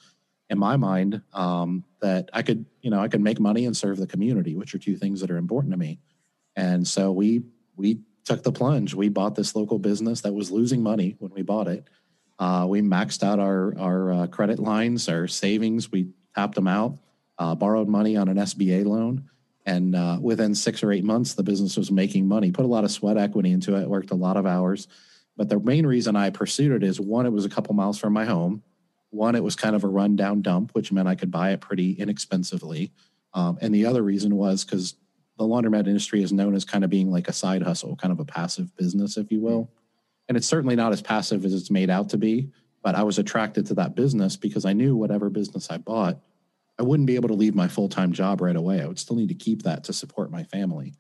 in 0.50 0.58
my 0.58 0.76
mind, 0.76 1.22
um, 1.34 1.84
that 2.02 2.30
I 2.34 2.42
could 2.42 2.66
you 2.82 2.90
know 2.90 3.00
I 3.00 3.08
could 3.08 3.22
make 3.22 3.40
money 3.40 3.66
and 3.66 3.78
serve 3.78 3.98
the 3.98 4.08
community, 4.08 4.56
which 4.56 4.74
are 4.74 4.80
two 4.80 4.98
things 4.98 5.22
that 5.22 5.30
are 5.30 5.38
important 5.38 5.72
to 5.74 5.78
me. 5.78 6.00
And 6.56 6.88
so 6.88 7.12
we 7.12 7.44
we 7.76 8.00
took 8.24 8.42
the 8.42 8.52
plunge. 8.52 8.96
We 8.96 9.10
bought 9.10 9.36
this 9.36 9.56
local 9.56 9.78
business 9.78 10.22
that 10.22 10.34
was 10.34 10.50
losing 10.50 10.82
money 10.82 11.16
when 11.20 11.32
we 11.32 11.44
bought 11.44 11.68
it. 11.68 11.88
Uh, 12.40 12.66
we 12.68 12.82
maxed 12.82 13.22
out 13.22 13.38
our 13.38 13.78
our 13.78 14.12
uh, 14.12 14.28
credit 14.28 14.58
lines, 14.58 15.08
our 15.10 15.28
savings. 15.28 15.92
We 15.92 16.08
tapped 16.34 16.56
them 16.56 16.68
out 16.68 16.98
uh, 17.38 17.56
borrowed 17.56 17.88
money 17.88 18.16
on 18.16 18.28
an 18.28 18.38
SBA 18.38 18.86
loan. 18.86 19.30
And 19.66 19.96
uh, 19.96 20.20
within 20.22 20.54
six 20.54 20.84
or 20.84 20.92
eight 20.92 21.04
months, 21.04 21.34
the 21.34 21.44
business 21.44 21.76
was 21.76 21.92
making 21.92 22.28
money, 22.28 22.52
put 22.52 22.66
a 22.66 22.70
lot 22.70 22.84
of 22.84 22.92
sweat 22.92 23.18
equity 23.18 23.52
into 23.52 23.76
it, 23.76 23.90
worked 23.90 24.12
a 24.12 24.16
lot 24.16 24.38
of 24.38 24.46
hours. 24.46 24.88
But 25.38 25.50
the 25.50 25.60
main 25.60 25.86
reason 25.86 26.16
I 26.16 26.30
pursued 26.30 26.72
it 26.72 26.88
is 26.88 27.00
one, 27.00 27.26
it 27.26 27.32
was 27.32 27.46
a 27.46 27.50
couple 27.50 27.74
miles 27.74 27.98
from 27.98 28.14
my 28.14 28.26
home. 28.26 28.64
One, 29.10 29.36
it 29.36 29.44
was 29.44 29.56
kind 29.56 29.76
of 29.76 29.84
a 29.84 29.88
rundown 29.88 30.42
dump, 30.42 30.72
which 30.74 30.92
meant 30.92 31.08
I 31.08 31.16
could 31.16 31.32
buy 31.32 31.52
it 31.52 31.62
pretty 31.62 31.94
inexpensively. 31.94 32.92
Um, 33.34 33.58
and 33.62 33.74
the 33.74 33.86
other 33.86 34.02
reason 34.02 34.36
was 34.36 34.64
because 34.64 34.96
the 35.38 35.44
laundromat 35.44 35.88
industry 35.88 36.24
is 36.24 36.32
known 36.32 36.56
as 36.56 36.64
kind 36.64 36.84
of 36.84 36.90
being 36.90 37.12
like 37.12 37.28
a 37.28 37.34
side 37.34 37.64
hustle, 37.64 37.96
kind 37.96 38.12
of 38.12 38.20
a 38.20 38.26
passive 38.26 38.76
business, 38.78 39.18
if 39.18 39.32
you 39.32 39.42
will. 39.42 39.70
And 40.28 40.38
it's 40.38 40.48
certainly 40.48 40.76
not 40.76 40.94
as 40.94 41.02
passive 41.02 41.44
as 41.44 41.54
it's 41.54 41.72
made 41.72 41.90
out 41.90 42.10
to 42.10 42.18
be. 42.18 42.52
But 42.82 42.96
I 42.96 43.04
was 43.04 43.18
attracted 43.18 43.66
to 43.68 43.74
that 43.76 43.96
business 43.96 44.38
because 44.38 44.64
I 44.64 44.74
knew 44.74 44.96
whatever 44.96 45.30
business 45.30 45.70
I 45.70 45.78
bought, 45.78 46.20
I 46.78 46.84
wouldn't 46.84 47.08
be 47.08 47.16
able 47.16 47.30
to 47.30 47.36
leave 47.36 47.56
my 47.56 47.68
full 47.68 47.90
time 47.90 48.12
job 48.12 48.42
right 48.42 48.56
away. 48.56 48.82
I 48.82 48.88
would 48.88 49.00
still 49.00 49.16
need 49.16 49.30
to 49.30 49.36
keep 49.36 49.64
that 49.64 49.84
to 49.86 49.94
support 49.94 50.32
my 50.32 50.44
family. 50.44 50.94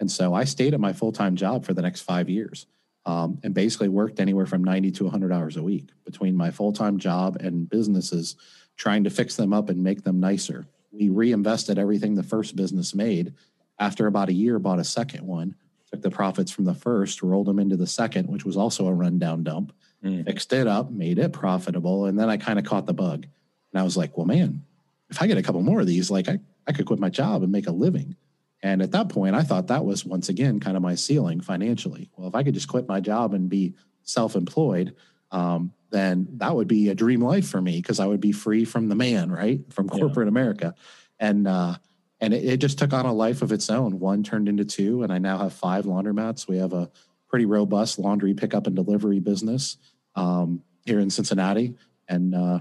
And 0.00 0.10
so 0.10 0.34
I 0.34 0.44
stayed 0.44 0.74
at 0.74 0.80
my 0.80 0.92
full 0.92 1.12
time 1.12 1.36
job 1.36 1.64
for 1.64 1.72
the 1.72 1.82
next 1.82 2.02
five 2.02 2.28
years 2.28 2.66
um, 3.06 3.38
and 3.42 3.54
basically 3.54 3.88
worked 3.88 4.20
anywhere 4.20 4.46
from 4.46 4.64
90 4.64 4.90
to 4.92 5.04
100 5.04 5.32
hours 5.32 5.56
a 5.56 5.62
week 5.62 5.90
between 6.04 6.36
my 6.36 6.50
full 6.50 6.72
time 6.72 6.98
job 6.98 7.36
and 7.40 7.68
businesses, 7.68 8.36
trying 8.76 9.04
to 9.04 9.10
fix 9.10 9.36
them 9.36 9.52
up 9.52 9.68
and 9.68 9.82
make 9.82 10.02
them 10.02 10.20
nicer. 10.20 10.66
We 10.92 11.08
reinvested 11.08 11.78
everything 11.78 12.14
the 12.14 12.22
first 12.22 12.56
business 12.56 12.94
made. 12.94 13.34
After 13.78 14.06
about 14.06 14.28
a 14.28 14.32
year, 14.32 14.58
bought 14.58 14.78
a 14.78 14.84
second 14.84 15.26
one, 15.26 15.56
took 15.90 16.02
the 16.02 16.10
profits 16.10 16.52
from 16.52 16.64
the 16.64 16.74
first, 16.74 17.22
rolled 17.22 17.46
them 17.46 17.58
into 17.58 17.76
the 17.76 17.86
second, 17.86 18.28
which 18.28 18.44
was 18.44 18.56
also 18.56 18.86
a 18.86 18.92
rundown 18.92 19.42
dump, 19.42 19.72
mm. 20.04 20.24
fixed 20.24 20.52
it 20.52 20.68
up, 20.68 20.90
made 20.90 21.18
it 21.18 21.32
profitable. 21.32 22.06
And 22.06 22.18
then 22.18 22.30
I 22.30 22.36
kind 22.36 22.58
of 22.58 22.64
caught 22.64 22.86
the 22.86 22.94
bug. 22.94 23.26
And 23.72 23.80
I 23.80 23.82
was 23.82 23.96
like, 23.96 24.16
well, 24.16 24.26
man, 24.26 24.62
if 25.10 25.20
I 25.20 25.26
get 25.26 25.38
a 25.38 25.42
couple 25.42 25.62
more 25.62 25.80
of 25.80 25.86
these, 25.86 26.10
like 26.10 26.28
I, 26.28 26.38
I 26.66 26.72
could 26.72 26.86
quit 26.86 26.98
my 26.98 27.10
job 27.10 27.42
and 27.42 27.52
make 27.52 27.66
a 27.66 27.72
living. 27.72 28.16
And 28.62 28.80
at 28.80 28.92
that 28.92 29.10
point, 29.10 29.34
I 29.34 29.42
thought 29.42 29.66
that 29.66 29.84
was 29.84 30.04
once 30.06 30.30
again 30.30 30.58
kind 30.58 30.76
of 30.76 30.82
my 30.82 30.94
ceiling 30.94 31.40
financially. 31.40 32.10
Well, 32.16 32.28
if 32.28 32.34
I 32.34 32.42
could 32.42 32.54
just 32.54 32.68
quit 32.68 32.88
my 32.88 33.00
job 33.00 33.34
and 33.34 33.48
be 33.48 33.74
self 34.02 34.36
employed, 34.36 34.94
um, 35.30 35.72
then 35.90 36.26
that 36.38 36.54
would 36.54 36.68
be 36.68 36.88
a 36.88 36.94
dream 36.94 37.20
life 37.20 37.46
for 37.46 37.60
me 37.60 37.76
because 37.76 38.00
I 38.00 38.06
would 38.06 38.20
be 38.20 38.32
free 38.32 38.64
from 38.64 38.88
the 38.88 38.94
man, 38.94 39.30
right? 39.30 39.60
From 39.72 39.88
corporate 39.88 40.26
yeah. 40.26 40.30
America. 40.30 40.74
And, 41.20 41.46
uh, 41.46 41.76
and 42.20 42.32
it, 42.32 42.44
it, 42.44 42.56
just 42.56 42.78
took 42.78 42.92
on 42.92 43.04
a 43.04 43.12
life 43.12 43.42
of 43.42 43.52
its 43.52 43.68
own. 43.68 43.98
One 43.98 44.22
turned 44.22 44.48
into 44.48 44.64
two, 44.64 45.02
and 45.02 45.12
I 45.12 45.18
now 45.18 45.38
have 45.38 45.52
five 45.52 45.84
laundromats. 45.84 46.48
We 46.48 46.56
have 46.58 46.72
a 46.72 46.90
pretty 47.28 47.44
robust 47.44 47.98
laundry 47.98 48.32
pickup 48.32 48.66
and 48.66 48.74
delivery 48.74 49.20
business 49.20 49.76
um, 50.14 50.62
here 50.86 51.00
in 51.00 51.10
Cincinnati. 51.10 51.74
And 52.08 52.34
uh, 52.34 52.60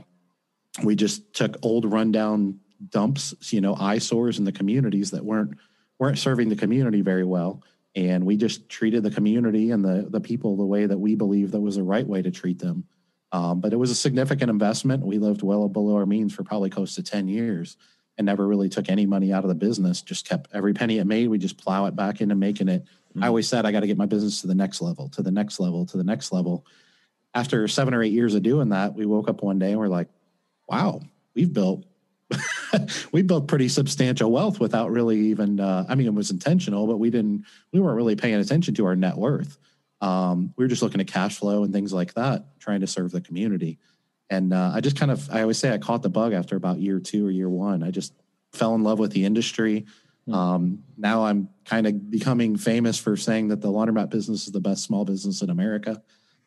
we 0.82 0.96
just 0.96 1.34
took 1.34 1.58
old 1.62 1.92
rundown 1.92 2.60
dumps, 2.90 3.34
you 3.54 3.62
know, 3.62 3.76
eyesores 3.76 4.40
in 4.40 4.46
the 4.46 4.52
communities 4.52 5.12
that 5.12 5.24
weren't 5.24 5.58
weren't 6.00 6.18
serving 6.18 6.50
the 6.50 6.56
community 6.56 7.02
very 7.02 7.24
well. 7.24 7.62
And 7.96 8.26
we 8.26 8.38
just 8.38 8.68
treated 8.70 9.04
the 9.04 9.12
community 9.12 9.72
and 9.72 9.86
the 9.86 10.08
the 10.10 10.22
people 10.22 10.58
the 10.58 10.66
way 10.66 10.86
that 10.86 10.98
we 10.98 11.16
believed 11.16 11.52
that 11.52 11.62
was 11.62 11.76
the 11.76 11.84
right 11.84 12.08
way 12.08 12.22
to 12.22 12.32
treat 12.32 12.60
them. 12.60 12.86
Um, 13.32 13.62
but 13.62 13.74
it 13.74 13.78
was 13.78 13.90
a 13.90 13.96
significant 13.96 14.50
investment. 14.52 15.06
We 15.06 15.18
lived 15.18 15.42
well 15.42 15.68
below 15.68 15.96
our 15.96 16.06
means 16.06 16.34
for 16.34 16.44
probably 16.44 16.70
close 16.70 16.94
to 16.96 17.04
10 17.04 17.28
years 17.28 17.78
and 18.18 18.26
never 18.26 18.48
really 18.48 18.70
took 18.70 18.90
any 18.90 19.08
money 19.08 19.34
out 19.34 19.44
of 19.44 19.50
the 19.50 19.56
business. 19.56 20.04
Just 20.04 20.30
kept 20.30 20.50
every 20.54 20.74
penny 20.74 21.00
it 21.00 21.08
made, 21.08 21.28
we 21.28 21.40
just 21.40 21.58
plow 21.58 21.88
it 21.88 21.96
back 21.96 22.22
into 22.22 22.36
making 22.36 22.70
it. 22.70 22.84
Mm-hmm. 22.84 23.24
I 23.24 23.28
always 23.28 23.48
said 23.48 23.66
I 23.66 23.72
got 23.72 23.80
to 23.80 23.88
get 23.88 23.98
my 23.98 24.06
business 24.06 24.42
to 24.42 24.48
the 24.48 24.54
next 24.54 24.82
level, 24.82 25.10
to 25.10 25.24
the 25.24 25.32
next 25.32 25.60
level, 25.60 25.86
to 25.88 25.98
the 25.98 26.04
next 26.04 26.32
level. 26.32 26.64
After 27.34 27.68
seven 27.68 27.96
or 27.96 28.04
eight 28.04 28.14
years 28.14 28.36
of 28.36 28.44
doing 28.44 28.70
that, 28.70 28.94
we 28.94 29.08
woke 29.08 29.28
up 29.28 29.42
one 29.42 29.58
day 29.58 29.72
and 29.72 29.80
we're 29.80 29.88
like, 29.88 30.10
wow, 30.74 31.02
we've 31.36 31.54
built 31.54 31.86
we 33.12 33.22
built 33.22 33.48
pretty 33.48 33.68
substantial 33.68 34.32
wealth 34.32 34.60
without 34.60 34.90
really 34.90 35.20
even 35.20 35.60
uh, 35.60 35.86
i 35.88 35.94
mean 35.94 36.08
it 36.08 36.14
was 36.14 36.32
intentional 36.32 36.88
but 36.88 36.98
we 36.98 37.12
didn't 37.12 37.46
we 37.72 37.80
weren't 37.80 37.96
really 37.96 38.16
paying 38.16 38.36
attention 38.36 38.74
to 38.74 38.86
our 38.86 38.96
net 38.96 39.16
worth. 39.16 39.58
Um, 40.02 40.54
we 40.58 40.66
were 40.66 40.68
just 40.68 40.82
looking 40.82 41.00
at 41.00 41.08
cash 41.08 41.38
flow 41.38 41.64
and 41.64 41.72
things 41.72 41.94
like 41.94 42.16
that 42.16 42.60
trying 42.60 42.82
to 42.82 42.88
serve 42.88 43.12
the 43.12 43.22
community. 43.22 43.78
And 44.30 44.52
uh, 44.54 44.72
i 44.74 44.82
just 44.82 44.98
kind 44.98 45.12
of 45.12 45.30
i 45.30 45.42
always 45.42 45.60
say 45.60 45.72
i 45.72 45.78
caught 45.78 46.02
the 46.02 46.10
bug 46.10 46.34
after 46.34 46.56
about 46.56 46.80
year 46.80 47.00
two 47.00 47.28
or 47.28 47.32
year 47.32 47.50
one. 47.50 47.84
I 47.84 47.92
just 47.92 48.14
fell 48.52 48.74
in 48.74 48.84
love 48.84 49.00
with 49.00 49.12
the 49.12 49.26
industry. 49.26 49.86
Hmm. 50.26 50.34
um, 50.34 50.84
now 50.98 51.26
i'm 51.26 51.50
kind 51.66 51.86
of 51.86 52.10
becoming 52.10 52.56
famous 52.56 52.98
for 52.98 53.18
saying 53.18 53.50
that 53.50 53.60
the 53.60 53.68
laundromat 53.68 54.10
business 54.10 54.46
is 54.46 54.54
the 54.54 54.62
best 54.62 54.82
small 54.86 55.04
business 55.04 55.42
in 55.42 55.50
america 55.50 56.02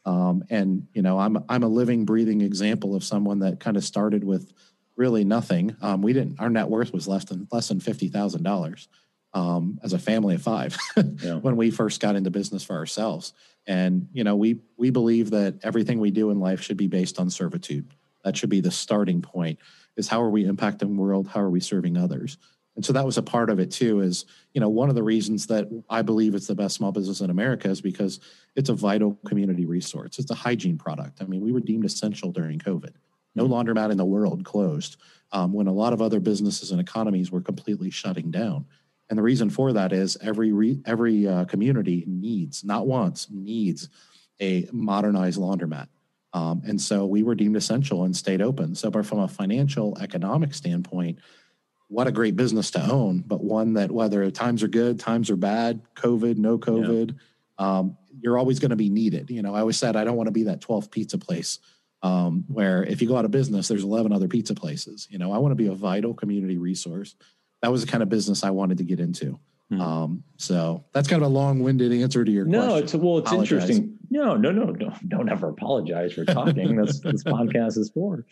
um, 0.06 0.44
and 0.48 0.86
you 0.94 1.02
know, 1.02 1.18
I'm 1.18 1.44
I'm 1.48 1.64
a 1.64 1.68
living, 1.68 2.04
breathing 2.04 2.40
example 2.40 2.94
of 2.94 3.04
someone 3.04 3.40
that 3.40 3.60
kind 3.60 3.76
of 3.76 3.84
started 3.84 4.24
with 4.24 4.52
really 4.96 5.24
nothing. 5.24 5.76
Um, 5.82 6.00
we 6.00 6.12
didn't. 6.12 6.40
Our 6.40 6.48
net 6.48 6.68
worth 6.68 6.92
was 6.92 7.08
less 7.08 7.24
than 7.24 7.48
less 7.50 7.68
than 7.68 7.80
fifty 7.80 8.08
thousand 8.08 8.44
dollars 8.44 8.88
um, 9.34 9.80
as 9.82 9.92
a 9.92 9.98
family 9.98 10.36
of 10.36 10.42
five 10.42 10.78
yeah. 10.96 11.34
when 11.34 11.56
we 11.56 11.70
first 11.70 12.00
got 12.00 12.16
into 12.16 12.30
business 12.30 12.62
for 12.62 12.76
ourselves. 12.76 13.34
And 13.66 14.08
you 14.12 14.22
know, 14.22 14.36
we 14.36 14.60
we 14.76 14.90
believe 14.90 15.30
that 15.30 15.56
everything 15.64 15.98
we 15.98 16.12
do 16.12 16.30
in 16.30 16.38
life 16.38 16.62
should 16.62 16.76
be 16.76 16.86
based 16.86 17.18
on 17.18 17.28
servitude. 17.28 17.92
That 18.24 18.36
should 18.36 18.50
be 18.50 18.60
the 18.60 18.70
starting 18.70 19.22
point. 19.22 19.58
Is 19.96 20.08
how 20.08 20.22
are 20.22 20.30
we 20.30 20.44
impacting 20.44 20.78
the 20.78 20.86
world? 20.88 21.26
How 21.26 21.40
are 21.40 21.50
we 21.50 21.60
serving 21.60 21.96
others? 21.96 22.38
And 22.76 22.84
so 22.84 22.92
that 22.92 23.04
was 23.04 23.18
a 23.18 23.22
part 23.22 23.50
of 23.50 23.58
it 23.58 23.70
too. 23.70 24.00
Is 24.00 24.26
you 24.52 24.60
know 24.60 24.68
one 24.68 24.88
of 24.88 24.94
the 24.94 25.02
reasons 25.02 25.46
that 25.46 25.68
I 25.90 26.02
believe 26.02 26.34
it's 26.34 26.46
the 26.46 26.54
best 26.54 26.76
small 26.76 26.92
business 26.92 27.20
in 27.20 27.30
America 27.30 27.68
is 27.68 27.80
because 27.80 28.20
it's 28.54 28.68
a 28.68 28.74
vital 28.74 29.18
community 29.26 29.66
resource. 29.66 30.18
It's 30.18 30.30
a 30.30 30.34
hygiene 30.34 30.78
product. 30.78 31.22
I 31.22 31.24
mean, 31.24 31.40
we 31.40 31.52
were 31.52 31.60
deemed 31.60 31.84
essential 31.84 32.32
during 32.32 32.58
COVID. 32.58 32.92
No 33.34 33.46
laundromat 33.46 33.90
in 33.90 33.96
the 33.96 34.04
world 34.04 34.44
closed 34.44 34.96
um, 35.32 35.52
when 35.52 35.66
a 35.66 35.72
lot 35.72 35.92
of 35.92 36.00
other 36.00 36.20
businesses 36.20 36.70
and 36.70 36.80
economies 36.80 37.30
were 37.30 37.42
completely 37.42 37.90
shutting 37.90 38.30
down. 38.30 38.66
And 39.08 39.18
the 39.18 39.22
reason 39.22 39.50
for 39.50 39.72
that 39.72 39.92
is 39.92 40.16
every 40.20 40.52
re, 40.52 40.80
every 40.84 41.28
uh, 41.28 41.44
community 41.44 42.04
needs, 42.06 42.64
not 42.64 42.86
wants, 42.86 43.28
needs 43.30 43.88
a 44.40 44.68
modernized 44.72 45.38
laundromat. 45.38 45.88
Um, 46.32 46.62
and 46.66 46.80
so 46.80 47.06
we 47.06 47.22
were 47.22 47.34
deemed 47.34 47.56
essential 47.56 48.04
and 48.04 48.14
stayed 48.14 48.42
open. 48.42 48.74
So, 48.74 48.90
but 48.90 49.06
from 49.06 49.20
a 49.20 49.28
financial 49.28 49.96
economic 50.00 50.54
standpoint, 50.54 51.18
what 51.88 52.06
a 52.06 52.12
great 52.12 52.36
business 52.36 52.70
to 52.72 52.90
own, 52.90 53.22
but 53.26 53.42
one 53.42 53.74
that 53.74 53.90
whether 53.90 54.30
times 54.30 54.62
are 54.62 54.68
good, 54.68 54.98
times 54.98 55.30
are 55.30 55.36
bad, 55.36 55.82
COVID, 55.94 56.36
no 56.36 56.58
COVID, 56.58 57.16
yeah. 57.58 57.78
um, 57.78 57.96
you're 58.20 58.38
always 58.38 58.58
going 58.58 58.70
to 58.70 58.76
be 58.76 58.88
needed. 58.88 59.30
You 59.30 59.42
know, 59.42 59.54
I 59.54 59.60
always 59.60 59.76
said 59.76 59.94
I 59.96 60.04
don't 60.04 60.16
want 60.16 60.26
to 60.26 60.32
be 60.32 60.44
that 60.44 60.60
12th 60.60 60.90
pizza 60.90 61.18
place 61.18 61.60
um, 62.02 62.44
where 62.48 62.84
if 62.84 63.00
you 63.00 63.08
go 63.08 63.16
out 63.16 63.24
of 63.24 63.30
business, 63.30 63.68
there's 63.68 63.84
11 63.84 64.12
other 64.12 64.28
pizza 64.28 64.54
places. 64.54 65.06
You 65.10 65.18
know, 65.18 65.32
I 65.32 65.38
want 65.38 65.52
to 65.52 65.56
be 65.56 65.68
a 65.68 65.74
vital 65.74 66.14
community 66.14 66.58
resource. 66.58 67.14
That 67.62 67.72
was 67.72 67.84
the 67.84 67.90
kind 67.90 68.02
of 68.02 68.08
business 68.08 68.44
I 68.44 68.50
wanted 68.50 68.78
to 68.78 68.84
get 68.84 69.00
into. 69.00 69.38
Hmm. 69.70 69.80
Um, 69.80 70.24
so 70.36 70.84
that's 70.92 71.08
kind 71.08 71.22
of 71.22 71.30
a 71.30 71.32
long-winded 71.32 71.92
answer 71.92 72.24
to 72.24 72.30
your 72.30 72.44
no, 72.44 72.66
question. 72.66 72.84
it's 72.84 72.94
well, 72.94 73.18
it's 73.18 73.30
Apologize. 73.30 73.52
interesting. 73.52 73.98
No, 74.10 74.36
no, 74.36 74.52
no, 74.52 74.66
no, 74.66 74.94
don't 75.08 75.28
ever 75.28 75.48
apologize 75.48 76.12
for 76.12 76.24
talking. 76.24 76.76
that's 76.76 77.00
this 77.00 77.24
podcast 77.24 77.76
is 77.78 77.90
for. 77.90 78.24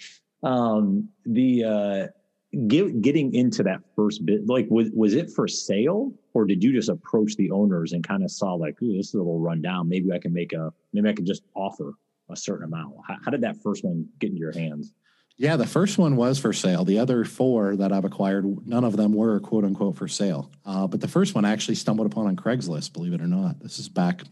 Um, 0.45 1.09
the 1.27 1.65
uh, 1.65 2.07
get, 2.55 3.03
getting 3.03 3.35
into 3.35 3.63
that 3.63 3.81
first 3.97 4.25
bit, 4.25 4.47
like 4.47 4.67
was 4.71 4.91
was 4.93 5.15
it 5.15 5.31
for 5.31 5.47
sale, 5.49 6.13
or 6.33 6.45
did 6.45 6.63
you 6.63 6.73
just 6.73 6.89
approach 6.89 7.37
the 7.37 7.51
owners 7.51 7.93
and 7.93 8.07
kind 8.07 8.25
of 8.25 8.31
saw 8.31 8.55
like, 8.55 8.81
Ooh, 8.83 8.97
this 8.97 9.09
is 9.09 9.15
a 9.15 9.19
little 9.19 9.41
rundown. 9.41 9.89
Maybe 9.89 10.13
I 10.13 10.19
can 10.19 10.33
make 10.33 10.53
a, 10.53 10.73
maybe 10.93 11.09
I 11.09 11.13
can 11.13 11.27
just 11.27 11.43
offer 11.55 11.95
a 12.31 12.37
certain 12.37 12.65
amount. 12.65 12.95
How, 13.07 13.17
how 13.25 13.31
did 13.31 13.43
that 13.43 13.63
first 13.63 13.85
one 13.85 14.07
get 14.19 14.31
into 14.31 14.41
your 14.41 14.53
hands? 14.53 14.95
Yeah, 15.37 15.57
the 15.57 15.67
first 15.67 15.99
one 15.99 16.15
was 16.15 16.39
for 16.39 16.53
sale. 16.53 16.85
The 16.85 17.01
other 17.01 17.25
four 17.25 17.75
that 17.77 17.93
I've 17.93 18.05
acquired, 18.05 18.67
none 18.67 18.85
of 18.85 18.97
them 18.97 19.13
were 19.13 19.41
quote 19.41 19.65
unquote 19.65 19.97
for 19.97 20.07
sale. 20.07 20.53
Uh, 20.65 20.87
but 20.87 21.01
the 21.01 21.09
first 21.09 21.35
one 21.35 21.45
I 21.45 21.53
actually 21.53 21.75
stumbled 21.75 22.07
upon 22.07 22.27
on 22.27 22.37
Craigslist, 22.37 22.93
believe 22.93 23.15
it 23.15 23.21
or 23.21 23.27
not. 23.27 23.59
This 23.59 23.81
is 23.81 23.89
back 23.89 24.23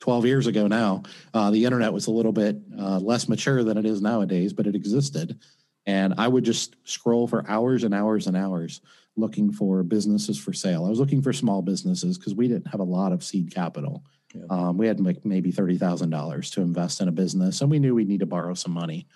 12 0.00 0.26
years 0.26 0.46
ago 0.46 0.68
now. 0.68 1.02
Uh, 1.34 1.50
the 1.50 1.64
internet 1.64 1.92
was 1.92 2.06
a 2.06 2.12
little 2.12 2.32
bit 2.32 2.58
uh, 2.78 2.98
less 2.98 3.28
mature 3.28 3.64
than 3.64 3.76
it 3.76 3.84
is 3.84 4.00
nowadays, 4.00 4.52
but 4.52 4.68
it 4.68 4.76
existed. 4.76 5.40
And 5.86 6.14
I 6.18 6.28
would 6.28 6.44
just 6.44 6.76
scroll 6.84 7.26
for 7.26 7.48
hours 7.48 7.84
and 7.84 7.94
hours 7.94 8.26
and 8.26 8.36
hours 8.36 8.80
looking 9.16 9.52
for 9.52 9.82
businesses 9.82 10.38
for 10.38 10.52
sale. 10.52 10.84
I 10.84 10.90
was 10.90 10.98
looking 10.98 11.22
for 11.22 11.32
small 11.32 11.62
businesses 11.62 12.18
because 12.18 12.34
we 12.34 12.48
didn't 12.48 12.68
have 12.68 12.80
a 12.80 12.84
lot 12.84 13.12
of 13.12 13.24
seed 13.24 13.54
capital. 13.54 14.04
Yeah. 14.34 14.42
Um, 14.50 14.76
we 14.76 14.86
had 14.86 15.00
like 15.00 15.24
maybe 15.24 15.52
$30,000 15.52 16.52
to 16.52 16.60
invest 16.60 17.00
in 17.00 17.08
a 17.08 17.12
business, 17.12 17.60
and 17.60 17.70
we 17.70 17.78
knew 17.78 17.94
we'd 17.94 18.08
need 18.08 18.20
to 18.20 18.26
borrow 18.26 18.54
some 18.54 18.72
money. 18.72 19.06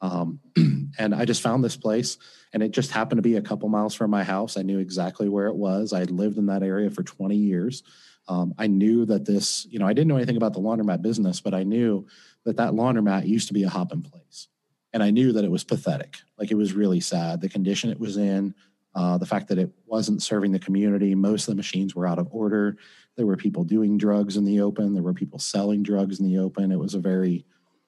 Um, 0.00 0.40
and 0.98 1.14
I 1.14 1.24
just 1.24 1.42
found 1.42 1.62
this 1.62 1.76
place, 1.76 2.18
and 2.52 2.62
it 2.62 2.72
just 2.72 2.90
happened 2.90 3.18
to 3.18 3.22
be 3.22 3.36
a 3.36 3.42
couple 3.42 3.68
miles 3.68 3.94
from 3.94 4.10
my 4.10 4.24
house. 4.24 4.56
I 4.56 4.62
knew 4.62 4.78
exactly 4.78 5.28
where 5.28 5.46
it 5.46 5.56
was. 5.56 5.92
I 5.92 6.00
had 6.00 6.10
lived 6.10 6.38
in 6.38 6.46
that 6.46 6.62
area 6.62 6.90
for 6.90 7.02
20 7.02 7.36
years. 7.36 7.82
Um, 8.26 8.54
I 8.58 8.66
knew 8.66 9.04
that 9.06 9.26
this, 9.26 9.66
you 9.70 9.78
know, 9.78 9.86
I 9.86 9.92
didn't 9.92 10.08
know 10.08 10.16
anything 10.16 10.36
about 10.36 10.54
the 10.54 10.60
laundromat 10.60 11.02
business, 11.02 11.40
but 11.40 11.54
I 11.54 11.62
knew 11.62 12.06
that 12.44 12.56
that 12.56 12.72
laundromat 12.72 13.26
used 13.26 13.48
to 13.48 13.54
be 13.54 13.64
a 13.64 13.68
hopping 13.68 14.02
place. 14.02 14.48
And 14.94 15.02
I 15.02 15.10
knew 15.10 15.32
that 15.32 15.44
it 15.44 15.50
was 15.50 15.64
pathetic. 15.64 16.18
Like 16.38 16.52
it 16.52 16.54
was 16.54 16.72
really 16.72 17.00
sad. 17.00 17.40
The 17.40 17.48
condition 17.48 17.90
it 17.90 17.98
was 17.98 18.16
in, 18.16 18.54
uh, 18.94 19.18
the 19.18 19.26
fact 19.26 19.48
that 19.48 19.58
it 19.58 19.70
wasn't 19.86 20.22
serving 20.22 20.52
the 20.52 20.58
community. 20.60 21.16
Most 21.16 21.48
of 21.48 21.52
the 21.52 21.56
machines 21.56 21.96
were 21.96 22.06
out 22.06 22.20
of 22.20 22.28
order. 22.30 22.76
There 23.16 23.26
were 23.26 23.36
people 23.36 23.64
doing 23.64 23.98
drugs 23.98 24.36
in 24.36 24.44
the 24.44 24.60
open. 24.60 24.94
There 24.94 25.02
were 25.02 25.12
people 25.12 25.40
selling 25.40 25.82
drugs 25.82 26.20
in 26.20 26.26
the 26.26 26.38
open. 26.38 26.70
It 26.70 26.78
was 26.78 26.94
a 26.94 27.00
very 27.00 27.44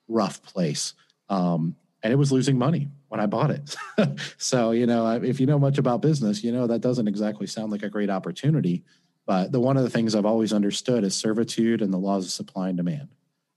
rough 0.09 0.42
place. 0.42 0.95
Um, 1.29 1.77
and 2.03 2.12
it 2.12 2.16
was 2.16 2.33
losing 2.33 2.59
money 2.59 2.88
when 3.09 3.21
I 3.21 3.27
bought 3.27 3.51
it. 3.51 3.77
so, 4.37 4.73
you 4.73 4.87
know, 4.87 5.09
if 5.12 5.38
you 5.38 5.47
know 5.47 5.61
much 5.61 5.79
about 5.79 6.03
business, 6.03 6.42
you 6.42 6.51
know 6.51 6.66
that 6.66 6.81
doesn't 6.81 7.09
exactly 7.09 7.47
sound 7.47 7.71
like 7.71 7.85
a 7.85 7.88
great 7.88 8.11
opportunity. 8.11 8.85
But 9.27 9.53
the 9.53 9.61
one 9.61 9.77
of 9.77 9.85
the 9.85 9.90
things 9.90 10.14
I've 10.14 10.27
always 10.27 10.53
understood 10.53 11.05
is 11.05 11.14
servitude 11.14 11.83
and 11.83 11.92
the 11.92 11.99
laws 11.99 12.25
of 12.27 12.33
supply 12.33 12.69
and 12.69 12.77
demand. 12.77 13.09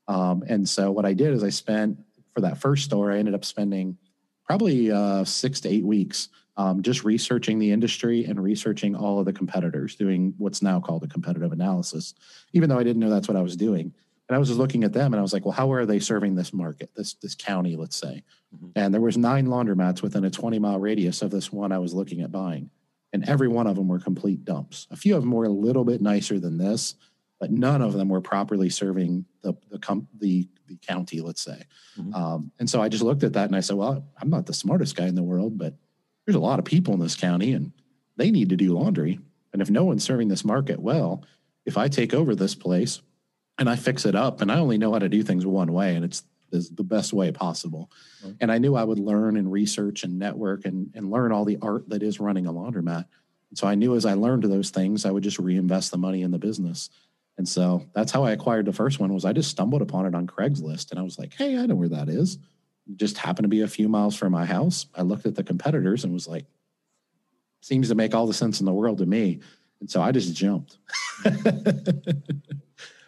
Um, 0.08 0.44
and 0.48 0.68
so 0.68 0.92
what 0.92 1.06
I 1.06 1.14
did 1.14 1.34
is 1.34 1.44
I 1.44 1.50
spent 1.50 2.00
for 2.34 2.42
that 2.42 2.58
first 2.58 2.86
store, 2.86 3.12
I 3.12 3.18
ended 3.18 3.34
up 3.34 3.46
spending 3.46 3.98
probably 4.46 4.92
uh, 4.92 5.24
six 5.24 5.62
to 5.62 5.70
eight 5.70 5.86
weeks 5.86 6.30
um, 6.58 6.82
just 6.82 7.06
researching 7.06 7.58
the 7.58 7.72
industry 7.72 8.26
and 8.26 8.44
researching 8.44 8.94
all 8.94 9.18
of 9.20 9.26
the 9.26 9.32
competitors, 9.32 9.96
doing 9.96 10.34
what's 10.38 10.62
now 10.62 10.80
called 10.80 11.04
a 11.04 11.08
competitive 11.08 11.54
analysis, 11.54 12.14
even 12.52 12.68
though 12.68 12.78
I 12.78 12.84
didn't 12.84 13.00
know 13.00 13.10
that's 13.10 13.30
what 13.30 13.38
I 13.38 13.42
was 13.42 13.56
doing. 13.56 13.94
And 14.28 14.36
I 14.36 14.38
was 14.38 14.50
just 14.50 14.60
looking 14.60 14.84
at 14.84 14.92
them 14.92 15.14
and 15.14 15.20
I 15.20 15.22
was 15.22 15.32
like, 15.32 15.46
well, 15.46 15.54
how 15.54 15.72
are 15.72 15.86
they 15.86 16.00
serving 16.00 16.36
this 16.36 16.54
market, 16.54 16.92
this 16.96 17.14
this 17.14 17.34
county, 17.34 17.78
let's 17.78 17.96
say? 17.96 18.24
Mm-hmm. 18.54 18.72
And 18.76 18.94
there 18.94 19.02
was 19.02 19.18
nine 19.18 19.48
laundromats 19.48 20.02
within 20.02 20.26
a 20.26 20.30
20 20.30 20.60
mile 20.60 20.80
radius 20.80 21.22
of 21.22 21.32
this 21.32 21.52
one 21.52 21.72
I 21.72 21.80
was 21.80 21.94
looking 21.94 22.22
at 22.22 22.32
buying. 22.32 22.70
And 23.14 23.28
every 23.28 23.48
one 23.48 23.66
of 23.66 23.76
them 23.76 23.88
were 23.88 23.98
complete 23.98 24.44
dumps. 24.44 24.86
A 24.92 24.98
few 24.98 25.16
of 25.16 25.24
them 25.24 25.32
were 25.32 25.46
a 25.46 25.50
little 25.50 25.86
bit 25.86 26.02
nicer 26.02 26.40
than 26.40 26.58
this, 26.58 26.96
but 27.40 27.52
none 27.52 27.82
of 27.82 27.94
them 27.94 28.10
were 28.10 28.22
properly 28.22 28.70
serving 28.70 29.26
the 29.42 29.54
the 29.70 29.80
com- 29.80 30.08
the, 30.20 30.48
the 30.68 30.78
county, 30.78 31.22
let's 31.22 31.42
say. 31.42 31.64
Mm-hmm. 31.98 32.14
Um, 32.14 32.52
and 32.60 32.70
so 32.70 32.82
I 32.82 32.90
just 32.90 33.04
looked 33.04 33.24
at 33.24 33.34
that 33.34 33.48
and 33.48 33.56
I 33.56 33.62
said, 33.62 33.78
well, 33.78 34.06
I'm 34.22 34.30
not 34.30 34.46
the 34.46 34.54
smartest 34.54 34.96
guy 34.96 35.08
in 35.08 35.16
the 35.16 35.24
world, 35.24 35.58
but 35.58 35.76
there's 36.26 36.36
a 36.36 36.40
lot 36.40 36.60
of 36.60 36.66
people 36.66 36.94
in 36.94 37.00
this 37.00 37.16
county 37.16 37.54
and 37.54 37.72
they 38.18 38.32
need 38.32 38.50
to 38.50 38.56
do 38.56 38.74
laundry. 38.74 39.20
And 39.54 39.62
if 39.62 39.70
no 39.70 39.86
one's 39.86 40.04
serving 40.04 40.28
this 40.28 40.46
market 40.46 40.80
well, 40.80 41.24
if 41.66 41.78
I 41.78 41.88
take 41.88 42.14
over 42.14 42.36
this 42.36 42.56
place 42.56 43.02
and 43.58 43.70
I 43.70 43.76
fix 43.76 44.06
it 44.06 44.16
up, 44.16 44.42
and 44.42 44.52
I 44.52 44.60
only 44.60 44.78
know 44.78 44.94
how 44.94 45.00
to 45.00 45.10
do 45.10 45.24
things 45.24 45.46
one 45.46 45.74
way, 45.74 45.96
and 45.96 46.06
it's 46.06 46.24
is 46.52 46.70
the 46.70 46.84
best 46.84 47.14
way 47.14 47.32
possible. 47.32 47.92
Mm-hmm. 48.22 48.32
And 48.42 48.52
I 48.52 48.58
knew 48.58 48.76
I 48.76 48.84
would 48.84 49.00
learn 49.00 49.38
and 49.38 49.52
research 49.52 50.04
and 50.04 50.18
network 50.18 50.66
and, 50.66 50.92
and 50.96 51.12
learn 51.12 51.32
all 51.32 51.46
the 51.46 51.60
art 51.62 51.90
that 51.90 52.04
is 52.04 52.20
running 52.20 52.48
a 52.48 52.54
laundromat. 52.54 53.06
And 53.50 53.58
so 53.58 53.68
I 53.68 53.76
knew 53.76 53.96
as 53.96 54.06
I 54.06 54.14
learned 54.14 54.44
those 54.44 54.70
things, 54.70 55.06
I 55.06 55.12
would 55.12 55.24
just 55.24 55.40
reinvest 55.40 55.92
the 55.92 55.98
money 55.98 56.22
in 56.22 56.32
the 56.32 56.40
business. 56.40 56.90
And 57.40 57.48
so 57.48 57.88
that's 57.96 58.12
how 58.12 58.26
I 58.26 58.32
acquired 58.32 58.66
the 58.66 58.74
first 58.74 59.00
one 59.00 59.14
was 59.14 59.24
I 59.24 59.32
just 59.32 59.50
stumbled 59.50 59.82
upon 59.82 60.06
it 60.06 60.14
on 60.14 60.28
Craigslist 60.28 60.92
and 60.92 61.00
I 61.00 61.04
was 61.04 61.18
like, 61.18 61.34
hey, 61.34 61.58
I 61.58 61.68
know 61.68 61.76
where 61.76 61.88
that 61.88 62.10
is. 62.10 62.38
Just 62.98 63.18
happened 63.18 63.46
to 63.46 63.50
be 63.50 63.62
a 63.62 63.68
few 63.68 63.88
miles 63.88 64.18
from 64.18 64.34
my 64.34 64.46
house. 64.46 64.88
I 64.94 65.04
looked 65.04 65.26
at 65.26 65.36
the 65.36 65.44
competitors 65.44 66.04
and 66.04 66.12
was 66.12 66.28
like, 66.28 66.46
seems 67.62 67.88
to 67.88 67.96
make 67.96 68.14
all 68.14 68.28
the 68.28 68.34
sense 68.34 68.60
in 68.60 68.66
the 68.66 68.74
world 68.74 68.98
to 68.98 69.06
me. 69.06 69.40
And 69.80 69.90
so 69.90 70.02
I 70.02 70.12
just 70.12 70.36
jumped. 70.36 70.80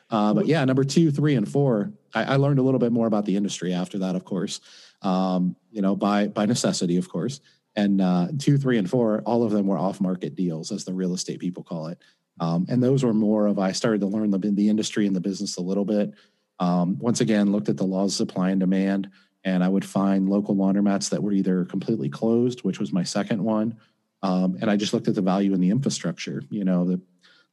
uh, 0.09 0.33
but 0.33 0.45
yeah, 0.45 0.63
number 0.63 0.85
two, 0.85 1.11
three, 1.11 1.35
and 1.35 1.49
four, 1.49 1.91
I, 2.13 2.23
I, 2.23 2.35
learned 2.37 2.59
a 2.59 2.61
little 2.61 2.79
bit 2.79 2.93
more 2.93 3.07
about 3.07 3.25
the 3.25 3.35
industry 3.35 3.73
after 3.73 3.97
that, 3.99 4.15
of 4.15 4.23
course. 4.23 4.61
Um, 5.01 5.57
you 5.71 5.81
know, 5.81 5.97
by 5.97 6.27
by 6.27 6.45
necessity, 6.45 6.95
of 6.95 7.09
course. 7.09 7.41
And 7.75 7.99
uh, 7.99 8.29
two, 8.39 8.57
three, 8.57 8.77
and 8.77 8.89
four, 8.89 9.23
all 9.25 9.43
of 9.43 9.51
them 9.51 9.67
were 9.67 9.77
off-market 9.77 10.35
deals, 10.35 10.71
as 10.71 10.85
the 10.85 10.93
real 10.93 11.13
estate 11.13 11.39
people 11.39 11.63
call 11.63 11.87
it. 11.87 11.99
Um, 12.39 12.65
and 12.69 12.81
those 12.81 13.03
were 13.03 13.13
more 13.13 13.47
of 13.47 13.59
I 13.59 13.71
started 13.71 14.01
to 14.01 14.07
learn 14.07 14.31
the, 14.31 14.39
the 14.39 14.69
industry 14.69 15.05
and 15.05 15.15
the 15.15 15.21
business 15.21 15.57
a 15.57 15.61
little 15.61 15.85
bit. 15.85 16.13
Um, 16.59 16.97
once 16.99 17.21
again, 17.21 17.51
looked 17.51 17.69
at 17.69 17.77
the 17.77 17.83
laws 17.83 18.13
of 18.13 18.27
supply 18.27 18.51
and 18.51 18.59
demand, 18.59 19.09
and 19.43 19.63
I 19.63 19.67
would 19.67 19.85
find 19.85 20.29
local 20.29 20.55
laundromats 20.55 21.09
that 21.09 21.21
were 21.21 21.33
either 21.33 21.65
completely 21.65 22.09
closed, 22.09 22.63
which 22.63 22.79
was 22.79 22.93
my 22.93 23.03
second 23.03 23.43
one, 23.43 23.77
um, 24.21 24.57
and 24.61 24.69
I 24.69 24.77
just 24.77 24.93
looked 24.93 25.07
at 25.07 25.15
the 25.15 25.21
value 25.21 25.53
in 25.53 25.59
the 25.59 25.71
infrastructure. 25.71 26.43
You 26.49 26.63
know, 26.63 26.85
the 26.85 27.01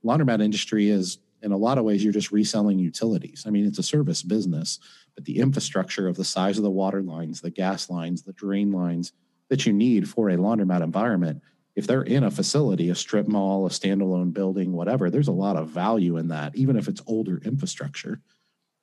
laundromat 0.05 0.43
industry 0.43 0.91
is 0.91 1.19
in 1.43 1.53
a 1.53 1.57
lot 1.57 1.79
of 1.79 1.85
ways 1.85 2.03
you're 2.03 2.13
just 2.13 2.33
reselling 2.33 2.79
utilities. 2.79 3.45
I 3.47 3.51
mean, 3.51 3.67
it's 3.67 3.79
a 3.79 3.83
service 3.83 4.23
business, 4.23 4.79
but 5.15 5.25
the 5.25 5.39
infrastructure 5.39 6.09
of 6.09 6.17
the 6.17 6.25
size 6.25 6.59
of 6.59 6.65
the 6.65 6.71
water 6.71 7.03
lines, 7.03 7.41
the 7.41 7.51
gas 7.51 7.89
lines, 7.89 8.23
the 8.23 8.33
drain 8.33 8.73
lines 8.73 9.13
that 9.49 9.65
you 9.65 9.73
need 9.73 10.09
for 10.09 10.29
a 10.31 10.37
laundromat 10.37 10.83
environment, 10.83 11.43
if 11.79 11.87
they're 11.87 12.03
in 12.03 12.25
a 12.25 12.31
facility, 12.31 12.91
a 12.91 12.95
strip 12.97 13.29
mall, 13.29 13.65
a 13.65 13.71
standalone 13.71 14.33
building, 14.33 14.73
whatever, 14.73 15.11
there's 15.11 15.29
a 15.29 15.33
lot 15.33 15.57
of 15.57 15.69
value 15.69 16.17
in 16.17 16.27
that, 16.27 16.57
even 16.57 16.77
if 16.77 16.89
it's 16.89 17.01
older 17.07 17.41
infrastructure. 17.45 18.21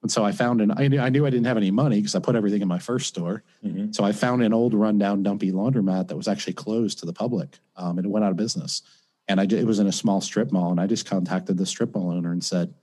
And 0.01 0.09
so 0.09 0.23
I 0.23 0.31
found 0.31 0.61
an, 0.61 0.71
I 0.71 0.87
knew 0.87 1.01
I, 1.01 1.09
knew 1.09 1.25
I 1.25 1.29
didn't 1.29 1.47
have 1.47 1.57
any 1.57 1.71
money 1.71 1.97
because 1.97 2.15
I 2.15 2.19
put 2.19 2.37
everything 2.37 2.61
in 2.61 2.69
my 2.69 2.79
first 2.79 3.07
store. 3.07 3.43
Mm-hmm. 3.65 3.91
So 3.91 4.05
I 4.05 4.13
found 4.13 4.43
an 4.43 4.53
old 4.53 4.73
rundown 4.73 5.23
dumpy 5.23 5.51
laundromat 5.51 6.07
that 6.07 6.15
was 6.15 6.29
actually 6.29 6.53
closed 6.53 6.99
to 6.99 7.05
the 7.05 7.11
public 7.11 7.59
um, 7.75 7.97
and 7.97 8.05
it 8.05 8.09
went 8.09 8.23
out 8.23 8.31
of 8.31 8.37
business. 8.37 8.81
And 9.27 9.41
I, 9.41 9.43
it 9.43 9.67
was 9.67 9.79
in 9.79 9.87
a 9.87 9.91
small 9.91 10.21
strip 10.21 10.53
mall. 10.53 10.71
And 10.71 10.79
I 10.79 10.87
just 10.87 11.05
contacted 11.05 11.57
the 11.57 11.65
strip 11.65 11.93
mall 11.93 12.11
owner 12.11 12.31
and 12.31 12.41
said, 12.41 12.73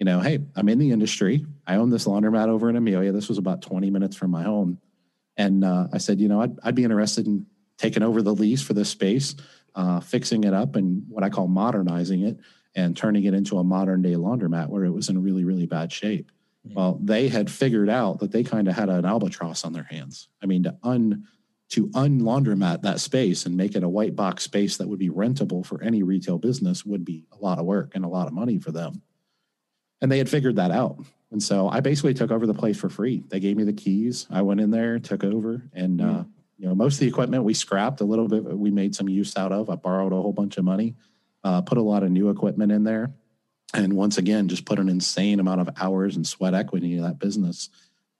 you 0.00 0.04
know, 0.04 0.18
hey, 0.18 0.40
I'm 0.56 0.68
in 0.68 0.80
the 0.80 0.90
industry. 0.90 1.46
I 1.64 1.76
own 1.76 1.90
this 1.90 2.06
laundromat 2.06 2.48
over 2.48 2.68
in 2.68 2.74
Amelia. 2.74 3.12
This 3.12 3.28
was 3.28 3.38
about 3.38 3.62
20 3.62 3.88
minutes 3.88 4.16
from 4.16 4.32
my 4.32 4.42
home. 4.42 4.80
And 5.36 5.62
uh, 5.62 5.86
I 5.92 5.98
said, 5.98 6.18
you 6.18 6.26
know, 6.26 6.40
I'd, 6.40 6.58
I'd 6.64 6.74
be 6.74 6.82
interested 6.82 7.26
in 7.28 7.46
taking 7.80 8.02
over 8.02 8.20
the 8.20 8.34
lease 8.34 8.62
for 8.62 8.74
this 8.74 8.90
space, 8.90 9.34
uh, 9.74 10.00
fixing 10.00 10.44
it 10.44 10.54
up 10.54 10.76
and 10.76 11.04
what 11.08 11.24
I 11.24 11.30
call 11.30 11.48
modernizing 11.48 12.22
it 12.22 12.38
and 12.74 12.96
turning 12.96 13.24
it 13.24 13.34
into 13.34 13.58
a 13.58 13.64
modern 13.64 14.02
day 14.02 14.12
laundromat 14.12 14.68
where 14.68 14.84
it 14.84 14.90
was 14.90 15.08
in 15.08 15.22
really, 15.22 15.44
really 15.44 15.66
bad 15.66 15.92
shape. 15.92 16.30
Mm-hmm. 16.66 16.74
Well, 16.76 16.98
they 17.02 17.28
had 17.28 17.50
figured 17.50 17.88
out 17.88 18.20
that 18.20 18.32
they 18.32 18.44
kind 18.44 18.68
of 18.68 18.74
had 18.74 18.88
an 18.88 19.04
albatross 19.04 19.64
on 19.64 19.72
their 19.72 19.84
hands. 19.84 20.28
I 20.42 20.46
mean, 20.46 20.62
to 20.64 20.76
un 20.82 21.26
to 21.70 21.86
unlaundromat 21.88 22.82
that 22.82 22.98
space 22.98 23.46
and 23.46 23.56
make 23.56 23.76
it 23.76 23.84
a 23.84 23.88
white 23.88 24.16
box 24.16 24.42
space 24.42 24.76
that 24.76 24.88
would 24.88 24.98
be 24.98 25.08
rentable 25.08 25.64
for 25.64 25.80
any 25.82 26.02
retail 26.02 26.36
business 26.36 26.84
would 26.84 27.04
be 27.04 27.26
a 27.30 27.36
lot 27.36 27.60
of 27.60 27.64
work 27.64 27.92
and 27.94 28.04
a 28.04 28.08
lot 28.08 28.26
of 28.26 28.32
money 28.32 28.58
for 28.58 28.72
them. 28.72 29.02
And 30.00 30.10
they 30.10 30.18
had 30.18 30.28
figured 30.28 30.56
that 30.56 30.72
out. 30.72 30.98
And 31.30 31.40
so 31.40 31.68
I 31.68 31.78
basically 31.78 32.12
took 32.12 32.32
over 32.32 32.44
the 32.44 32.54
place 32.54 32.76
for 32.76 32.88
free. 32.88 33.22
They 33.28 33.38
gave 33.38 33.56
me 33.56 33.62
the 33.62 33.72
keys. 33.72 34.26
I 34.30 34.42
went 34.42 34.60
in 34.60 34.72
there, 34.72 34.98
took 34.98 35.22
over, 35.22 35.62
and 35.72 36.00
mm. 36.00 36.20
uh, 36.20 36.24
you 36.60 36.68
know 36.68 36.74
most 36.74 36.94
of 36.94 37.00
the 37.00 37.08
equipment 37.08 37.42
we 37.42 37.54
scrapped 37.54 38.02
a 38.02 38.04
little 38.04 38.28
bit. 38.28 38.44
We 38.44 38.70
made 38.70 38.94
some 38.94 39.08
use 39.08 39.36
out 39.36 39.50
of. 39.50 39.70
I 39.70 39.76
borrowed 39.76 40.12
a 40.12 40.16
whole 40.16 40.32
bunch 40.32 40.58
of 40.58 40.64
money, 40.64 40.94
uh, 41.42 41.62
put 41.62 41.78
a 41.78 41.82
lot 41.82 42.02
of 42.02 42.10
new 42.10 42.28
equipment 42.28 42.70
in 42.70 42.84
there, 42.84 43.12
and 43.72 43.94
once 43.94 44.18
again 44.18 44.46
just 44.46 44.66
put 44.66 44.78
an 44.78 44.90
insane 44.90 45.40
amount 45.40 45.62
of 45.62 45.70
hours 45.80 46.16
and 46.16 46.26
sweat 46.26 46.54
equity 46.54 46.96
in 46.96 47.02
that 47.02 47.18
business 47.18 47.70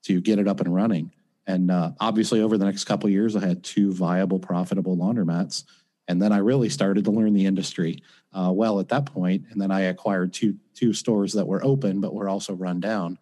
to 0.03 0.19
get 0.19 0.39
it 0.39 0.47
up 0.47 0.59
and 0.59 0.73
running. 0.73 1.11
And 1.45 1.69
uh, 1.69 1.91
obviously, 1.99 2.41
over 2.41 2.57
the 2.57 2.65
next 2.65 2.85
couple 2.85 3.09
years, 3.09 3.35
I 3.35 3.45
had 3.45 3.63
two 3.63 3.91
viable, 3.93 4.39
profitable 4.39 4.97
laundromats. 4.97 5.63
And 6.07 6.21
then 6.21 6.31
I 6.31 6.37
really 6.37 6.69
started 6.69 7.05
to 7.05 7.11
learn 7.11 7.33
the 7.33 7.45
industry 7.45 8.01
uh, 8.33 8.51
well 8.53 8.79
at 8.79 8.89
that 8.89 9.05
point. 9.05 9.45
And 9.51 9.61
then 9.61 9.71
I 9.71 9.81
acquired 9.81 10.33
two 10.33 10.55
two 10.73 10.93
stores 10.93 11.33
that 11.33 11.47
were 11.47 11.63
open 11.63 12.01
but 12.01 12.13
were 12.13 12.27
also 12.27 12.53
run 12.53 12.79
down, 12.79 13.19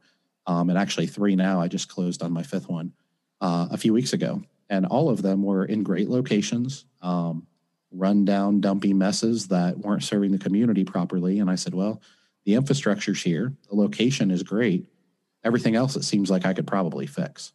um, 0.47 0.69
and 0.69 0.79
actually 0.79 1.07
three 1.07 1.35
now. 1.35 1.59
I 1.59 1.67
just 1.67 1.89
closed 1.89 2.23
on 2.23 2.31
my 2.31 2.43
fifth 2.43 2.69
one 2.69 2.93
uh, 3.41 3.67
a 3.69 3.77
few 3.77 3.93
weeks 3.93 4.13
ago, 4.13 4.41
and 4.69 4.85
all 4.85 5.09
of 5.09 5.21
them 5.21 5.43
were 5.43 5.65
in 5.65 5.83
great 5.83 6.09
locations, 6.09 6.85
um, 7.01 7.47
run 7.91 8.23
down, 8.25 8.61
dumpy 8.61 8.93
messes 8.93 9.47
that 9.47 9.77
weren't 9.77 10.03
serving 10.03 10.31
the 10.31 10.37
community 10.37 10.83
properly. 10.83 11.39
And 11.39 11.49
I 11.49 11.55
said, 11.55 11.73
well, 11.73 12.01
the 12.45 12.55
infrastructure's 12.55 13.21
here, 13.21 13.53
the 13.69 13.75
location 13.75 14.31
is 14.31 14.43
great. 14.43 14.87
Everything 15.43 15.75
else, 15.75 15.95
it 15.95 16.03
seems 16.03 16.29
like 16.29 16.45
I 16.45 16.53
could 16.53 16.67
probably 16.67 17.07
fix. 17.07 17.53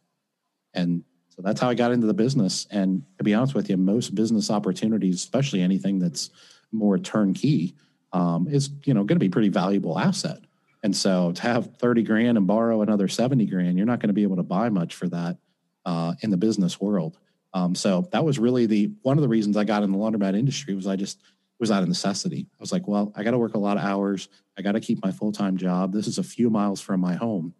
And 0.73 1.03
so 1.29 1.41
that's 1.41 1.59
how 1.59 1.69
I 1.69 1.73
got 1.73 1.91
into 1.91 2.07
the 2.07 2.13
business. 2.13 2.67
And 2.71 3.03
to 3.17 3.23
be 3.23 3.33
honest 3.33 3.55
with 3.55 3.69
you, 3.69 3.77
most 3.77 4.15
business 4.15 4.49
opportunities, 4.49 5.15
especially 5.15 5.61
anything 5.61 5.99
that's 5.99 6.29
more 6.71 6.97
turnkey, 6.97 7.75
um, 8.13 8.47
is 8.47 8.69
you 8.85 8.93
know 8.93 9.03
going 9.03 9.17
to 9.17 9.25
be 9.25 9.29
pretty 9.29 9.49
valuable 9.49 9.99
asset. 9.99 10.39
And 10.83 10.95
so 10.95 11.31
to 11.33 11.41
have 11.41 11.77
30 11.77 12.03
grand 12.03 12.37
and 12.37 12.47
borrow 12.47 12.81
another 12.81 13.07
70 13.07 13.45
grand, 13.47 13.77
you're 13.77 13.87
not 13.87 13.99
going 13.99 14.09
to 14.09 14.13
be 14.13 14.23
able 14.23 14.35
to 14.37 14.43
buy 14.43 14.69
much 14.69 14.95
for 14.95 15.07
that 15.09 15.37
uh, 15.85 16.15
in 16.21 16.29
the 16.29 16.37
business 16.37 16.79
world. 16.79 17.17
Um, 17.53 17.73
so 17.73 18.07
that 18.11 18.25
was 18.25 18.37
really 18.37 18.65
the 18.65 18.91
one 19.01 19.17
of 19.17 19.21
the 19.21 19.29
reasons 19.29 19.55
I 19.55 19.63
got 19.63 19.83
in 19.83 19.91
the 19.91 19.97
laundromat 19.97 20.37
industry 20.37 20.73
was 20.73 20.87
I 20.87 20.95
just 20.95 21.21
was 21.59 21.71
out 21.71 21.83
of 21.83 21.87
necessity. 21.87 22.47
I 22.51 22.57
was 22.59 22.71
like, 22.71 22.87
well, 22.87 23.13
I 23.15 23.23
got 23.23 23.31
to 23.31 23.37
work 23.37 23.53
a 23.53 23.59
lot 23.59 23.77
of 23.77 23.83
hours. 23.83 24.27
I 24.57 24.61
got 24.61 24.73
to 24.73 24.81
keep 24.81 25.03
my 25.03 25.11
full 25.11 25.31
time 25.31 25.57
job. 25.57 25.93
This 25.93 26.07
is 26.07 26.17
a 26.17 26.23
few 26.23 26.49
miles 26.49 26.81
from 26.81 26.99
my 26.99 27.15
home. 27.15 27.53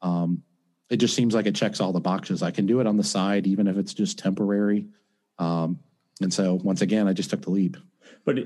Um, 0.00 0.42
it 0.88 0.96
just 0.96 1.14
seems 1.14 1.34
like 1.34 1.46
it 1.46 1.54
checks 1.54 1.80
all 1.80 1.92
the 1.92 2.00
boxes. 2.00 2.42
I 2.42 2.50
can 2.50 2.66
do 2.66 2.80
it 2.80 2.86
on 2.86 2.96
the 2.96 3.04
side, 3.04 3.46
even 3.46 3.66
if 3.66 3.76
it's 3.76 3.94
just 3.94 4.18
temporary. 4.18 4.86
Um, 5.38 5.80
and 6.20 6.32
so 6.32 6.54
once 6.54 6.82
again, 6.82 7.08
I 7.08 7.12
just 7.12 7.30
took 7.30 7.42
the 7.42 7.50
leap. 7.50 7.76
But 8.24 8.36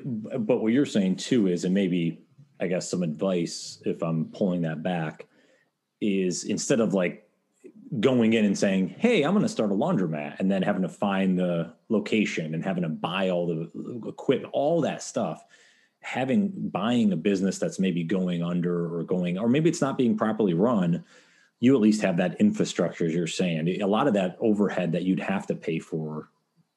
but 0.46 0.62
what 0.62 0.72
you're 0.72 0.86
saying 0.86 1.16
too 1.16 1.48
is, 1.48 1.64
and 1.64 1.74
maybe 1.74 2.20
I 2.60 2.66
guess 2.66 2.90
some 2.90 3.02
advice 3.02 3.82
if 3.84 4.02
I'm 4.02 4.26
pulling 4.26 4.62
that 4.62 4.82
back, 4.82 5.26
is 6.00 6.44
instead 6.44 6.80
of 6.80 6.94
like 6.94 7.25
going 8.00 8.32
in 8.32 8.44
and 8.44 8.58
saying, 8.58 8.88
"Hey, 8.98 9.22
I'm 9.22 9.32
going 9.32 9.42
to 9.42 9.48
start 9.48 9.70
a 9.70 9.74
laundromat," 9.74 10.38
and 10.38 10.50
then 10.50 10.62
having 10.62 10.82
to 10.82 10.88
find 10.88 11.38
the 11.38 11.72
location 11.88 12.54
and 12.54 12.64
having 12.64 12.82
to 12.82 12.88
buy 12.88 13.30
all 13.30 13.46
the 13.46 14.08
equipment, 14.08 14.52
all 14.52 14.80
that 14.82 15.02
stuff. 15.02 15.44
Having 16.00 16.52
buying 16.70 17.12
a 17.12 17.16
business 17.16 17.58
that's 17.58 17.80
maybe 17.80 18.04
going 18.04 18.42
under 18.42 18.94
or 18.94 19.02
going 19.02 19.38
or 19.38 19.48
maybe 19.48 19.68
it's 19.68 19.80
not 19.80 19.98
being 19.98 20.16
properly 20.16 20.54
run 20.54 21.04
you 21.60 21.74
at 21.74 21.80
least 21.80 22.02
have 22.02 22.18
that 22.18 22.38
infrastructure 22.40 23.06
as 23.06 23.14
you're 23.14 23.26
saying. 23.26 23.80
A 23.80 23.86
lot 23.86 24.06
of 24.06 24.14
that 24.14 24.36
overhead 24.40 24.92
that 24.92 25.04
you'd 25.04 25.20
have 25.20 25.46
to 25.46 25.54
pay 25.54 25.78
for 25.78 26.28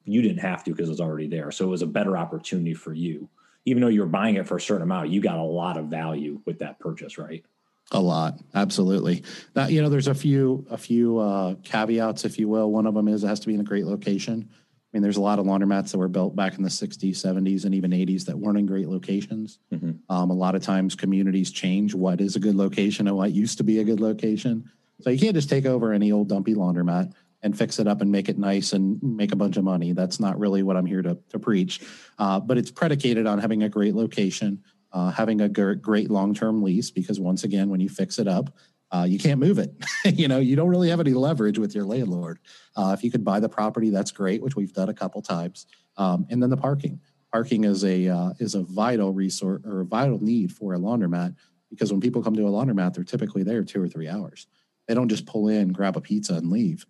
you 0.06 0.22
didn't 0.22 0.40
have 0.40 0.64
to 0.64 0.72
because 0.72 0.88
it 0.88 0.92
was 0.92 1.02
already 1.02 1.28
there. 1.28 1.52
So 1.52 1.66
it 1.66 1.70
was 1.70 1.82
a 1.82 1.88
better 1.88 2.18
opportunity 2.18 2.74
for 2.74 2.94
you. 2.94 3.30
Even 3.66 3.82
though 3.82 3.90
you 3.90 4.00
were 4.02 4.08
buying 4.08 4.36
it 4.36 4.48
for 4.48 4.58
a 4.58 4.62
certain 4.62 4.84
amount 4.84 5.10
you 5.10 5.22
got 5.22 5.38
a 5.38 5.44
lot 5.44 5.78
of 5.78 5.88
value 5.88 6.42
with 6.46 6.60
that 6.60 6.80
purchase 6.80 7.18
right 7.18 7.46
a 7.92 8.00
lot 8.00 8.40
absolutely 8.54 9.24
now 9.56 9.68
you 9.68 9.82
know 9.82 9.90
there's 9.90 10.08
a 10.08 10.14
few 10.14 10.66
a 10.70 10.78
few 10.78 11.18
uh, 11.18 11.56
caveats 11.64 12.24
if 12.24 12.38
you 12.38 12.48
will 12.48 12.72
one 12.72 12.86
of 12.86 12.94
them 12.94 13.08
is 13.08 13.24
it 13.24 13.28
has 13.28 13.40
to 13.40 13.48
be 13.48 13.56
in 13.56 13.62
a 13.62 13.64
great 13.64 13.86
location 13.86 14.50
I 14.92 14.98
mean, 14.98 15.04
there's 15.04 15.18
a 15.18 15.22
lot 15.22 15.38
of 15.38 15.46
laundromats 15.46 15.92
that 15.92 16.00
were 16.00 16.08
built 16.08 16.36
back 16.36 16.58
in 16.58 16.64
the 16.64 16.70
60s, 16.70 17.12
70s, 17.12 17.64
and 17.64 17.76
even 17.76 17.92
80s 17.92 18.26
that 18.26 18.40
weren't 18.40 18.58
in 18.58 18.66
great 18.66 18.90
locations. 18.90 19.60
Mm-hmm. 19.72 19.92
Um, 20.10 20.32
a 20.32 20.34
lot 20.34 20.56
of 20.56 20.64
times 20.64 20.96
communities 20.96 21.52
change 21.52 21.94
what 21.94 22.20
is 22.20 22.36
a 22.36 22.40
good 22.40 22.56
location 22.56 23.08
and 23.08 23.16
what 23.16 23.32
used 23.32 23.60
to 23.60 23.64
be 23.64 23.80
a 23.80 23.84
good 23.84 24.00
location. 24.00 24.68
So 25.02 25.12
you 25.12 25.20
can't 25.20 25.36
just 25.36 25.48
take 25.48 25.68
over 25.68 25.94
any 25.94 26.12
old 26.12 26.28
dumpy 26.28 26.56
laundromat 26.56 27.14
and 27.44 27.56
fix 27.56 27.78
it 27.78 27.88
up 27.88 28.02
and 28.02 28.12
make 28.12 28.30
it 28.30 28.40
nice 28.40 28.74
and 28.74 29.02
make 29.04 29.32
a 29.32 29.36
bunch 29.36 29.58
of 29.58 29.64
money. 29.64 29.94
That's 29.94 30.20
not 30.20 30.40
really 30.40 30.64
what 30.64 30.76
I'm 30.76 30.88
here 30.88 31.04
to, 31.04 31.20
to 31.30 31.38
preach. 31.38 31.82
Uh, 32.18 32.40
but 32.40 32.58
it's 32.58 32.72
predicated 32.72 33.28
on 33.28 33.38
having 33.38 33.62
a 33.62 33.70
great 33.70 33.94
location, 33.94 34.64
uh, 34.92 35.12
having 35.12 35.42
a 35.42 35.50
great 35.50 36.10
long 36.10 36.34
term 36.34 36.62
lease, 36.62 36.92
because 36.92 37.20
once 37.20 37.44
again, 37.44 37.70
when 37.70 37.80
you 37.80 37.90
fix 37.90 38.20
it 38.20 38.28
up, 38.28 38.56
uh, 38.92 39.06
you 39.08 39.20
can't 39.20 39.40
move 39.40 39.60
it. 39.60 39.74
you 40.06 40.28
know, 40.28 40.40
you 40.40 40.56
don't 40.56 40.70
really 40.70 40.90
have 40.90 41.00
any 41.00 41.14
leverage 41.14 41.60
with 41.60 41.76
your 41.76 41.86
landlord. 41.86 42.40
Uh, 42.76 42.96
if 42.98 43.04
you 43.04 43.12
could 43.12 43.24
buy 43.24 43.40
the 43.40 43.50
property, 43.50 43.90
that's 43.90 44.12
great, 44.12 44.42
which 44.42 44.56
we've 44.56 44.74
done 44.74 44.90
a 44.90 44.94
couple 44.94 45.22
times. 45.22 45.68
Um, 45.98 46.26
and 46.30 46.42
then 46.42 46.50
the 46.50 46.58
parking. 46.58 47.00
Parking 47.32 47.66
is 47.66 47.84
a 47.84 48.08
uh, 48.08 48.34
is 48.40 48.56
a 48.56 48.64
vital 48.64 49.14
resource 49.14 49.62
or 49.64 49.82
a 49.82 49.86
vital 49.86 50.22
need 50.24 50.52
for 50.52 50.74
a 50.74 50.80
laundromat 50.80 51.36
because 51.70 51.92
when 51.92 52.02
people 52.02 52.24
come 52.24 52.36
to 52.36 52.48
a 52.48 52.50
laundromat, 52.50 52.96
they're 52.96 53.04
typically 53.04 53.44
there 53.44 53.64
two 53.64 53.82
or 53.82 53.88
three 53.88 54.08
hours. 54.08 54.48
They 54.88 54.96
don't 54.96 55.10
just 55.10 55.28
pull 55.28 55.48
in, 55.48 55.68
grab 55.68 55.96
a 55.96 56.02
pizza, 56.02 56.34
and 56.34 56.50
leave. 56.50 56.88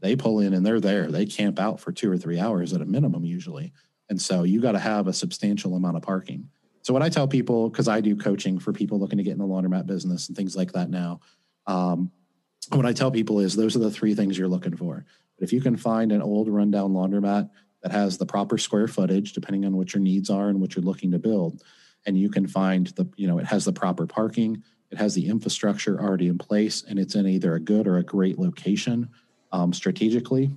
They 0.00 0.14
pull 0.14 0.40
in 0.40 0.52
and 0.52 0.64
they're 0.64 0.80
there. 0.80 1.10
They 1.10 1.24
camp 1.24 1.58
out 1.58 1.80
for 1.80 1.92
two 1.92 2.10
or 2.10 2.18
three 2.18 2.38
hours 2.38 2.74
at 2.74 2.82
a 2.82 2.84
minimum 2.84 3.24
usually. 3.24 3.72
And 4.10 4.20
so 4.20 4.42
you 4.42 4.60
got 4.60 4.72
to 4.72 4.78
have 4.78 5.06
a 5.06 5.12
substantial 5.12 5.74
amount 5.74 5.96
of 5.96 6.02
parking. 6.02 6.50
So 6.88 6.94
what 6.94 7.02
I 7.02 7.10
tell 7.10 7.28
people, 7.28 7.68
because 7.68 7.86
I 7.86 8.00
do 8.00 8.16
coaching 8.16 8.58
for 8.58 8.72
people 8.72 8.98
looking 8.98 9.18
to 9.18 9.22
get 9.22 9.32
in 9.32 9.38
the 9.38 9.44
laundromat 9.44 9.84
business 9.84 10.28
and 10.28 10.34
things 10.34 10.56
like 10.56 10.72
that 10.72 10.88
now, 10.88 11.20
um, 11.66 12.10
what 12.70 12.86
I 12.86 12.94
tell 12.94 13.10
people 13.10 13.40
is 13.40 13.54
those 13.54 13.76
are 13.76 13.80
the 13.80 13.90
three 13.90 14.14
things 14.14 14.38
you're 14.38 14.48
looking 14.48 14.74
for. 14.74 15.04
But 15.36 15.44
if 15.44 15.52
you 15.52 15.60
can 15.60 15.76
find 15.76 16.12
an 16.12 16.22
old 16.22 16.48
rundown 16.48 16.94
laundromat 16.94 17.50
that 17.82 17.92
has 17.92 18.16
the 18.16 18.24
proper 18.24 18.56
square 18.56 18.88
footage, 18.88 19.34
depending 19.34 19.66
on 19.66 19.76
what 19.76 19.92
your 19.92 20.00
needs 20.00 20.30
are 20.30 20.48
and 20.48 20.62
what 20.62 20.74
you're 20.74 20.82
looking 20.82 21.10
to 21.10 21.18
build, 21.18 21.62
and 22.06 22.16
you 22.16 22.30
can 22.30 22.46
find 22.46 22.86
the, 22.96 23.06
you 23.16 23.28
know, 23.28 23.38
it 23.38 23.44
has 23.44 23.66
the 23.66 23.72
proper 23.74 24.06
parking, 24.06 24.62
it 24.90 24.96
has 24.96 25.14
the 25.14 25.28
infrastructure 25.28 26.00
already 26.00 26.28
in 26.28 26.38
place, 26.38 26.84
and 26.88 26.98
it's 26.98 27.16
in 27.16 27.26
either 27.26 27.54
a 27.54 27.60
good 27.60 27.86
or 27.86 27.98
a 27.98 28.02
great 28.02 28.38
location 28.38 29.10
um, 29.52 29.74
strategically, 29.74 30.50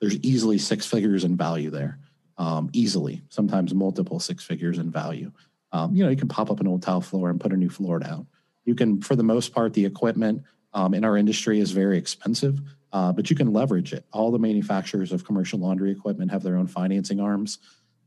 there's 0.00 0.16
easily 0.20 0.56
six 0.56 0.86
figures 0.86 1.24
in 1.24 1.36
value 1.36 1.68
there. 1.68 1.98
Um, 2.38 2.70
easily, 2.72 3.22
sometimes 3.28 3.74
multiple 3.74 4.18
six 4.18 4.42
figures 4.42 4.78
in 4.78 4.90
value. 4.90 5.30
Um, 5.74 5.92
you 5.92 6.04
know, 6.04 6.08
you 6.08 6.16
can 6.16 6.28
pop 6.28 6.52
up 6.52 6.60
an 6.60 6.68
old 6.68 6.82
tile 6.82 7.00
floor 7.00 7.30
and 7.30 7.40
put 7.40 7.52
a 7.52 7.56
new 7.56 7.68
floor 7.68 7.98
down. 7.98 8.28
You 8.64 8.76
can, 8.76 9.02
for 9.02 9.16
the 9.16 9.24
most 9.24 9.52
part, 9.52 9.74
the 9.74 9.84
equipment 9.84 10.44
um, 10.72 10.94
in 10.94 11.04
our 11.04 11.16
industry 11.16 11.58
is 11.58 11.72
very 11.72 11.98
expensive, 11.98 12.60
uh, 12.92 13.12
but 13.12 13.28
you 13.28 13.34
can 13.34 13.52
leverage 13.52 13.92
it. 13.92 14.06
All 14.12 14.30
the 14.30 14.38
manufacturers 14.38 15.10
of 15.10 15.24
commercial 15.24 15.58
laundry 15.58 15.90
equipment 15.90 16.30
have 16.30 16.44
their 16.44 16.56
own 16.56 16.68
financing 16.68 17.20
arms. 17.20 17.58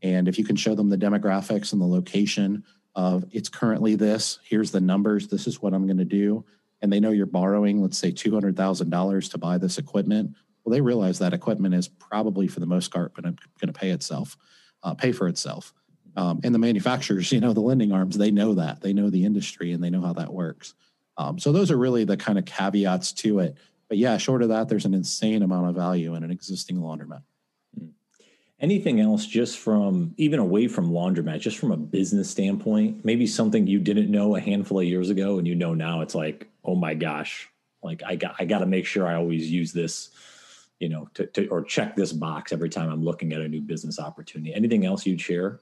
And 0.02 0.28
if 0.28 0.38
you 0.38 0.44
can 0.44 0.56
show 0.56 0.74
them 0.74 0.88
the 0.88 0.96
demographics 0.96 1.72
and 1.72 1.80
the 1.80 1.86
location 1.86 2.64
of 2.94 3.26
it's 3.32 3.50
currently 3.50 3.96
this, 3.96 4.38
here's 4.44 4.70
the 4.70 4.80
numbers, 4.80 5.28
this 5.28 5.46
is 5.46 5.60
what 5.60 5.74
I'm 5.74 5.86
going 5.86 5.98
to 5.98 6.06
do, 6.06 6.46
and 6.80 6.90
they 6.90 7.00
know 7.00 7.10
you're 7.10 7.26
borrowing, 7.26 7.82
let's 7.82 7.98
say 7.98 8.12
$200,000 8.12 9.30
to 9.30 9.38
buy 9.38 9.58
this 9.58 9.76
equipment, 9.76 10.34
well, 10.64 10.72
they 10.72 10.80
realize 10.80 11.18
that 11.18 11.34
equipment 11.34 11.74
is 11.74 11.86
probably 11.86 12.48
for 12.48 12.60
the 12.60 12.66
most 12.66 12.90
part 12.90 13.14
going 13.14 13.36
to 13.60 13.72
pay 13.72 13.90
itself, 13.90 14.38
uh, 14.82 14.94
pay 14.94 15.12
for 15.12 15.28
itself. 15.28 15.74
Um, 16.18 16.40
and 16.42 16.52
the 16.52 16.58
manufacturers, 16.58 17.30
you 17.32 17.40
know, 17.40 17.52
the 17.52 17.60
lending 17.60 17.92
arms, 17.92 18.18
they 18.18 18.30
know 18.30 18.54
that. 18.54 18.80
They 18.80 18.92
know 18.92 19.08
the 19.08 19.24
industry 19.24 19.72
and 19.72 19.82
they 19.82 19.90
know 19.90 20.02
how 20.02 20.12
that 20.14 20.32
works. 20.32 20.74
Um, 21.16 21.38
so 21.38 21.52
those 21.52 21.70
are 21.70 21.76
really 21.76 22.04
the 22.04 22.16
kind 22.16 22.38
of 22.38 22.44
caveats 22.44 23.12
to 23.12 23.38
it. 23.40 23.56
But 23.88 23.98
yeah, 23.98 24.18
short 24.18 24.42
of 24.42 24.48
that, 24.50 24.68
there's 24.68 24.84
an 24.84 24.94
insane 24.94 25.42
amount 25.42 25.68
of 25.68 25.74
value 25.74 26.14
in 26.14 26.22
an 26.22 26.30
existing 26.30 26.76
laundromat. 26.78 27.22
Hmm. 27.78 27.86
Anything 28.60 29.00
else 29.00 29.24
just 29.24 29.58
from 29.58 30.14
even 30.16 30.40
away 30.40 30.68
from 30.68 30.90
laundromat, 30.90 31.40
just 31.40 31.58
from 31.58 31.72
a 31.72 31.76
business 31.76 32.28
standpoint, 32.28 33.04
maybe 33.04 33.26
something 33.26 33.66
you 33.66 33.78
didn't 33.78 34.10
know 34.10 34.36
a 34.36 34.40
handful 34.40 34.80
of 34.80 34.84
years 34.84 35.10
ago 35.10 35.38
and 35.38 35.46
you 35.46 35.54
know 35.54 35.72
now 35.72 36.02
it's 36.02 36.14
like, 36.14 36.48
oh 36.64 36.74
my 36.74 36.94
gosh, 36.94 37.48
like 37.82 38.02
I 38.04 38.16
got 38.16 38.34
I 38.38 38.44
got 38.44 38.58
to 38.58 38.66
make 38.66 38.86
sure 38.86 39.06
I 39.06 39.14
always 39.14 39.50
use 39.50 39.72
this, 39.72 40.10
you 40.80 40.88
know, 40.88 41.08
to, 41.14 41.26
to 41.26 41.46
or 41.48 41.62
check 41.62 41.96
this 41.96 42.12
box 42.12 42.52
every 42.52 42.68
time 42.68 42.90
I'm 42.90 43.04
looking 43.04 43.32
at 43.32 43.40
a 43.40 43.48
new 43.48 43.60
business 43.60 43.98
opportunity. 43.98 44.52
Anything 44.52 44.84
else 44.84 45.06
you'd 45.06 45.20
share? 45.20 45.60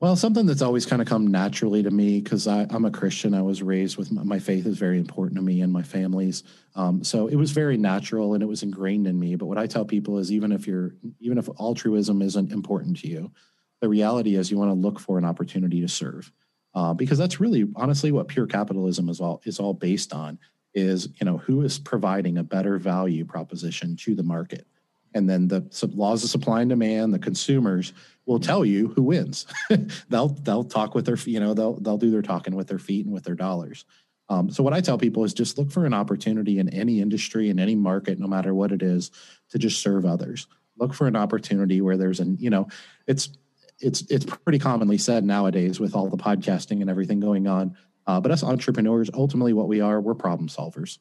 Well, 0.00 0.16
something 0.16 0.44
that's 0.44 0.60
always 0.60 0.86
kind 0.86 1.00
of 1.00 1.08
come 1.08 1.28
naturally 1.28 1.82
to 1.82 1.90
me 1.90 2.20
because 2.20 2.46
I'm 2.46 2.84
a 2.84 2.90
Christian. 2.90 3.32
I 3.32 3.42
was 3.42 3.62
raised 3.62 3.96
with 3.96 4.10
my, 4.10 4.22
my, 4.22 4.38
faith 4.38 4.66
is 4.66 4.76
very 4.76 4.98
important 4.98 5.36
to 5.36 5.42
me 5.42 5.62
and 5.62 5.72
my 5.72 5.82
family's. 5.82 6.42
Um, 6.74 7.02
so 7.04 7.28
it 7.28 7.36
was 7.36 7.52
very 7.52 7.76
natural 7.76 8.34
and 8.34 8.42
it 8.42 8.46
was 8.46 8.62
ingrained 8.62 9.06
in 9.06 9.18
me. 9.18 9.36
But 9.36 9.46
what 9.46 9.56
I 9.56 9.66
tell 9.66 9.84
people 9.84 10.18
is 10.18 10.32
even 10.32 10.52
if 10.52 10.66
you're 10.66 10.94
even 11.20 11.38
if 11.38 11.48
altruism 11.58 12.22
isn't 12.22 12.52
important 12.52 12.98
to 12.98 13.08
you, 13.08 13.30
the 13.80 13.88
reality 13.88 14.34
is 14.34 14.50
you 14.50 14.58
want 14.58 14.70
to 14.70 14.74
look 14.74 14.98
for 14.98 15.16
an 15.16 15.24
opportunity 15.24 15.80
to 15.80 15.88
serve. 15.88 16.30
Uh, 16.74 16.92
because 16.92 17.18
that's 17.18 17.38
really 17.38 17.68
honestly 17.76 18.10
what 18.10 18.26
pure 18.26 18.48
capitalism 18.48 19.08
is 19.08 19.20
all 19.20 19.40
is 19.44 19.60
all 19.60 19.72
based 19.72 20.12
on 20.12 20.38
is 20.74 21.08
you 21.20 21.24
know 21.24 21.38
who 21.38 21.62
is 21.62 21.78
providing 21.78 22.36
a 22.36 22.42
better 22.42 22.78
value 22.78 23.24
proposition 23.24 23.96
to 23.96 24.14
the 24.14 24.24
market 24.24 24.66
and 25.14 25.28
then 25.28 25.48
the 25.48 25.64
laws 25.94 26.24
of 26.24 26.30
supply 26.30 26.60
and 26.60 26.68
demand 26.68 27.14
the 27.14 27.18
consumers 27.18 27.92
will 28.26 28.40
tell 28.40 28.64
you 28.64 28.88
who 28.88 29.02
wins. 29.02 29.46
They'll 30.08 30.28
they'll 30.28 30.64
talk 30.64 30.94
with 30.94 31.06
their 31.06 31.16
you 31.16 31.40
know 31.40 31.54
they'll 31.54 31.78
they'll 31.80 31.98
do 31.98 32.10
their 32.10 32.22
talking 32.22 32.54
with 32.54 32.68
their 32.68 32.78
feet 32.78 33.04
and 33.04 33.14
with 33.14 33.24
their 33.24 33.34
dollars. 33.34 33.84
Um, 34.30 34.50
so 34.50 34.62
what 34.62 34.72
i 34.72 34.80
tell 34.80 34.96
people 34.96 35.24
is 35.24 35.34
just 35.34 35.58
look 35.58 35.70
for 35.70 35.84
an 35.84 35.92
opportunity 35.92 36.58
in 36.58 36.70
any 36.70 37.02
industry 37.02 37.50
in 37.50 37.58
any 37.58 37.74
market 37.74 38.18
no 38.18 38.26
matter 38.26 38.54
what 38.54 38.72
it 38.72 38.82
is 38.82 39.10
to 39.50 39.58
just 39.58 39.80
serve 39.80 40.06
others. 40.06 40.46
Look 40.78 40.94
for 40.94 41.06
an 41.06 41.16
opportunity 41.16 41.80
where 41.82 41.98
there's 41.98 42.20
an 42.20 42.38
you 42.40 42.50
know 42.50 42.68
it's 43.06 43.28
it's 43.80 44.02
it's 44.10 44.24
pretty 44.24 44.58
commonly 44.58 44.98
said 44.98 45.24
nowadays 45.24 45.78
with 45.78 45.94
all 45.94 46.08
the 46.08 46.16
podcasting 46.16 46.80
and 46.80 46.88
everything 46.88 47.20
going 47.20 47.46
on 47.46 47.76
uh, 48.06 48.20
but 48.20 48.30
us 48.30 48.42
entrepreneurs, 48.42 49.10
ultimately, 49.14 49.52
what 49.52 49.68
we 49.68 49.80
are, 49.80 50.00
we're 50.00 50.14
problem 50.14 50.48
solvers. 50.48 50.98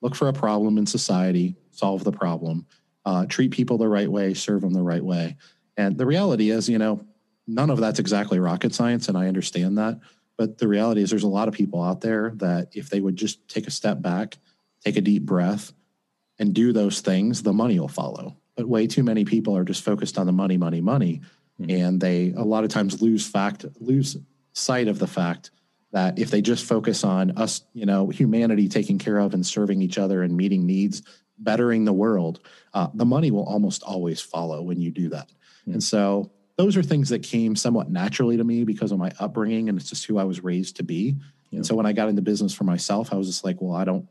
Look 0.00 0.14
for 0.14 0.28
a 0.28 0.32
problem 0.32 0.78
in 0.78 0.86
society, 0.86 1.56
solve 1.70 2.04
the 2.04 2.12
problem, 2.12 2.66
uh, 3.04 3.26
treat 3.26 3.50
people 3.50 3.78
the 3.78 3.88
right 3.88 4.10
way, 4.10 4.34
serve 4.34 4.60
them 4.62 4.72
the 4.72 4.82
right 4.82 5.04
way. 5.04 5.36
And 5.76 5.96
the 5.96 6.06
reality 6.06 6.50
is, 6.50 6.68
you 6.68 6.78
know, 6.78 7.04
none 7.46 7.70
of 7.70 7.78
that's 7.78 7.98
exactly 7.98 8.38
rocket 8.38 8.74
science, 8.74 9.08
and 9.08 9.16
I 9.16 9.28
understand 9.28 9.78
that. 9.78 10.00
But 10.36 10.58
the 10.58 10.68
reality 10.68 11.02
is, 11.02 11.10
there's 11.10 11.22
a 11.22 11.28
lot 11.28 11.48
of 11.48 11.54
people 11.54 11.82
out 11.82 12.00
there 12.00 12.32
that 12.36 12.68
if 12.72 12.88
they 12.88 13.00
would 13.00 13.16
just 13.16 13.46
take 13.48 13.66
a 13.66 13.70
step 13.70 14.00
back, 14.00 14.38
take 14.84 14.96
a 14.96 15.02
deep 15.02 15.24
breath, 15.24 15.72
and 16.38 16.54
do 16.54 16.72
those 16.72 17.00
things, 17.00 17.42
the 17.42 17.52
money 17.52 17.78
will 17.78 17.88
follow. 17.88 18.36
But 18.56 18.66
way 18.66 18.86
too 18.86 19.02
many 19.02 19.24
people 19.24 19.56
are 19.56 19.64
just 19.64 19.84
focused 19.84 20.18
on 20.18 20.26
the 20.26 20.32
money, 20.32 20.56
money, 20.56 20.80
money, 20.80 21.20
mm-hmm. 21.60 21.70
and 21.70 22.00
they 22.00 22.32
a 22.36 22.42
lot 22.42 22.64
of 22.64 22.70
times 22.70 23.02
lose 23.02 23.26
fact, 23.26 23.66
lose 23.80 24.16
sight 24.52 24.88
of 24.88 24.98
the 24.98 25.06
fact 25.06 25.50
that 25.92 26.18
if 26.18 26.30
they 26.30 26.40
just 26.40 26.64
focus 26.64 27.04
on 27.04 27.32
us, 27.36 27.62
you 27.72 27.84
know, 27.84 28.08
humanity 28.08 28.68
taking 28.68 28.98
care 28.98 29.18
of 29.18 29.34
and 29.34 29.44
serving 29.44 29.82
each 29.82 29.98
other 29.98 30.22
and 30.22 30.36
meeting 30.36 30.66
needs, 30.66 31.02
bettering 31.40 31.84
the 31.84 31.92
world, 31.92 32.40
uh, 32.74 32.88
the 32.94 33.04
money 33.04 33.30
will 33.30 33.44
almost 33.44 33.82
always 33.82 34.20
follow 34.20 34.62
when 34.62 34.80
you 34.80 34.90
do 34.90 35.08
that. 35.08 35.28
Mm-hmm. 35.62 35.72
And 35.72 35.82
so 35.82 36.30
those 36.56 36.76
are 36.76 36.82
things 36.82 37.08
that 37.08 37.22
came 37.22 37.56
somewhat 37.56 37.90
naturally 37.90 38.36
to 38.36 38.44
me 38.44 38.64
because 38.64 38.92
of 38.92 38.98
my 38.98 39.10
upbringing 39.18 39.68
and 39.68 39.78
it's 39.78 39.88
just 39.88 40.04
who 40.04 40.18
I 40.18 40.24
was 40.24 40.44
raised 40.44 40.76
to 40.76 40.82
be. 40.82 41.16
Yeah. 41.50 41.58
And 41.58 41.66
so 41.66 41.74
when 41.74 41.86
I 41.86 41.92
got 41.92 42.08
into 42.08 42.22
business 42.22 42.54
for 42.54 42.64
myself, 42.64 43.12
I 43.12 43.16
was 43.16 43.26
just 43.26 43.44
like, 43.44 43.60
well, 43.60 43.74
I 43.74 43.84
don't 43.84 44.06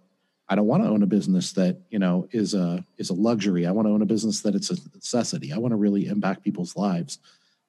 I 0.52 0.56
don't 0.56 0.66
want 0.66 0.82
to 0.82 0.90
own 0.90 1.04
a 1.04 1.08
business 1.08 1.52
that, 1.54 1.78
you 1.92 2.00
know, 2.00 2.28
is 2.32 2.56
a 2.56 2.84
is 2.98 3.12
a 3.12 3.14
luxury. 3.14 3.68
I 3.68 3.72
want 3.72 3.88
to 3.88 3.94
own 3.94 4.02
a 4.02 4.08
business 4.08 4.42
that 4.42 4.56
it's 4.56 4.72
a 4.72 4.78
necessity. 4.96 5.54
I 5.54 5.60
want 5.60 5.74
to 5.74 5.78
really 5.78 6.08
impact 6.08 6.44
people's 6.44 6.76
lives. 6.76 7.20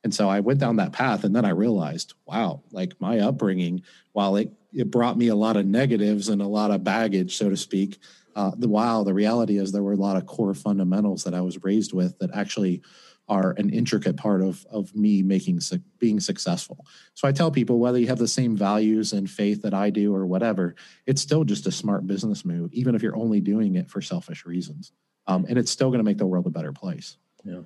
And 0.02 0.14
so 0.14 0.30
I 0.30 0.40
went 0.40 0.60
down 0.60 0.76
that 0.76 0.92
path 0.92 1.24
and 1.24 1.36
then 1.36 1.44
I 1.44 1.50
realized, 1.50 2.14
wow, 2.24 2.62
like 2.72 2.98
my 3.00 3.18
upbringing, 3.18 3.82
while 4.12 4.36
it, 4.36 4.50
it 4.72 4.90
brought 4.90 5.18
me 5.18 5.28
a 5.28 5.34
lot 5.34 5.58
of 5.58 5.66
negatives 5.66 6.30
and 6.30 6.40
a 6.40 6.46
lot 6.46 6.70
of 6.70 6.82
baggage, 6.82 7.36
so 7.36 7.50
to 7.50 7.56
speak, 7.56 7.98
uh, 8.36 8.52
the 8.56 8.68
wow, 8.68 9.02
the 9.02 9.14
reality 9.14 9.58
is 9.58 9.72
there 9.72 9.82
were 9.82 9.92
a 9.92 9.96
lot 9.96 10.16
of 10.16 10.26
core 10.26 10.54
fundamentals 10.54 11.24
that 11.24 11.34
I 11.34 11.40
was 11.40 11.62
raised 11.62 11.92
with 11.92 12.18
that 12.18 12.30
actually 12.34 12.82
are 13.28 13.54
an 13.58 13.70
intricate 13.70 14.16
part 14.16 14.42
of, 14.42 14.66
of 14.70 14.94
me 14.94 15.22
making 15.22 15.60
being 15.98 16.18
successful. 16.18 16.84
So 17.14 17.28
I 17.28 17.32
tell 17.32 17.50
people 17.50 17.78
whether 17.78 17.98
you 17.98 18.08
have 18.08 18.18
the 18.18 18.26
same 18.26 18.56
values 18.56 19.12
and 19.12 19.30
faith 19.30 19.62
that 19.62 19.72
I 19.72 19.90
do 19.90 20.14
or 20.14 20.26
whatever, 20.26 20.74
it's 21.06 21.22
still 21.22 21.44
just 21.44 21.66
a 21.66 21.72
smart 21.72 22.06
business 22.08 22.44
move, 22.44 22.72
even 22.72 22.96
if 22.96 23.02
you're 23.02 23.16
only 23.16 23.40
doing 23.40 23.76
it 23.76 23.88
for 23.88 24.02
selfish 24.02 24.44
reasons. 24.44 24.92
Um, 25.28 25.46
and 25.48 25.58
it's 25.58 25.70
still 25.70 25.90
going 25.90 26.00
to 26.00 26.04
make 26.04 26.18
the 26.18 26.26
world 26.26 26.46
a 26.46 26.50
better 26.50 26.72
place. 26.72 27.18
Yeah. 27.44 27.60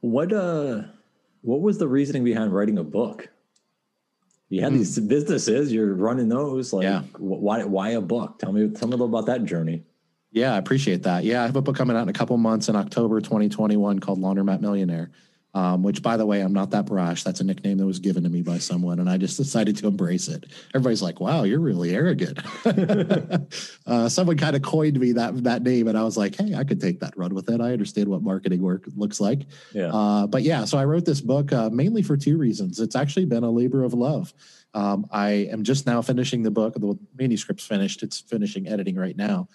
What 0.00 0.32
uh 0.32 0.82
what 1.40 1.60
was 1.60 1.78
the 1.78 1.88
reasoning 1.88 2.24
behind 2.24 2.52
writing 2.54 2.78
a 2.78 2.84
book? 2.84 3.28
You 4.48 4.62
had 4.62 4.72
mm. 4.72 4.78
these 4.78 4.98
businesses, 4.98 5.72
you're 5.72 5.94
running 5.94 6.28
those. 6.28 6.72
Like, 6.72 6.84
yeah. 6.84 7.02
why 7.18 7.64
why 7.64 7.90
a 7.90 8.00
book? 8.00 8.38
Tell 8.38 8.52
me 8.52 8.68
tell 8.68 8.88
me 8.88 8.94
a 8.94 8.96
little 8.96 9.06
about 9.06 9.26
that 9.26 9.44
journey. 9.44 9.84
Yeah, 10.30 10.54
I 10.54 10.58
appreciate 10.58 11.04
that. 11.04 11.24
Yeah, 11.24 11.42
I 11.42 11.46
have 11.46 11.56
a 11.56 11.62
book 11.62 11.76
coming 11.76 11.96
out 11.96 12.02
in 12.02 12.08
a 12.08 12.12
couple 12.12 12.36
months 12.36 12.68
in 12.68 12.74
October 12.74 13.20
2021 13.20 14.00
called 14.00 14.18
Laundromat 14.18 14.60
Millionaire 14.60 15.12
um, 15.54 15.82
which 15.82 16.02
by 16.02 16.16
the 16.16 16.26
way, 16.26 16.40
I'm 16.40 16.52
not 16.52 16.70
that 16.70 16.86
brash. 16.86 17.22
That's 17.22 17.40
a 17.40 17.44
nickname 17.44 17.78
that 17.78 17.86
was 17.86 18.00
given 18.00 18.24
to 18.24 18.28
me 18.28 18.42
by 18.42 18.58
someone, 18.58 18.98
and 18.98 19.08
I 19.08 19.16
just 19.16 19.36
decided 19.36 19.76
to 19.76 19.86
embrace 19.86 20.28
it. 20.28 20.46
Everybody's 20.74 21.02
like, 21.02 21.20
"Wow, 21.20 21.44
you're 21.44 21.60
really 21.60 21.94
arrogant." 21.94 22.38
uh, 23.86 24.08
someone 24.08 24.36
kind 24.36 24.56
of 24.56 24.62
coined 24.62 24.98
me 24.98 25.12
that 25.12 25.44
that 25.44 25.62
name, 25.62 25.86
and 25.88 25.96
I 25.96 26.02
was 26.02 26.16
like, 26.16 26.36
"Hey, 26.36 26.54
I 26.54 26.64
could 26.64 26.80
take 26.80 27.00
that 27.00 27.16
run 27.16 27.34
with 27.34 27.48
it. 27.48 27.60
I 27.60 27.72
understand 27.72 28.08
what 28.08 28.22
marketing 28.22 28.62
work 28.62 28.84
looks 28.96 29.20
like." 29.20 29.46
Yeah. 29.72 29.92
Uh, 29.92 30.26
but 30.26 30.42
yeah, 30.42 30.64
so 30.64 30.76
I 30.76 30.84
wrote 30.84 31.04
this 31.04 31.20
book 31.20 31.52
uh, 31.52 31.70
mainly 31.70 32.02
for 32.02 32.16
two 32.16 32.36
reasons. 32.36 32.80
It's 32.80 32.96
actually 32.96 33.26
been 33.26 33.44
a 33.44 33.50
labor 33.50 33.84
of 33.84 33.94
love. 33.94 34.34
Um, 34.74 35.06
I 35.12 35.48
am 35.52 35.62
just 35.62 35.86
now 35.86 36.02
finishing 36.02 36.42
the 36.42 36.50
book. 36.50 36.74
The 36.74 36.98
manuscript's 37.16 37.64
finished. 37.64 38.02
It's 38.02 38.20
finishing 38.20 38.66
editing 38.66 38.96
right 38.96 39.16
now. 39.16 39.48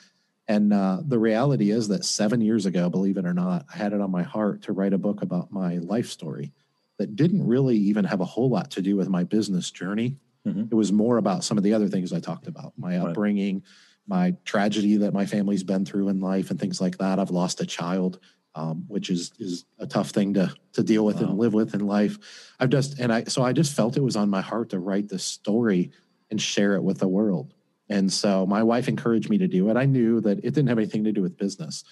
And 0.49 0.73
uh, 0.73 0.97
the 1.05 1.19
reality 1.19 1.69
is 1.69 1.89
that 1.89 2.03
seven 2.03 2.41
years 2.41 2.65
ago, 2.65 2.89
believe 2.89 3.17
it 3.17 3.25
or 3.25 3.35
not, 3.35 3.67
I 3.71 3.77
had 3.77 3.93
it 3.93 4.01
on 4.01 4.09
my 4.09 4.23
heart 4.23 4.63
to 4.63 4.73
write 4.73 4.93
a 4.93 4.97
book 4.97 5.21
about 5.21 5.51
my 5.51 5.77
life 5.77 6.07
story 6.07 6.51
that 6.97 7.15
didn't 7.15 7.45
really 7.47 7.77
even 7.77 8.03
have 8.03 8.19
a 8.19 8.25
whole 8.25 8.49
lot 8.49 8.71
to 8.71 8.81
do 8.81 8.95
with 8.95 9.09
my 9.09 9.23
business 9.23 9.69
journey. 9.69 10.17
Mm-hmm. 10.47 10.63
It 10.71 10.73
was 10.73 10.91
more 10.91 11.17
about 11.17 11.43
some 11.43 11.59
of 11.59 11.63
the 11.63 11.75
other 11.75 11.87
things 11.87 12.11
I 12.11 12.19
talked 12.19 12.47
about 12.47 12.73
my 12.77 12.97
right. 12.97 13.09
upbringing, 13.09 13.63
my 14.07 14.35
tragedy 14.43 14.97
that 14.97 15.13
my 15.13 15.27
family's 15.27 15.63
been 15.63 15.85
through 15.85 16.09
in 16.09 16.19
life, 16.19 16.49
and 16.49 16.59
things 16.59 16.81
like 16.81 16.97
that. 16.97 17.19
I've 17.19 17.31
lost 17.31 17.61
a 17.61 17.65
child. 17.65 18.19
Um, 18.55 18.85
which 18.87 19.11
is 19.11 19.31
is 19.37 19.65
a 19.77 19.85
tough 19.85 20.09
thing 20.09 20.33
to 20.33 20.51
to 20.73 20.81
deal 20.81 21.05
with 21.05 21.21
wow. 21.21 21.27
and 21.27 21.37
live 21.37 21.53
with 21.53 21.75
in 21.75 21.85
life. 21.85 22.17
I've 22.59 22.71
just 22.71 22.97
and 22.99 23.13
I 23.13 23.25
so 23.25 23.43
I 23.43 23.53
just 23.53 23.75
felt 23.75 23.95
it 23.95 24.03
was 24.03 24.15
on 24.15 24.27
my 24.27 24.41
heart 24.41 24.69
to 24.69 24.79
write 24.79 25.07
this 25.07 25.23
story 25.23 25.91
and 26.31 26.41
share 26.41 26.73
it 26.73 26.81
with 26.81 26.97
the 26.97 27.07
world. 27.07 27.53
And 27.89 28.11
so 28.11 28.45
my 28.45 28.61
wife 28.61 28.87
encouraged 28.87 29.29
me 29.29 29.37
to 29.39 29.47
do 29.47 29.69
it. 29.69 29.77
I 29.77 29.85
knew 29.85 30.21
that 30.21 30.39
it 30.39 30.53
didn't 30.53 30.67
have 30.67 30.77
anything 30.77 31.03
to 31.05 31.11
do 31.11 31.21
with 31.21 31.37
business. 31.37 31.83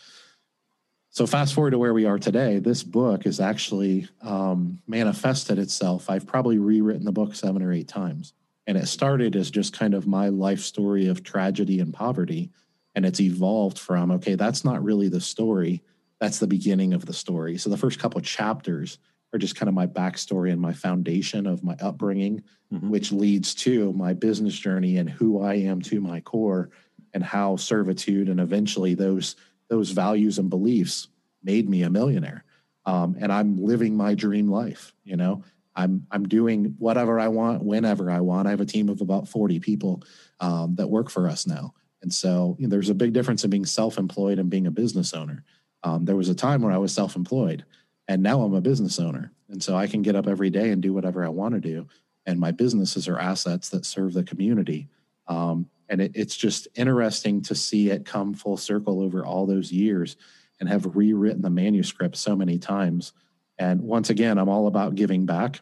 So 1.09 1.25
fast 1.25 1.55
forward 1.55 1.71
to 1.71 1.79
where 1.79 1.95
we 1.95 2.05
are 2.05 2.19
today, 2.19 2.59
this 2.59 2.83
book 2.83 3.23
has 3.23 3.39
actually 3.39 4.07
um, 4.21 4.79
manifested 4.85 5.57
itself. 5.57 6.09
I've 6.09 6.27
probably 6.27 6.59
rewritten 6.59 7.05
the 7.05 7.11
book 7.11 7.33
seven 7.33 7.63
or 7.63 7.73
eight 7.73 7.87
times. 7.87 8.33
And 8.67 8.77
it 8.77 8.87
started 8.87 9.35
as 9.35 9.49
just 9.49 9.73
kind 9.73 9.93
of 9.95 10.05
my 10.05 10.27
life 10.27 10.59
story 10.59 11.07
of 11.07 11.23
tragedy 11.23 11.79
and 11.79 11.93
poverty. 11.93 12.51
And 12.93 13.05
it's 13.05 13.19
evolved 13.19 13.79
from, 13.79 14.11
okay, 14.11 14.35
that's 14.35 14.63
not 14.63 14.83
really 14.83 15.07
the 15.07 15.21
story. 15.21 15.81
That's 16.19 16.37
the 16.37 16.47
beginning 16.47 16.93
of 16.93 17.05
the 17.05 17.13
story. 17.13 17.57
So 17.57 17.69
the 17.69 17.77
first 17.77 17.97
couple 17.97 18.21
chapters 18.21 18.99
are 19.37 19.39
just 19.39 19.55
kind 19.55 19.69
of 19.69 19.75
my 19.75 19.87
backstory 19.87 20.51
and 20.51 20.59
my 20.59 20.73
foundation 20.73 21.45
of 21.45 21.63
my 21.63 21.75
upbringing, 21.79 22.43
mm-hmm. 22.73 22.89
which 22.89 23.11
leads 23.11 23.53
to 23.53 23.93
my 23.93 24.13
business 24.13 24.57
journey 24.57 24.97
and 24.97 25.09
who 25.09 25.43
I 25.43 25.55
am 25.55 25.79
to 25.83 26.01
my 26.01 26.21
core 26.21 26.71
and 27.13 27.23
how 27.23 27.55
servitude 27.55 28.29
and 28.29 28.39
eventually 28.39 28.95
those 28.95 29.35
those 29.69 29.91
values 29.91 30.39
and 30.39 30.49
beliefs 30.49 31.09
made 31.43 31.69
me 31.69 31.83
a 31.83 31.89
millionaire. 31.89 32.45
Um, 32.85 33.17
and 33.19 33.31
I'm 33.31 33.57
living 33.57 33.95
my 33.95 34.15
dream 34.15 34.49
life. 34.49 34.93
You 35.03 35.17
know, 35.17 35.43
I'm 35.75 36.07
I'm 36.09 36.27
doing 36.27 36.75
whatever 36.79 37.19
I 37.19 37.27
want 37.27 37.63
whenever 37.63 38.09
I 38.09 38.21
want. 38.21 38.47
I 38.47 38.51
have 38.51 38.61
a 38.61 38.65
team 38.65 38.89
of 38.89 39.01
about 39.01 39.27
40 39.27 39.59
people 39.59 40.03
um, 40.39 40.75
that 40.75 40.87
work 40.87 41.09
for 41.09 41.27
us 41.27 41.45
now. 41.45 41.73
And 42.01 42.11
so 42.11 42.55
you 42.59 42.67
know, 42.67 42.71
there's 42.71 42.89
a 42.89 42.95
big 42.95 43.13
difference 43.13 43.43
in 43.43 43.51
being 43.51 43.65
self-employed 43.65 44.39
and 44.39 44.49
being 44.49 44.67
a 44.67 44.71
business 44.71 45.13
owner. 45.13 45.43
Um, 45.83 46.05
there 46.05 46.15
was 46.15 46.29
a 46.29 46.35
time 46.35 46.63
where 46.63 46.73
I 46.73 46.77
was 46.77 46.91
self-employed 46.91 47.63
and 48.07 48.23
now 48.23 48.41
I'm 48.41 48.53
a 48.53 48.61
business 48.61 48.99
owner. 48.99 49.31
And 49.49 49.61
so 49.61 49.75
I 49.75 49.87
can 49.87 50.01
get 50.01 50.15
up 50.15 50.27
every 50.27 50.49
day 50.49 50.71
and 50.71 50.81
do 50.81 50.93
whatever 50.93 51.25
I 51.25 51.29
want 51.29 51.55
to 51.55 51.61
do. 51.61 51.87
And 52.25 52.39
my 52.39 52.51
businesses 52.51 53.07
are 53.07 53.19
assets 53.19 53.69
that 53.69 53.85
serve 53.85 54.13
the 54.13 54.23
community. 54.23 54.87
Um, 55.27 55.69
and 55.89 56.01
it, 56.01 56.11
it's 56.15 56.35
just 56.35 56.67
interesting 56.75 57.41
to 57.43 57.55
see 57.55 57.89
it 57.89 58.05
come 58.05 58.33
full 58.33 58.57
circle 58.57 59.01
over 59.01 59.25
all 59.25 59.45
those 59.45 59.71
years 59.71 60.17
and 60.59 60.67
have 60.67 60.95
rewritten 60.95 61.41
the 61.41 61.49
manuscript 61.49 62.17
so 62.17 62.35
many 62.35 62.57
times. 62.57 63.13
And 63.57 63.81
once 63.81 64.09
again, 64.09 64.37
I'm 64.37 64.49
all 64.49 64.67
about 64.67 64.95
giving 64.95 65.25
back. 65.25 65.61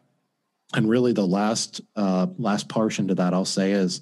And 0.73 0.89
really, 0.89 1.13
the 1.13 1.27
last 1.27 1.81
uh, 1.95 2.27
last 2.37 2.67
portion 2.67 3.07
to 3.07 3.15
that 3.15 3.33
I'll 3.33 3.45
say 3.45 3.71
is 3.71 4.01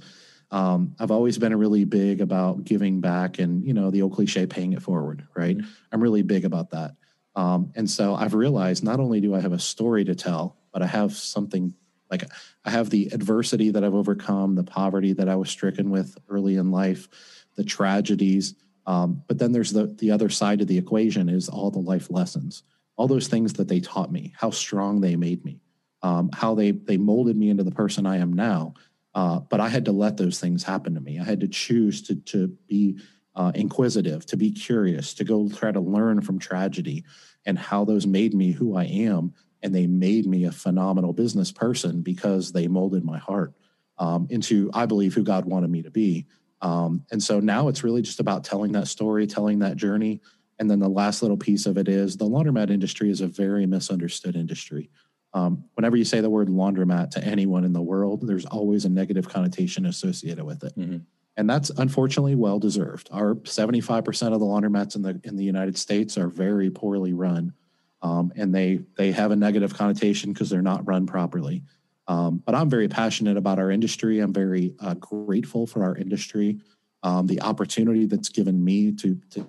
um, 0.49 0.95
I've 0.99 1.11
always 1.11 1.37
been 1.37 1.55
really 1.55 1.83
big 1.83 2.21
about 2.21 2.63
giving 2.63 3.01
back, 3.01 3.39
and 3.39 3.65
you 3.65 3.73
know 3.73 3.91
the 3.91 4.01
old 4.01 4.13
cliche, 4.13 4.45
paying 4.45 4.73
it 4.73 4.81
forward. 4.81 5.27
Right? 5.35 5.57
Mm-hmm. 5.57 5.69
I'm 5.91 6.01
really 6.01 6.21
big 6.21 6.45
about 6.45 6.69
that. 6.71 6.95
Um, 7.35 7.71
and 7.75 7.89
so 7.89 8.15
I've 8.15 8.33
realized 8.33 8.83
not 8.83 8.99
only 8.99 9.19
do 9.19 9.33
I 9.33 9.41
have 9.41 9.53
a 9.53 9.59
story 9.59 10.03
to 10.05 10.15
tell, 10.15 10.57
but 10.71 10.81
I 10.81 10.87
have 10.87 11.13
something 11.13 11.73
like 12.11 12.25
I 12.63 12.69
have 12.69 12.89
the 12.89 13.09
adversity 13.11 13.71
that 13.71 13.83
I've 13.83 13.95
overcome, 13.95 14.55
the 14.55 14.63
poverty 14.63 15.13
that 15.13 15.27
I 15.27 15.35
was 15.35 15.49
stricken 15.49 15.89
with 15.89 16.15
early 16.29 16.57
in 16.57 16.69
life, 16.69 17.07
the 17.55 17.63
tragedies. 17.63 18.53
Um, 18.85 19.23
but 19.27 19.39
then 19.39 19.51
there's 19.51 19.71
the 19.71 19.87
the 19.87 20.11
other 20.11 20.29
side 20.29 20.61
of 20.61 20.67
the 20.67 20.77
equation 20.77 21.29
is 21.29 21.49
all 21.49 21.71
the 21.71 21.79
life 21.79 22.11
lessons, 22.11 22.63
all 22.97 23.07
those 23.07 23.27
things 23.27 23.53
that 23.53 23.67
they 23.67 23.79
taught 23.79 24.11
me, 24.11 24.33
how 24.37 24.51
strong 24.51 25.01
they 25.01 25.15
made 25.15 25.43
me, 25.43 25.59
um, 26.03 26.29
how 26.33 26.53
they 26.53 26.71
they 26.71 26.97
molded 26.97 27.35
me 27.35 27.49
into 27.49 27.63
the 27.63 27.71
person 27.71 28.05
I 28.05 28.17
am 28.17 28.33
now. 28.33 28.75
Uh, 29.15 29.39
but 29.39 29.59
I 29.59 29.69
had 29.69 29.85
to 29.85 29.91
let 29.91 30.17
those 30.17 30.39
things 30.39 30.63
happen 30.63 30.95
to 30.95 31.01
me. 31.01 31.19
I 31.19 31.23
had 31.23 31.39
to 31.39 31.47
choose 31.47 32.01
to 32.03 32.15
to 32.15 32.47
be 32.67 32.99
uh, 33.35 33.51
inquisitive, 33.55 34.25
to 34.27 34.37
be 34.37 34.51
curious, 34.51 35.13
to 35.15 35.23
go 35.23 35.49
try 35.49 35.71
to 35.71 35.79
learn 35.79 36.21
from 36.21 36.39
tragedy 36.39 37.03
and 37.45 37.57
how 37.57 37.83
those 37.83 38.05
made 38.05 38.33
me 38.33 38.51
who 38.51 38.75
I 38.75 38.85
am. 38.85 39.33
And 39.61 39.73
they 39.73 39.87
made 39.87 40.25
me 40.25 40.45
a 40.45 40.51
phenomenal 40.51 41.13
business 41.13 41.51
person 41.51 42.01
because 42.01 42.51
they 42.51 42.67
molded 42.67 43.03
my 43.03 43.17
heart 43.17 43.53
um, 43.97 44.27
into, 44.29 44.69
I 44.73 44.85
believe, 44.85 45.13
who 45.13 45.23
God 45.23 45.45
wanted 45.45 45.69
me 45.69 45.81
to 45.83 45.91
be. 45.91 46.27
Um, 46.61 47.05
and 47.11 47.21
so 47.21 47.39
now 47.39 47.67
it's 47.67 47.83
really 47.83 48.01
just 48.01 48.19
about 48.19 48.43
telling 48.43 48.71
that 48.73 48.87
story, 48.87 49.25
telling 49.25 49.59
that 49.59 49.77
journey. 49.77 50.21
And 50.59 50.69
then 50.69 50.79
the 50.79 50.89
last 50.89 51.21
little 51.21 51.37
piece 51.37 51.65
of 51.65 51.77
it 51.77 51.87
is 51.87 52.17
the 52.17 52.25
laundromat 52.25 52.69
industry 52.69 53.09
is 53.09 53.21
a 53.21 53.27
very 53.27 53.65
misunderstood 53.65 54.35
industry. 54.35 54.89
Um, 55.33 55.65
whenever 55.73 55.97
you 55.97 56.05
say 56.05 56.21
the 56.21 56.29
word 56.29 56.47
laundromat 56.47 57.09
to 57.11 57.23
anyone 57.23 57.63
in 57.63 57.73
the 57.73 57.81
world, 57.81 58.27
there's 58.27 58.45
always 58.45 58.85
a 58.85 58.89
negative 58.89 59.27
connotation 59.27 59.85
associated 59.85 60.43
with 60.43 60.63
it. 60.63 60.77
Mm-hmm 60.77 60.97
and 61.35 61.49
that's 61.49 61.69
unfortunately 61.71 62.35
well 62.35 62.59
deserved. 62.59 63.09
Our 63.11 63.35
75% 63.35 64.33
of 64.33 64.39
the 64.39 64.45
laundromats 64.45 64.95
in 64.95 65.01
the 65.01 65.19
in 65.23 65.35
the 65.35 65.43
United 65.43 65.77
States 65.77 66.17
are 66.17 66.27
very 66.27 66.69
poorly 66.69 67.13
run, 67.13 67.53
um, 68.01 68.31
and 68.35 68.53
they 68.53 68.81
they 68.97 69.11
have 69.11 69.31
a 69.31 69.35
negative 69.35 69.73
connotation 69.73 70.33
because 70.33 70.49
they're 70.49 70.61
not 70.61 70.87
run 70.87 71.07
properly. 71.07 71.63
Um, 72.07 72.43
but 72.45 72.53
I'm 72.53 72.69
very 72.69 72.87
passionate 72.87 73.37
about 73.37 73.59
our 73.59 73.71
industry. 73.71 74.19
I'm 74.19 74.33
very 74.33 74.73
uh, 74.79 74.95
grateful 74.95 75.65
for 75.65 75.83
our 75.83 75.95
industry, 75.95 76.59
um, 77.01 77.27
the 77.27 77.41
opportunity 77.41 78.05
that's 78.05 78.29
given 78.29 78.63
me 78.63 78.91
to 78.93 79.19
to 79.31 79.47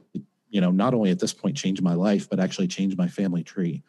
you 0.49 0.61
know 0.61 0.71
not 0.71 0.95
only 0.95 1.11
at 1.11 1.19
this 1.19 1.35
point 1.35 1.57
change 1.57 1.83
my 1.83 1.95
life, 1.95 2.31
but 2.31 2.41
actually 2.41 2.69
change 2.69 2.97
my 2.97 3.09
family 3.09 3.43
tree. 3.43 3.83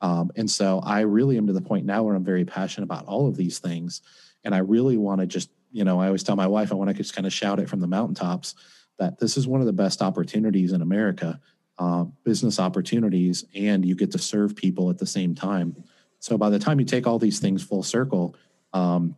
Um, 0.00 0.30
and 0.36 0.48
so 0.48 0.80
I 0.84 1.00
really 1.00 1.36
am 1.38 1.46
to 1.48 1.52
the 1.52 1.60
point 1.60 1.84
now 1.84 2.04
where 2.04 2.14
I'm 2.14 2.24
very 2.24 2.44
passionate 2.44 2.84
about 2.84 3.06
all 3.06 3.26
of 3.26 3.36
these 3.36 3.58
things, 3.58 4.02
and 4.44 4.54
I 4.54 4.58
really 4.58 4.98
want 4.98 5.20
to 5.22 5.26
just 5.26 5.50
you 5.78 5.84
know, 5.84 6.00
I 6.00 6.06
always 6.06 6.24
tell 6.24 6.34
my 6.34 6.48
wife 6.48 6.72
I 6.72 6.74
want 6.74 6.88
to 6.88 6.94
just 6.94 7.14
kind 7.14 7.24
of 7.24 7.32
shout 7.32 7.60
it 7.60 7.68
from 7.68 7.78
the 7.78 7.86
mountaintops 7.86 8.56
that 8.98 9.20
this 9.20 9.36
is 9.36 9.46
one 9.46 9.60
of 9.60 9.66
the 9.68 9.72
best 9.72 10.02
opportunities 10.02 10.72
in 10.72 10.82
America, 10.82 11.40
uh, 11.78 12.02
business 12.24 12.58
opportunities, 12.58 13.44
and 13.54 13.84
you 13.84 13.94
get 13.94 14.10
to 14.10 14.18
serve 14.18 14.56
people 14.56 14.90
at 14.90 14.98
the 14.98 15.06
same 15.06 15.36
time. 15.36 15.84
So 16.18 16.36
by 16.36 16.50
the 16.50 16.58
time 16.58 16.80
you 16.80 16.84
take 16.84 17.06
all 17.06 17.20
these 17.20 17.38
things 17.38 17.62
full 17.62 17.84
circle, 17.84 18.34
um, 18.72 19.14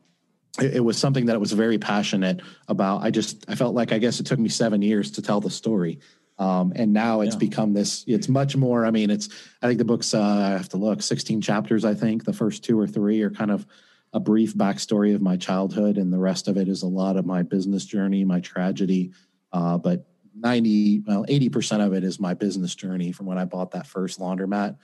it, 0.60 0.76
it, 0.76 0.80
was 0.80 0.98
something 0.98 1.24
that 1.26 1.34
I 1.34 1.38
was 1.38 1.52
very 1.52 1.78
passionate 1.78 2.42
about. 2.68 3.02
I 3.02 3.10
just 3.10 3.46
I 3.48 3.54
felt 3.54 3.74
like 3.74 3.90
I 3.90 3.96
guess 3.98 4.20
it 4.20 4.26
took 4.26 4.38
me 4.38 4.50
seven 4.50 4.82
years 4.82 5.10
to 5.12 5.22
tell 5.22 5.40
the 5.40 5.48
story. 5.48 5.98
Um, 6.38 6.74
and 6.76 6.92
now 6.92 7.22
it's 7.22 7.36
yeah. 7.36 7.38
become 7.38 7.72
this 7.72 8.02
it's 8.06 8.26
much 8.26 8.56
more 8.56 8.86
i 8.86 8.90
mean 8.90 9.10
it's 9.10 9.28
i 9.60 9.66
think 9.66 9.76
the 9.76 9.84
book's 9.84 10.14
uh, 10.14 10.22
i 10.22 10.48
have 10.48 10.70
to 10.70 10.78
look 10.78 11.02
16 11.02 11.42
chapters 11.42 11.84
i 11.84 11.92
think 11.92 12.24
the 12.24 12.32
first 12.32 12.64
two 12.64 12.80
or 12.80 12.86
three 12.86 13.20
are 13.20 13.28
kind 13.28 13.50
of 13.50 13.66
a 14.12 14.20
brief 14.20 14.54
backstory 14.54 15.14
of 15.14 15.22
my 15.22 15.36
childhood, 15.36 15.96
and 15.96 16.12
the 16.12 16.18
rest 16.18 16.48
of 16.48 16.56
it 16.56 16.68
is 16.68 16.82
a 16.82 16.88
lot 16.88 17.16
of 17.16 17.26
my 17.26 17.42
business 17.42 17.84
journey, 17.84 18.24
my 18.24 18.40
tragedy. 18.40 19.12
Uh, 19.52 19.78
but 19.78 20.06
90, 20.34 21.04
well, 21.06 21.24
80% 21.26 21.84
of 21.84 21.92
it 21.92 22.04
is 22.04 22.18
my 22.18 22.34
business 22.34 22.74
journey 22.74 23.12
from 23.12 23.26
when 23.26 23.38
I 23.38 23.44
bought 23.44 23.72
that 23.72 23.86
first 23.86 24.18
laundromat. 24.18 24.76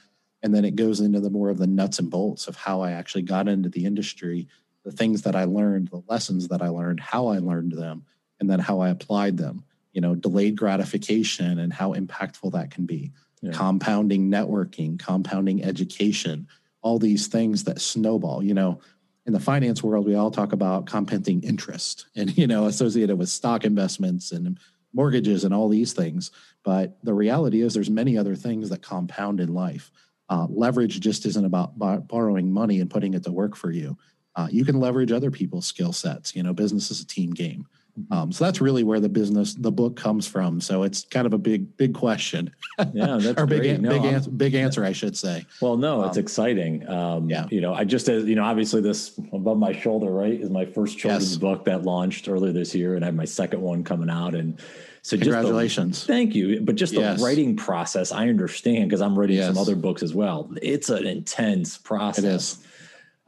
And 0.42 0.54
then 0.54 0.64
it 0.64 0.76
goes 0.76 1.00
into 1.00 1.20
the 1.20 1.30
more 1.30 1.48
of 1.48 1.58
the 1.58 1.66
nuts 1.66 1.98
and 1.98 2.10
bolts 2.10 2.46
of 2.46 2.56
how 2.56 2.82
I 2.82 2.92
actually 2.92 3.22
got 3.22 3.48
into 3.48 3.68
the 3.68 3.84
industry, 3.84 4.48
the 4.84 4.92
things 4.92 5.22
that 5.22 5.34
I 5.34 5.44
learned, 5.44 5.88
the 5.88 6.02
lessons 6.08 6.48
that 6.48 6.62
I 6.62 6.68
learned, 6.68 7.00
how 7.00 7.28
I 7.28 7.38
learned 7.38 7.72
them, 7.72 8.04
and 8.38 8.48
then 8.48 8.60
how 8.60 8.80
I 8.80 8.90
applied 8.90 9.36
them. 9.36 9.64
You 9.92 10.02
know, 10.02 10.14
delayed 10.14 10.56
gratification 10.56 11.58
and 11.58 11.72
how 11.72 11.94
impactful 11.94 12.52
that 12.52 12.70
can 12.70 12.84
be, 12.84 13.12
yeah. 13.40 13.52
compounding 13.52 14.30
networking, 14.30 14.98
compounding 14.98 15.64
education, 15.64 16.46
all 16.82 16.98
these 16.98 17.28
things 17.28 17.64
that 17.64 17.80
snowball. 17.80 18.42
You 18.42 18.52
know, 18.52 18.80
in 19.26 19.32
the 19.32 19.40
finance 19.40 19.82
world, 19.82 20.06
we 20.06 20.14
all 20.14 20.30
talk 20.30 20.52
about 20.52 20.86
compounding 20.86 21.42
interest 21.42 22.06
and, 22.14 22.36
you 22.38 22.46
know, 22.46 22.66
associated 22.66 23.18
with 23.18 23.28
stock 23.28 23.64
investments 23.64 24.32
and 24.32 24.58
mortgages 24.92 25.44
and 25.44 25.52
all 25.52 25.68
these 25.68 25.92
things. 25.92 26.30
But 26.64 26.96
the 27.02 27.14
reality 27.14 27.60
is 27.60 27.74
there's 27.74 27.90
many 27.90 28.16
other 28.16 28.36
things 28.36 28.70
that 28.70 28.82
compound 28.82 29.40
in 29.40 29.52
life. 29.52 29.90
Uh, 30.28 30.46
leverage 30.48 30.98
just 31.00 31.26
isn't 31.26 31.44
about 31.44 31.78
borrowing 32.08 32.52
money 32.52 32.80
and 32.80 32.90
putting 32.90 33.14
it 33.14 33.24
to 33.24 33.32
work 33.32 33.56
for 33.56 33.70
you. 33.70 33.96
Uh, 34.34 34.48
you 34.50 34.64
can 34.64 34.80
leverage 34.80 35.12
other 35.12 35.30
people's 35.30 35.66
skill 35.66 35.92
sets. 35.92 36.34
You 36.34 36.42
know, 36.42 36.52
business 36.52 36.90
is 36.90 37.00
a 37.00 37.06
team 37.06 37.30
game. 37.30 37.66
Um, 38.10 38.30
so 38.30 38.44
that's 38.44 38.60
really 38.60 38.84
where 38.84 39.00
the 39.00 39.08
business, 39.08 39.54
the 39.54 39.72
book 39.72 39.96
comes 39.96 40.26
from. 40.26 40.60
So 40.60 40.82
it's 40.82 41.04
kind 41.04 41.26
of 41.26 41.32
a 41.32 41.38
big, 41.38 41.76
big 41.76 41.94
question. 41.94 42.50
Yeah, 42.92 43.16
that's 43.20 43.40
or 43.40 43.46
big, 43.46 43.60
great. 43.60 43.80
No, 43.80 43.90
big, 43.90 44.04
answer, 44.04 44.30
big 44.30 44.54
answer, 44.54 44.84
I 44.84 44.92
should 44.92 45.16
say. 45.16 45.46
Well, 45.60 45.76
no, 45.76 46.04
it's 46.04 46.16
um, 46.16 46.22
exciting. 46.22 46.88
Um, 46.88 47.30
yeah. 47.30 47.46
You 47.50 47.60
know, 47.60 47.74
I 47.74 47.84
just, 47.84 48.08
as 48.08 48.24
you 48.24 48.34
know, 48.34 48.44
obviously 48.44 48.80
this 48.82 49.18
above 49.32 49.58
my 49.58 49.72
shoulder, 49.72 50.10
right, 50.10 50.38
is 50.38 50.50
my 50.50 50.66
first 50.66 50.98
children's 50.98 51.32
yes. 51.32 51.38
book 51.38 51.64
that 51.64 51.84
launched 51.84 52.28
earlier 52.28 52.52
this 52.52 52.74
year, 52.74 52.94
and 52.96 53.04
I 53.04 53.06
have 53.06 53.14
my 53.14 53.24
second 53.24 53.62
one 53.62 53.82
coming 53.82 54.10
out, 54.10 54.34
and 54.34 54.60
so 55.02 55.16
congratulations. 55.16 56.04
The, 56.04 56.12
thank 56.12 56.34
you. 56.34 56.60
But 56.60 56.74
just 56.74 56.92
the 56.92 57.00
yes. 57.00 57.22
writing 57.22 57.56
process, 57.56 58.12
I 58.12 58.28
understand 58.28 58.90
because 58.90 59.00
I'm 59.00 59.18
writing 59.18 59.36
yes. 59.36 59.46
some 59.46 59.58
other 59.58 59.76
books 59.76 60.02
as 60.02 60.12
well. 60.12 60.50
It's 60.60 60.90
an 60.90 61.06
intense 61.06 61.78
process. 61.78 62.24
It 62.24 62.28
is. 62.28 62.66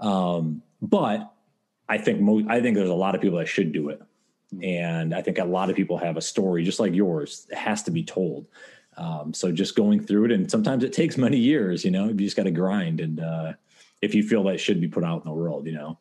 Um, 0.01 0.63
but 0.83 1.33
I 1.89 1.99
think 1.99 2.21
mo- 2.21 2.47
I 2.49 2.61
think 2.61 2.77
there's 2.77 2.91
a 2.91 2.95
lot 2.95 3.15
of 3.15 3.21
people 3.21 3.39
that 3.39 3.47
should 3.47 3.73
do 3.73 3.89
it. 3.89 4.03
Mm-hmm. 4.55 4.65
And 4.65 5.15
I 5.15 5.23
think 5.23 5.39
a 5.39 5.45
lot 5.45 5.71
of 5.71 5.77
people 5.77 5.99
have 5.99 6.17
a 6.17 6.23
story 6.23 6.65
just 6.65 6.81
like 6.81 6.95
yours. 6.95 7.47
It 7.51 7.59
has 7.59 7.83
to 7.85 7.91
be 7.91 8.05
told. 8.05 8.47
Um, 8.97 9.33
so 9.33 9.53
just 9.53 9.77
going 9.77 10.05
through 10.05 10.27
it, 10.27 10.33
and 10.33 10.51
sometimes 10.51 10.83
it 10.85 10.93
takes 10.93 11.17
many 11.19 11.39
years. 11.39 11.85
You 11.85 11.91
know, 11.91 12.09
you 12.09 12.15
just 12.15 12.37
got 12.37 12.45
to 12.45 12.51
grind. 12.51 13.01
And 13.01 13.21
uh, 13.21 13.53
if 14.03 14.15
you 14.15 14.23
feel 14.23 14.45
that 14.45 14.61
should 14.61 14.81
be 14.81 14.89
put 14.89 15.05
out 15.05 15.23
in 15.25 15.29
the 15.29 15.35
world, 15.35 15.67
you 15.67 15.73
know. 15.73 15.99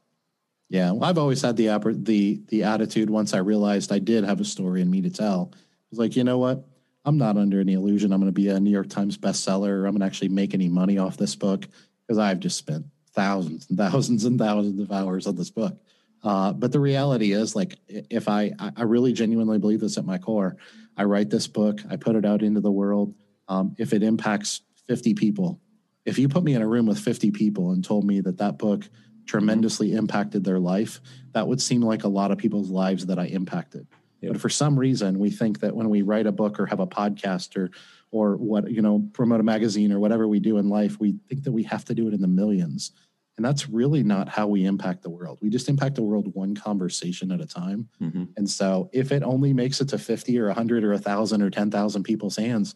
Yeah, 0.70 0.92
well, 0.92 1.10
I've 1.10 1.18
always 1.18 1.42
had 1.42 1.56
the 1.56 1.68
the 2.04 2.42
the 2.50 2.64
attitude. 2.64 3.10
Once 3.10 3.34
I 3.34 3.38
realized 3.38 3.92
I 3.92 4.00
did 4.00 4.26
have 4.26 4.42
a 4.42 4.46
story 4.46 4.82
in 4.82 4.92
me 4.92 5.02
to 5.02 5.10
tell, 5.10 5.52
I 5.54 5.58
was 5.92 6.00
like, 6.00 6.16
you 6.18 6.26
know 6.26 6.38
what? 6.38 6.66
I'm 7.06 7.18
not 7.18 7.38
under 7.38 7.62
any 7.62 7.72
illusion. 7.72 8.12
I'm 8.12 8.20
going 8.20 8.28
to 8.28 8.36
be 8.36 8.50
a 8.50 8.60
New 8.60 8.72
York 8.72 8.90
Times 8.90 9.18
bestseller. 9.18 9.86
I'm 9.86 9.92
going 9.92 10.02
to 10.02 10.06
actually 10.06 10.28
make 10.28 10.54
any 10.54 10.68
money 10.68 10.98
off 10.98 11.16
this 11.16 11.38
book 11.38 11.66
because 12.06 12.18
I've 12.18 12.42
just 12.42 12.58
spent 12.58 12.86
thousands 13.14 13.68
and 13.70 13.78
thousands 13.78 14.26
and 14.26 14.38
thousands 14.38 14.82
of 14.82 14.92
hours 14.92 15.26
on 15.26 15.38
this 15.38 15.50
book. 15.50 15.78
Uh, 16.24 16.52
but 16.54 16.72
the 16.72 16.80
reality 16.80 17.32
is, 17.32 17.56
like, 17.56 17.76
if 17.88 18.28
I, 18.28 18.52
I 18.60 18.84
really 18.84 19.14
genuinely 19.14 19.60
believe 19.60 19.80
this 19.80 19.98
at 19.98 20.06
my 20.06 20.18
core, 20.18 20.58
I 20.98 21.04
write 21.04 21.30
this 21.30 21.48
book, 21.48 21.82
I 21.90 21.96
put 21.96 22.16
it 22.16 22.26
out 22.26 22.42
into 22.42 22.60
the 22.60 22.72
world. 22.72 23.14
Um, 23.48 23.76
if 23.78 23.94
it 23.94 24.04
impacts 24.04 24.62
50 24.88 25.14
people, 25.14 25.62
if 26.06 26.18
you 26.18 26.28
put 26.28 26.44
me 26.44 26.54
in 26.54 26.62
a 26.62 26.68
room 26.68 26.86
with 26.86 27.00
50 27.00 27.32
people 27.32 27.72
and 27.72 27.84
told 27.84 28.06
me 28.06 28.22
that 28.22 28.38
that 28.38 28.58
book 28.58 28.90
tremendously 29.26 29.94
impacted 29.94 30.44
their 30.44 30.60
life, 30.60 31.02
that 31.34 31.48
would 31.48 31.62
seem 31.62 31.82
like 31.82 32.04
a 32.04 32.08
lot 32.08 32.32
of 32.32 32.38
people's 32.38 32.70
lives 32.70 33.06
that 33.08 33.20
I 33.20 33.26
impacted. 33.26 33.88
Yep. 34.22 34.32
But 34.34 34.42
for 34.42 34.50
some 34.50 34.80
reason, 34.80 35.20
we 35.20 35.30
think 35.30 35.60
that 35.60 35.76
when 35.76 35.90
we 35.90 36.02
write 36.02 36.26
a 36.26 36.32
book 36.32 36.60
or 36.60 36.66
have 36.66 36.80
a 36.80 36.88
podcast 36.88 37.56
or 37.56 37.70
or 38.10 38.38
what 38.38 38.72
you 38.72 38.82
know 38.82 39.08
promote 39.14 39.42
a 39.42 39.44
magazine 39.44 39.92
or 39.92 40.00
whatever 40.00 40.28
we 40.28 40.40
do 40.40 40.58
in 40.58 40.70
life, 40.70 41.00
we 41.00 41.16
think 41.28 41.44
that 41.44 41.52
we 41.52 41.64
have 41.64 41.86
to 41.86 41.94
do 41.94 42.08
it 42.08 42.14
in 42.14 42.22
the 42.22 42.28
millions. 42.28 42.94
And 43.38 43.46
that's 43.46 43.70
really 43.70 44.04
not 44.04 44.28
how 44.28 44.48
we 44.48 44.66
impact 44.66 45.04
the 45.04 45.12
world. 45.12 45.38
We 45.42 45.50
just 45.50 45.70
impact 45.70 45.96
the 45.96 46.04
world 46.04 46.34
one 46.34 46.56
conversation 46.56 47.32
at 47.32 47.40
a 47.40 47.46
time. 47.46 47.88
Mm-hmm. 48.02 48.26
And 48.36 48.50
so 48.50 48.90
if 48.92 49.12
it 49.12 49.22
only 49.22 49.54
makes 49.54 49.80
it 49.80 49.90
to 49.90 50.00
50 50.00 50.40
or 50.40 50.48
100 50.48 50.84
or 50.84 50.92
1,000 50.92 51.42
or 51.44 51.50
10,000 51.52 52.04
people's 52.04 52.36
hands, 52.36 52.74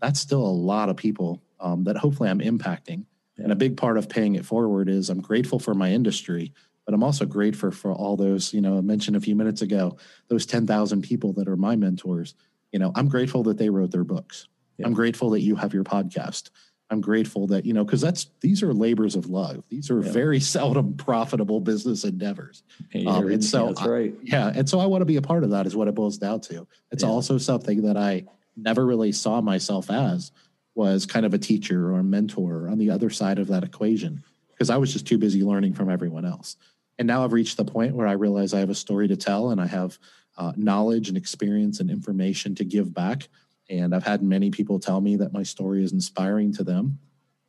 that's 0.00 0.18
still 0.18 0.40
a 0.40 0.48
lot 0.48 0.88
of 0.88 0.96
people 0.96 1.42
um, 1.60 1.84
that 1.84 1.98
hopefully 1.98 2.30
I'm 2.30 2.40
impacting. 2.40 3.04
Yeah. 3.36 3.44
And 3.44 3.52
a 3.52 3.56
big 3.56 3.76
part 3.76 3.98
of 3.98 4.08
paying 4.08 4.34
it 4.36 4.46
forward 4.46 4.88
is 4.88 5.10
I'm 5.10 5.20
grateful 5.20 5.58
for 5.58 5.74
my 5.74 5.90
industry, 5.90 6.54
but 6.86 6.94
I'm 6.94 7.04
also 7.04 7.26
grateful 7.26 7.70
for 7.70 7.92
all 7.92 8.16
those, 8.16 8.54
you 8.54 8.62
know, 8.62 8.78
I 8.78 8.80
mentioned 8.80 9.16
a 9.16 9.20
few 9.20 9.36
minutes 9.36 9.60
ago, 9.60 9.98
those 10.28 10.46
10,000 10.46 11.02
people 11.02 11.34
that 11.34 11.48
are 11.48 11.56
my 11.56 11.76
mentors. 11.76 12.34
You 12.72 12.78
know, 12.78 12.92
I'm 12.94 13.08
grateful 13.08 13.42
that 13.42 13.58
they 13.58 13.68
wrote 13.68 13.90
their 13.90 14.04
books. 14.04 14.48
Yeah. 14.78 14.86
I'm 14.86 14.94
grateful 14.94 15.30
that 15.30 15.42
you 15.42 15.56
have 15.56 15.74
your 15.74 15.84
podcast. 15.84 16.50
I'm 16.90 17.00
grateful 17.00 17.46
that, 17.48 17.66
you 17.66 17.74
know, 17.74 17.84
because 17.84 18.00
that's 18.00 18.28
these 18.40 18.62
are 18.62 18.72
labors 18.72 19.14
of 19.14 19.26
love. 19.26 19.62
These 19.68 19.90
are 19.90 20.00
yeah. 20.00 20.10
very 20.10 20.40
seldom 20.54 20.94
profitable 20.94 21.60
business 21.60 22.04
endeavors. 22.04 22.62
Um, 23.06 23.28
and 23.28 23.44
so, 23.44 23.66
that's 23.66 23.86
right. 23.86 24.14
I, 24.14 24.20
yeah. 24.22 24.52
And 24.54 24.68
so 24.68 24.80
I 24.80 24.86
want 24.86 25.02
to 25.02 25.06
be 25.06 25.16
a 25.16 25.22
part 25.22 25.44
of 25.44 25.50
that, 25.50 25.66
is 25.66 25.76
what 25.76 25.88
it 25.88 25.94
boils 25.94 26.18
down 26.18 26.40
to. 26.42 26.66
It's 26.90 27.02
yeah. 27.02 27.10
also 27.10 27.38
something 27.38 27.82
that 27.82 27.96
I 27.96 28.24
never 28.56 28.86
really 28.86 29.12
saw 29.12 29.40
myself 29.40 29.90
as 29.90 30.32
was 30.74 31.06
kind 31.06 31.26
of 31.26 31.34
a 31.34 31.38
teacher 31.38 31.92
or 31.92 31.98
a 31.98 32.04
mentor 32.04 32.68
on 32.68 32.78
the 32.78 32.90
other 32.90 33.10
side 33.10 33.38
of 33.38 33.48
that 33.48 33.64
equation 33.64 34.22
because 34.50 34.70
I 34.70 34.76
was 34.76 34.92
just 34.92 35.06
too 35.06 35.18
busy 35.18 35.42
learning 35.42 35.74
from 35.74 35.90
everyone 35.90 36.24
else. 36.24 36.56
And 36.98 37.06
now 37.06 37.24
I've 37.24 37.32
reached 37.32 37.56
the 37.56 37.64
point 37.64 37.94
where 37.94 38.06
I 38.06 38.12
realize 38.12 38.54
I 38.54 38.60
have 38.60 38.70
a 38.70 38.74
story 38.74 39.08
to 39.08 39.16
tell 39.16 39.50
and 39.50 39.60
I 39.60 39.66
have 39.66 39.98
uh, 40.36 40.52
knowledge 40.56 41.08
and 41.08 41.16
experience 41.16 41.80
and 41.80 41.90
information 41.90 42.54
to 42.56 42.64
give 42.64 42.94
back 42.94 43.28
and 43.68 43.94
I've 43.94 44.04
had 44.04 44.22
many 44.22 44.50
people 44.50 44.78
tell 44.78 45.00
me 45.00 45.16
that 45.16 45.32
my 45.32 45.42
story 45.42 45.84
is 45.84 45.92
inspiring 45.92 46.52
to 46.54 46.64
them. 46.64 46.98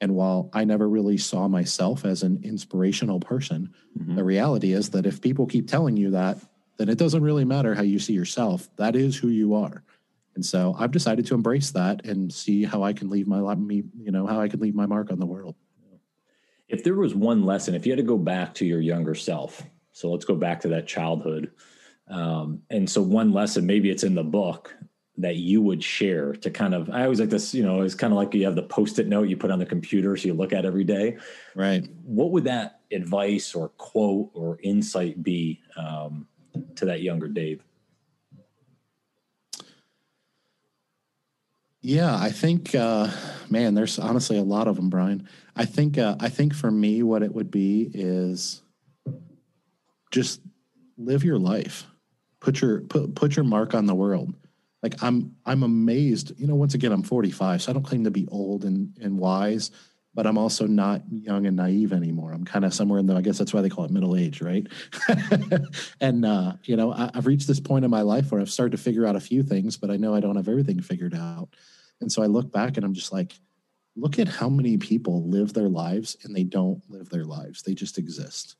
And 0.02 0.16
while 0.16 0.50
I 0.54 0.64
never 0.64 0.88
really 0.88 1.18
saw 1.18 1.48
myself 1.48 2.06
as 2.06 2.24
an 2.24 2.42
inspirational 2.44 3.20
person, 3.20 3.74
mm-hmm. 3.98 4.16
the 4.16 4.24
reality 4.24 4.74
is 4.74 4.90
that 4.92 5.06
if 5.06 5.22
people 5.22 5.46
keep 5.46 5.68
telling 5.68 5.98
you 5.98 6.12
that, 6.12 6.38
then 6.78 6.88
it 6.90 6.98
doesn't 6.98 7.24
really 7.24 7.44
matter 7.46 7.76
how 7.76 7.82
you 7.82 8.00
see 8.00 8.14
yourself. 8.14 8.70
That 8.78 8.96
is 8.96 9.18
who 9.18 9.28
you 9.28 9.56
are. 9.56 9.84
And 10.36 10.46
so 10.46 10.74
I've 10.80 10.92
decided 10.92 11.26
to 11.28 11.34
embrace 11.34 11.72
that 11.72 12.06
and 12.06 12.32
see 12.32 12.64
how 12.64 12.84
I 12.84 12.94
can 12.94 13.10
leave 13.10 13.28
my 13.28 13.56
me, 13.56 13.84
you 13.98 14.12
know, 14.12 14.26
how 14.26 14.40
I 14.40 14.48
can 14.48 14.62
leave 14.62 14.76
my 14.76 14.86
mark 14.86 15.12
on 15.12 15.20
the 15.20 15.26
world. 15.26 15.56
If 16.70 16.84
there 16.84 16.96
was 16.96 17.14
one 17.14 17.44
lesson, 17.44 17.76
if 17.76 17.86
you 17.86 17.92
had 17.92 17.98
to 17.98 18.04
go 18.04 18.18
back 18.18 18.54
to 18.56 18.66
your 18.66 18.80
younger 18.80 19.16
self, 19.16 19.62
so 19.92 20.12
let's 20.12 20.24
go 20.24 20.36
back 20.36 20.62
to 20.62 20.70
that 20.70 20.88
childhood. 20.88 21.52
Um, 22.08 22.62
and 22.70 22.90
so 22.90 23.02
one 23.02 23.34
lesson, 23.34 23.66
maybe 23.66 23.90
it's 23.90 24.04
in 24.04 24.16
the 24.16 24.24
book 24.24 24.74
that 25.20 25.36
you 25.36 25.62
would 25.62 25.84
share 25.84 26.34
to 26.34 26.50
kind 26.50 26.74
of 26.74 26.90
I 26.90 27.04
always 27.04 27.20
like 27.20 27.30
this, 27.30 27.54
you 27.54 27.64
know, 27.64 27.82
it's 27.82 27.94
kind 27.94 28.14
of 28.14 28.18
like 28.18 28.34
you 28.34 28.46
have 28.46 28.56
the 28.56 28.64
post-it 28.64 29.08
note 29.08 29.28
you 29.28 29.36
put 29.36 29.52
on 29.52 29.60
the 29.60 29.66
computer 29.66 30.16
so 30.16 30.30
you 30.30 30.34
look 30.34 30.54
at 30.54 30.66
every 30.66 30.86
day. 30.86 31.18
Right. 31.56 31.86
What 32.04 32.32
would 32.32 32.46
that 32.46 32.80
advice 32.92 33.54
or 33.54 33.70
quote 33.70 34.32
or 34.34 34.58
insight 34.64 35.22
be 35.22 35.62
um, 35.78 36.26
to 36.76 36.86
that 36.86 37.02
younger 37.02 37.28
Dave? 37.28 37.64
Yeah, 41.82 42.18
I 42.18 42.30
think, 42.30 42.76
uh, 42.76 43.10
man, 43.50 43.74
there's 43.74 44.00
honestly 44.00 44.38
a 44.38 44.44
lot 44.44 44.68
of 44.68 44.76
them, 44.76 44.90
Brian. 44.90 45.28
I 45.56 45.64
think, 45.64 45.98
uh, 45.98 46.18
I 46.20 46.28
think 46.28 46.54
for 46.54 46.70
me, 46.70 47.04
what 47.04 47.24
it 47.24 47.34
would 47.34 47.50
be 47.50 47.90
is 47.94 48.62
just 50.12 50.42
live 50.98 51.24
your 51.24 51.40
life, 51.40 51.86
put 52.42 52.60
your 52.62 52.82
put 52.82 53.16
put 53.16 53.36
your 53.36 53.46
mark 53.46 53.74
on 53.74 53.86
the 53.86 53.96
world 53.96 54.34
like 54.82 55.02
I'm 55.04 55.36
I'm 55.46 55.64
amazed. 55.64 56.34
You 56.38 56.48
know, 56.48 56.56
once 56.56 56.74
again, 56.74 56.92
I'm 56.92 57.04
45, 57.04 57.62
so 57.62 57.72
I 57.72 57.74
don't 57.74 57.84
claim 57.84 58.04
to 58.04 58.12
be 58.12 58.28
old 58.28 58.66
and 58.66 58.98
and 59.02 59.18
wise, 59.18 59.72
but 60.14 60.26
I'm 60.26 60.38
also 60.38 60.68
not 60.68 61.02
young 61.10 61.46
and 61.46 61.58
naive 61.58 61.94
anymore. 61.94 62.32
I'm 62.32 62.46
kind 62.46 62.66
of 62.66 62.74
somewhere 62.74 63.00
in 63.00 63.06
the. 63.06 63.16
I 63.16 63.22
guess 63.22 63.38
that's 63.38 63.54
why 63.54 63.62
they 63.62 63.70
call 63.70 63.86
it 63.86 63.92
middle 63.92 64.16
age, 64.16 64.42
right? 64.42 64.68
and 66.02 66.26
uh, 66.26 66.54
you 66.64 66.76
know, 66.76 66.94
I, 66.94 67.12
I've 67.14 67.28
reached 67.28 67.48
this 67.48 67.60
point 67.60 67.86
in 67.86 67.92
my 67.92 68.02
life 68.02 68.32
where 68.32 68.42
I've 68.42 68.52
started 68.52 68.72
to 68.72 68.84
figure 68.84 69.06
out 69.06 69.16
a 69.16 69.22
few 69.22 69.44
things, 69.44 69.78
but 69.78 69.90
I 69.90 69.98
know 69.98 70.16
I 70.16 70.20
don't 70.20 70.36
have 70.36 70.50
everything 70.50 70.82
figured 70.82 71.16
out. 71.16 71.50
And 72.02 72.12
so 72.12 72.24
I 72.24 72.28
look 72.28 72.52
back 72.52 72.78
and 72.78 72.86
I'm 72.86 72.94
just 72.94 73.12
like, 73.12 73.34
look 73.96 74.20
at 74.20 74.28
how 74.28 74.50
many 74.50 74.78
people 74.78 75.28
live 75.30 75.54
their 75.54 75.68
lives 75.68 76.16
and 76.24 76.36
they 76.36 76.44
don't 76.44 76.82
live 76.90 77.10
their 77.10 77.26
lives. 77.26 77.64
They 77.64 77.74
just 77.74 77.98
exist. 77.98 78.56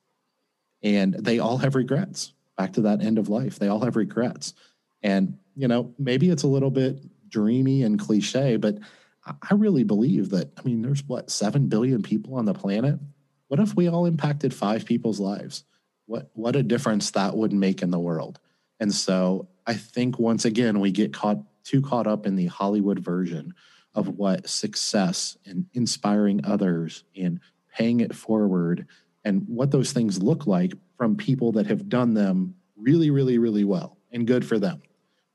And 0.84 1.14
they 1.14 1.40
all 1.40 1.58
have 1.58 1.76
regrets. 1.76 2.34
Back 2.58 2.74
to 2.74 2.82
that 2.82 3.02
end 3.02 3.18
of 3.18 3.30
life. 3.30 3.58
They 3.58 3.70
all 3.70 3.84
have 3.84 3.96
regrets. 3.96 4.54
And, 5.02 5.38
you 5.56 5.68
know, 5.68 5.94
maybe 5.98 6.30
it's 6.30 6.44
a 6.44 6.48
little 6.48 6.72
bit 6.72 7.00
dreamy 7.30 7.84
and 7.84 8.00
cliche, 8.00 8.58
but 8.58 8.78
I 9.26 9.54
really 9.54 9.84
believe 9.84 10.30
that, 10.30 10.52
I 10.58 10.62
mean, 10.64 10.82
there's 10.82 11.04
what, 11.08 11.30
7 11.30 11.68
billion 11.68 12.02
people 12.02 12.36
on 12.36 12.46
the 12.46 12.54
planet? 12.54 13.00
What 13.48 13.60
if 13.60 13.76
we 13.76 13.88
all 13.88 14.06
impacted 14.06 14.54
five 14.54 14.86
people's 14.86 15.20
lives? 15.20 15.64
What, 16.06 16.30
what 16.34 16.56
a 16.56 16.64
difference 16.64 17.12
that 17.12 17.36
would 17.36 17.54
make 17.54 17.82
in 17.82 17.92
the 17.92 18.00
world. 18.00 18.40
And 18.80 18.94
so 18.94 19.50
I 19.68 19.74
think 19.74 20.18
once 20.18 20.46
again, 20.46 20.80
we 20.80 20.92
get 20.92 21.14
caught 21.14 21.40
too 21.64 21.82
caught 21.82 22.08
up 22.08 22.26
in 22.26 22.36
the 22.36 22.48
Hollywood 22.48 23.00
version 23.00 23.54
of 23.94 24.08
what 24.08 24.50
success 24.50 25.38
and 25.46 25.66
inspiring 25.74 26.42
others 26.46 27.04
and 27.16 27.40
paying 27.76 28.00
it 28.00 28.16
forward 28.16 28.88
and 29.24 29.46
what 29.48 29.72
those 29.72 29.92
things 29.92 30.24
look 30.24 30.48
like 30.48 30.74
from 30.98 31.16
people 31.16 31.52
that 31.52 31.68
have 31.68 31.90
done 31.90 32.14
them 32.14 32.56
really, 32.78 33.10
really, 33.10 33.38
really 33.38 33.64
well 33.64 33.98
and 34.12 34.26
good 34.26 34.46
for 34.46 34.58
them. 34.58 34.82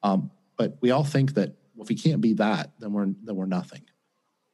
Um, 0.04 0.30
but 0.56 0.76
we 0.80 0.92
all 0.92 1.02
think 1.02 1.34
that 1.34 1.56
well, 1.74 1.82
if 1.82 1.88
we 1.88 1.96
can't 1.96 2.20
be 2.20 2.34
that, 2.34 2.70
then 2.78 2.92
we're 2.92 3.06
then 3.06 3.34
we're 3.34 3.46
nothing. 3.46 3.82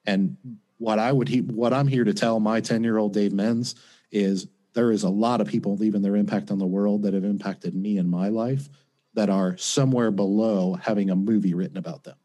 And 0.06 0.38
what 0.78 0.98
I 0.98 1.12
would 1.12 1.28
he, 1.28 1.42
what 1.42 1.74
I'm 1.74 1.88
here 1.88 2.04
to 2.04 2.14
tell 2.14 2.40
my 2.40 2.62
10 2.62 2.82
year 2.82 2.96
old 2.96 3.12
Dave 3.12 3.32
Menz 3.32 3.74
is 4.10 4.46
there 4.72 4.90
is 4.90 5.02
a 5.02 5.10
lot 5.10 5.42
of 5.42 5.48
people 5.48 5.76
leaving 5.76 6.00
their 6.00 6.16
impact 6.16 6.50
on 6.50 6.58
the 6.58 6.66
world 6.66 7.02
that 7.02 7.12
have 7.12 7.24
impacted 7.24 7.74
me 7.74 7.98
in 7.98 8.08
my 8.08 8.28
life 8.28 8.68
that 9.14 9.28
are 9.28 9.56
somewhere 9.58 10.10
below 10.10 10.74
having 10.74 11.10
a 11.10 11.16
movie 11.16 11.52
written 11.52 11.76
about 11.76 12.04
them. 12.04 12.16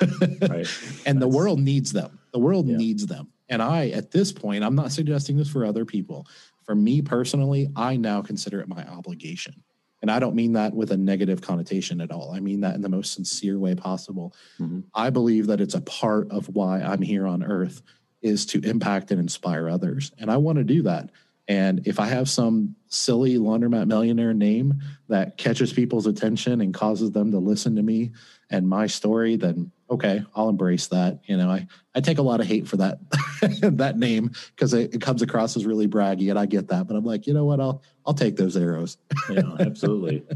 right. 0.00 0.68
And 1.06 1.16
That's, 1.16 1.18
the 1.20 1.28
world 1.28 1.60
needs 1.60 1.92
them. 1.92 2.18
The 2.32 2.38
world 2.38 2.68
yeah. 2.68 2.76
needs 2.76 3.06
them. 3.06 3.28
And 3.48 3.62
I, 3.62 3.88
at 3.90 4.10
this 4.10 4.32
point, 4.32 4.64
I'm 4.64 4.74
not 4.74 4.92
suggesting 4.92 5.36
this 5.36 5.48
for 5.48 5.64
other 5.64 5.84
people. 5.84 6.26
For 6.64 6.74
me 6.74 7.00
personally, 7.00 7.68
I 7.76 7.96
now 7.96 8.22
consider 8.22 8.60
it 8.60 8.68
my 8.68 8.84
obligation 8.88 9.62
and 10.02 10.10
I 10.10 10.18
don't 10.18 10.34
mean 10.34 10.52
that 10.54 10.74
with 10.74 10.90
a 10.90 10.96
negative 10.96 11.40
connotation 11.40 12.00
at 12.00 12.10
all. 12.10 12.32
I 12.34 12.40
mean 12.40 12.60
that 12.60 12.74
in 12.74 12.82
the 12.82 12.88
most 12.88 13.14
sincere 13.14 13.58
way 13.58 13.74
possible. 13.74 14.34
Mm-hmm. 14.60 14.80
I 14.94 15.10
believe 15.10 15.46
that 15.46 15.60
it's 15.60 15.74
a 15.74 15.80
part 15.80 16.30
of 16.30 16.48
why 16.48 16.82
I'm 16.82 17.00
here 17.00 17.26
on 17.26 17.44
earth 17.44 17.82
is 18.20 18.44
to 18.46 18.60
impact 18.60 19.10
and 19.12 19.20
inspire 19.20 19.68
others. 19.68 20.12
And 20.18 20.30
I 20.30 20.36
want 20.36 20.58
to 20.58 20.64
do 20.64 20.82
that. 20.82 21.10
And 21.48 21.86
if 21.86 21.98
I 21.98 22.06
have 22.06 22.28
some 22.28 22.76
silly 22.88 23.36
laundromat 23.36 23.86
millionaire 23.86 24.34
name 24.34 24.80
that 25.08 25.36
catches 25.38 25.72
people's 25.72 26.06
attention 26.06 26.60
and 26.60 26.72
causes 26.72 27.10
them 27.10 27.32
to 27.32 27.38
listen 27.38 27.76
to 27.76 27.82
me 27.82 28.12
and 28.50 28.68
my 28.68 28.86
story, 28.86 29.36
then 29.36 29.72
okay, 29.90 30.24
I'll 30.34 30.48
embrace 30.48 30.86
that. 30.88 31.20
You 31.26 31.36
know, 31.36 31.50
I, 31.50 31.66
I 31.94 32.00
take 32.00 32.18
a 32.18 32.22
lot 32.22 32.40
of 32.40 32.46
hate 32.46 32.66
for 32.66 32.78
that 32.78 32.98
that 33.76 33.98
name 33.98 34.30
because 34.54 34.72
it, 34.72 34.94
it, 34.94 35.00
comes 35.02 35.20
across 35.20 35.56
as 35.56 35.66
really 35.66 35.86
braggy, 35.86 36.30
and 36.30 36.38
I 36.38 36.46
get 36.46 36.68
that. 36.68 36.86
But 36.86 36.96
I'm 36.96 37.04
like, 37.04 37.26
you 37.26 37.34
know 37.34 37.44
what? 37.44 37.60
I'll 37.60 37.82
I'll 38.06 38.14
take 38.14 38.36
those 38.36 38.56
arrows. 38.56 38.98
yeah, 39.30 39.42
absolutely. 39.60 40.24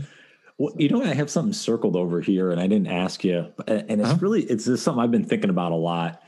Well, 0.58 0.72
you 0.78 0.88
know, 0.88 1.02
I 1.02 1.12
have 1.12 1.28
something 1.28 1.52
circled 1.52 1.96
over 1.96 2.22
here, 2.22 2.50
and 2.50 2.58
I 2.58 2.66
didn't 2.66 2.86
ask 2.86 3.22
you, 3.22 3.52
and 3.66 4.00
it's 4.00 4.08
uh-huh. 4.08 4.18
really 4.22 4.42
it's 4.44 4.64
just 4.64 4.84
something 4.84 5.04
I've 5.04 5.10
been 5.10 5.26
thinking 5.26 5.50
about 5.50 5.72
a 5.72 5.76
lot. 5.76 6.22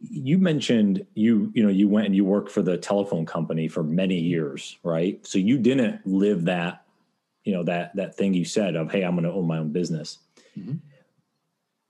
You 0.00 0.38
mentioned 0.38 1.04
you 1.12 1.52
you 1.54 1.62
know 1.62 1.68
you 1.68 1.86
went 1.86 2.06
and 2.06 2.16
you 2.16 2.24
worked 2.24 2.50
for 2.50 2.62
the 2.62 2.78
telephone 2.78 3.26
company 3.26 3.68
for 3.68 3.82
many 3.82 4.18
years, 4.18 4.78
right? 4.84 5.20
So 5.26 5.36
you 5.36 5.58
didn't 5.58 6.00
live 6.06 6.46
that 6.46 6.86
you 7.44 7.52
know 7.52 7.62
that 7.64 7.94
that 7.96 8.14
thing 8.16 8.32
you 8.32 8.46
said 8.46 8.74
of 8.74 8.90
hey, 8.90 9.02
I'm 9.02 9.16
going 9.16 9.24
to 9.24 9.32
own 9.32 9.46
my 9.46 9.58
own 9.58 9.70
business. 9.70 10.16
Mm-hmm 10.58 10.76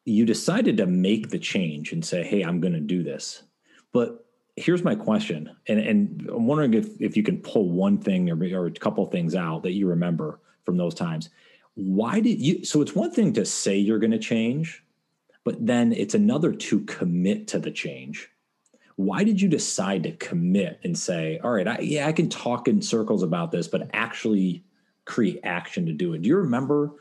you 0.05 0.27
decided 0.27 0.77
to 0.77 0.87
make 0.87 1.31
the 1.31 1.39
change 1.39 1.93
and 1.93 2.05
say, 2.05 2.23
hey, 2.23 2.43
I'm 2.43 2.61
going 2.61 2.75
to 2.75 2.81
do 2.81 3.03
this. 3.03 3.43
But 3.93 4.24
here's 4.57 4.85
my 4.85 4.95
question. 4.95 5.55
And, 5.67 5.81
and 5.81 6.29
I'm 6.29 6.47
wondering 6.47 6.75
if, 6.75 7.01
if 7.01 7.17
you 7.17 7.23
can 7.23 7.39
pull 7.39 7.71
one 7.71 7.99
thing 7.99 8.31
or, 8.31 8.61
or 8.61 8.67
a 8.67 8.73
couple 8.73 9.05
things 9.07 9.35
out 9.35 9.63
that 9.65 9.73
you 9.73 9.89
remember 9.89 10.41
from 10.65 10.77
those 10.77 10.95
times. 10.95 11.31
Why 11.75 12.21
did 12.21 12.41
you? 12.41 12.65
So 12.65 12.81
it's 12.83 12.95
one 12.95 13.11
thing 13.11 13.33
to 13.33 13.45
say 13.45 13.77
you're 13.77 13.99
going 13.99 14.13
to 14.13 14.19
change, 14.19 14.85
but 15.43 15.67
then 15.67 15.93
it's 15.93 16.15
another 16.15 16.53
to 16.53 16.81
commit 16.83 17.49
to 17.49 17.59
the 17.59 17.73
change. 17.73 18.29
Why 18.97 19.25
did 19.25 19.41
you 19.41 19.49
decide 19.49 20.05
to 20.05 20.13
commit 20.13 20.79
and 20.85 20.97
say, 20.97 21.41
all 21.43 21.51
right, 21.51 21.67
I, 21.67 21.79
yeah, 21.81 22.07
I 22.07 22.13
can 22.13 22.29
talk 22.29 22.69
in 22.69 22.81
circles 22.81 23.25
about 23.25 23.51
this, 23.51 23.67
but 23.67 23.91
actually 23.93 24.65
create 25.05 25.41
action 25.43 25.85
to 25.87 25.93
do 25.93 26.13
it? 26.15 26.23
Do 26.23 26.29
you 26.29 26.37
remember 26.37 26.93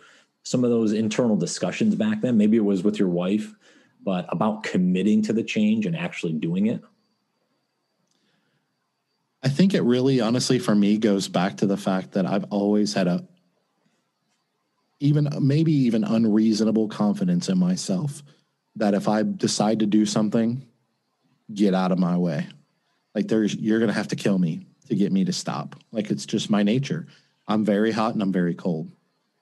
some 0.42 0.64
of 0.64 0.72
those 0.72 0.92
internal 0.92 1.36
discussions 1.36 1.94
back 1.94 2.22
then? 2.22 2.36
Maybe 2.36 2.58
it 2.58 2.66
was 2.66 2.84
with 2.84 2.98
your 2.98 3.10
wife, 3.10 3.54
but 4.04 4.26
about 4.30 4.64
committing 4.64 5.22
to 5.22 5.34
the 5.34 5.44
change 5.44 5.86
and 5.86 5.96
actually 5.96 6.34
doing 6.34 6.66
it? 6.66 6.82
I 9.44 9.50
think 9.50 9.74
it 9.74 9.82
really, 9.82 10.22
honestly, 10.22 10.58
for 10.58 10.74
me, 10.74 10.98
goes 10.98 11.28
back 11.28 11.58
to 11.58 11.66
the 11.66 11.78
fact 11.78 12.14
that 12.14 12.26
I've 12.26 12.46
always 12.46 12.94
had 12.94 13.08
a, 13.08 13.28
even 15.00 15.28
maybe 15.42 15.74
even 15.74 16.06
unreasonable 16.06 16.88
confidence 16.88 17.50
in 17.50 17.58
myself 17.58 18.24
that 18.78 18.94
if 18.94 19.08
I 19.08 19.24
decide 19.24 19.80
to 19.80 19.86
do 19.86 20.06
something, 20.06 20.66
get 21.54 21.74
out 21.74 21.92
of 21.92 22.00
my 22.00 22.18
way. 22.18 22.48
Like 23.14 23.28
there's, 23.28 23.54
you're 23.54 23.80
going 23.80 23.90
to 23.90 23.94
have 23.94 24.08
to 24.10 24.16
kill 24.16 24.40
me 24.40 24.66
to 24.88 24.96
get 24.96 25.12
me 25.12 25.26
to 25.26 25.34
stop. 25.34 25.76
Like 25.92 26.10
it's 26.10 26.26
just 26.26 26.50
my 26.50 26.64
nature. 26.64 27.08
I'm 27.46 27.66
very 27.66 27.92
hot 27.92 28.14
and 28.14 28.24
I'm 28.24 28.32
very 28.32 28.56
cold. 28.56 28.92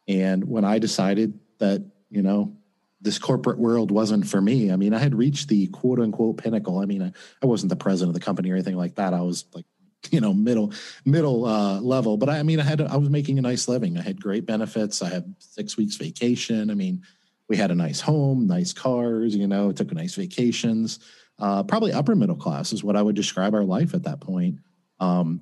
And 0.08 0.44
when 0.46 0.66
I 0.66 0.80
decided 0.80 1.40
that, 1.60 1.86
you 2.10 2.24
know, 2.24 2.56
this 3.02 3.20
corporate 3.20 3.60
world 3.60 3.92
wasn't 3.92 4.28
for 4.28 4.42
me, 4.42 4.72
I 4.72 4.76
mean, 4.76 4.94
I 4.94 5.00
had 5.00 5.16
reached 5.16 5.48
the 5.48 5.68
quote 5.68 6.00
unquote 6.00 6.38
pinnacle. 6.38 6.80
I 6.80 6.86
mean, 6.86 7.04
I, 7.04 7.12
I 7.42 7.46
wasn't 7.46 7.70
the 7.70 7.76
president 7.76 8.16
of 8.16 8.20
the 8.20 8.26
company 8.26 8.50
or 8.52 8.56
anything 8.56 8.78
like 8.78 8.96
that. 8.96 9.14
I 9.14 9.22
was 9.22 9.46
like, 9.54 9.66
you 10.10 10.20
know, 10.20 10.34
middle, 10.34 10.74
middle 11.06 11.46
uh, 11.46 11.80
level. 11.80 12.18
But 12.18 12.30
I, 12.30 12.40
I 12.40 12.44
mean, 12.44 12.60
I 12.60 12.64
had, 12.64 12.82
I 12.82 12.98
was 12.98 13.10
making 13.10 13.38
a 13.38 13.42
nice 13.42 13.68
living. 13.68 13.98
I 13.98 14.02
had 14.02 14.22
great 14.22 14.46
benefits. 14.46 15.02
I 15.02 15.10
had 15.10 15.36
six 15.40 15.78
weeks 15.78 15.96
vacation. 15.96 16.72
I 16.72 16.74
mean, 16.74 17.04
we 17.48 17.58
had 17.58 17.70
a 17.72 17.76
nice 17.76 18.00
home, 18.00 18.48
nice 18.48 18.74
cars, 18.74 19.36
you 19.36 19.48
know, 19.48 19.72
took 19.72 19.92
nice 19.94 20.16
vacations. 20.16 21.00
Uh, 21.38 21.64
probably 21.64 21.92
upper 21.92 22.16
middle 22.16 22.36
class 22.36 22.72
is 22.72 22.84
what 22.84 22.96
I 22.96 23.02
would 23.02 23.16
describe 23.16 23.54
our 23.54 23.64
life 23.64 23.94
at 23.94 24.04
that 24.04 24.22
point. 24.22 24.60
Um, 25.00 25.42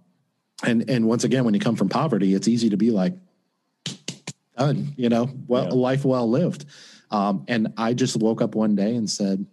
and 0.63 0.89
and 0.89 1.07
once 1.07 1.23
again, 1.23 1.45
when 1.45 1.53
you 1.53 1.59
come 1.59 1.75
from 1.75 1.89
poverty, 1.89 2.33
it's 2.33 2.47
easy 2.47 2.69
to 2.71 2.77
be 2.77 2.91
like, 2.91 3.13
done, 4.57 4.93
you 4.97 5.09
know, 5.09 5.29
well, 5.47 5.65
yeah. 5.65 5.73
life 5.73 6.05
well 6.05 6.29
lived. 6.29 6.65
Um, 7.11 7.45
and 7.47 7.73
I 7.77 7.93
just 7.93 8.15
woke 8.17 8.41
up 8.41 8.55
one 8.55 8.75
day 8.75 8.95
and 8.95 9.09
said, 9.09 9.45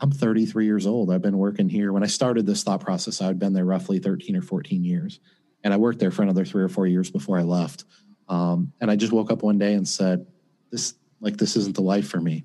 I'm 0.00 0.10
33 0.10 0.66
years 0.66 0.86
old. 0.86 1.10
I've 1.10 1.22
been 1.22 1.38
working 1.38 1.68
here. 1.68 1.92
When 1.92 2.02
I 2.02 2.06
started 2.06 2.46
this 2.46 2.62
thought 2.62 2.80
process, 2.80 3.22
I'd 3.22 3.38
been 3.38 3.54
there 3.54 3.64
roughly 3.64 3.98
13 3.98 4.36
or 4.36 4.42
14 4.42 4.84
years. 4.84 5.20
And 5.64 5.72
I 5.72 5.78
worked 5.78 5.98
there 5.98 6.10
for 6.10 6.22
another 6.22 6.44
three 6.44 6.62
or 6.62 6.68
four 6.68 6.86
years 6.86 7.10
before 7.10 7.38
I 7.38 7.42
left. 7.42 7.84
Um, 8.28 8.72
and 8.80 8.90
I 8.90 8.96
just 8.96 9.12
woke 9.12 9.30
up 9.30 9.42
one 9.42 9.58
day 9.58 9.74
and 9.74 9.88
said, 9.88 10.26
this, 10.70 10.94
like, 11.20 11.36
this 11.36 11.56
isn't 11.56 11.76
the 11.76 11.82
life 11.82 12.08
for 12.08 12.20
me. 12.20 12.44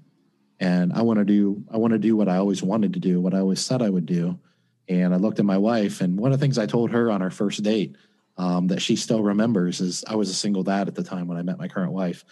And 0.59 0.93
I 0.93 1.01
want 1.01 1.19
to 1.19 1.25
do, 1.25 1.63
I 1.71 1.77
want 1.77 1.91
to 1.91 1.99
do 1.99 2.15
what 2.15 2.29
I 2.29 2.37
always 2.37 2.63
wanted 2.63 2.93
to 2.93 2.99
do, 2.99 3.19
what 3.19 3.33
I 3.33 3.39
always 3.39 3.59
said 3.59 3.81
I 3.81 3.89
would 3.89 4.05
do. 4.05 4.39
And 4.87 5.13
I 5.13 5.17
looked 5.17 5.39
at 5.39 5.45
my 5.45 5.57
wife, 5.57 6.01
and 6.01 6.17
one 6.17 6.31
of 6.31 6.39
the 6.39 6.43
things 6.43 6.57
I 6.57 6.65
told 6.65 6.91
her 6.91 7.11
on 7.11 7.21
our 7.21 7.29
first 7.29 7.63
date 7.63 7.95
um, 8.37 8.67
that 8.67 8.81
she 8.81 8.95
still 8.95 9.23
remembers 9.23 9.81
is 9.81 10.03
I 10.07 10.15
was 10.15 10.29
a 10.29 10.33
single 10.33 10.63
dad 10.63 10.87
at 10.87 10.95
the 10.95 11.03
time 11.03 11.27
when 11.27 11.37
I 11.37 11.43
met 11.43 11.57
my 11.57 11.67
current 11.67 11.91
wife. 11.91 12.25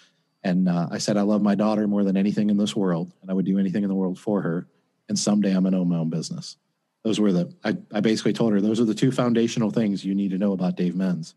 And 0.44 0.70
uh, 0.70 0.88
I 0.92 0.98
said, 0.98 1.18
I 1.18 1.22
love 1.22 1.42
my 1.42 1.56
daughter 1.56 1.88
more 1.88 2.04
than 2.04 2.18
anything 2.18 2.50
in 2.50 2.58
this 2.58 2.76
world, 2.76 3.14
and 3.22 3.30
I 3.30 3.34
would 3.34 3.46
do 3.46 3.60
anything 3.60 3.84
in 3.84 3.90
the 3.90 3.96
world 3.96 4.18
for 4.20 4.42
her. 4.42 4.68
And 5.10 5.20
someday 5.20 5.52
I'm 5.52 5.64
going 5.64 5.74
to 5.74 5.80
own 5.80 5.90
my 5.90 5.98
own 5.98 6.10
business. 6.10 6.56
those 7.04 7.20
were 7.20 7.34
the 7.34 7.54
I, 7.64 7.76
I 7.92 8.00
basically 8.00 8.34
told 8.34 8.54
her 8.54 8.62
those 8.62 8.80
are 8.80 8.86
the 8.86 8.94
two 8.94 9.12
foundational 9.12 9.72
things 9.72 10.06
you 10.06 10.16
need 10.16 10.32
to 10.32 10.38
know 10.38 10.54
about 10.54 10.78
Dave 10.78 10.94
Menz. 10.94 11.34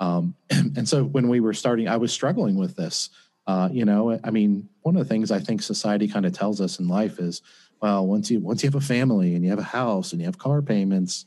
Um, 0.00 0.34
and, 0.50 0.76
and 0.78 0.88
so 0.88 1.04
when 1.04 1.28
we 1.28 1.40
were 1.40 1.54
starting, 1.54 1.88
I 1.88 1.96
was 1.96 2.12
struggling 2.12 2.56
with 2.56 2.76
this. 2.76 3.10
Uh, 3.46 3.68
you 3.70 3.84
know, 3.84 4.18
I 4.24 4.30
mean, 4.30 4.68
one 4.82 4.96
of 4.96 5.02
the 5.02 5.08
things 5.08 5.30
I 5.30 5.38
think 5.38 5.62
society 5.62 6.08
kind 6.08 6.26
of 6.26 6.32
tells 6.32 6.60
us 6.60 6.80
in 6.80 6.88
life 6.88 7.20
is, 7.20 7.42
well, 7.80 8.06
once 8.06 8.30
you 8.30 8.40
once 8.40 8.62
you 8.62 8.68
have 8.68 8.74
a 8.74 8.80
family 8.80 9.34
and 9.34 9.44
you 9.44 9.50
have 9.50 9.58
a 9.58 9.62
house 9.62 10.12
and 10.12 10.20
you 10.20 10.26
have 10.26 10.38
car 10.38 10.62
payments, 10.62 11.26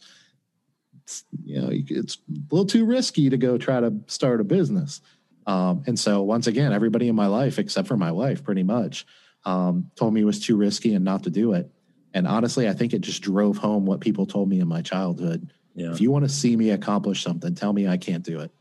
you 1.44 1.62
know, 1.62 1.70
it's 1.72 2.16
a 2.16 2.54
little 2.54 2.66
too 2.66 2.86
risky 2.86 3.30
to 3.30 3.38
go 3.38 3.58
try 3.58 3.80
to 3.80 3.94
start 4.08 4.42
a 4.42 4.44
business. 4.44 5.02
Um, 5.46 5.84
and 5.88 5.98
so 5.98 6.22
once 6.22 6.48
again, 6.48 6.74
everybody 6.74 7.08
in 7.08 7.16
my 7.16 7.28
life, 7.28 7.58
except 7.58 7.88
for 7.88 7.98
my 7.98 8.12
wife, 8.12 8.44
pretty 8.44 8.64
much, 8.64 9.06
um, 9.46 9.90
told 9.96 10.14
me 10.14 10.22
it 10.22 10.26
was 10.26 10.40
too 10.40 10.58
risky 10.58 10.94
and 10.94 11.06
not 11.06 11.24
to 11.24 11.30
do 11.30 11.54
it. 11.54 11.72
And 12.14 12.28
honestly, 12.28 12.68
I 12.68 12.74
think 12.74 12.94
it 12.94 13.02
just 13.02 13.22
drove 13.22 13.58
home 13.58 13.86
what 13.86 14.00
people 14.00 14.26
told 14.26 14.50
me 14.50 14.60
in 14.60 14.68
my 14.68 14.82
childhood. 14.82 15.52
Yeah. 15.76 15.92
If 15.92 16.02
you 16.02 16.12
want 16.12 16.26
to 16.26 16.30
see 16.30 16.56
me 16.56 16.72
accomplish 16.72 17.24
something, 17.24 17.56
tell 17.56 17.72
me 17.72 17.88
I 17.88 17.98
can't 17.98 18.24
do 18.24 18.40
it. 18.40 18.52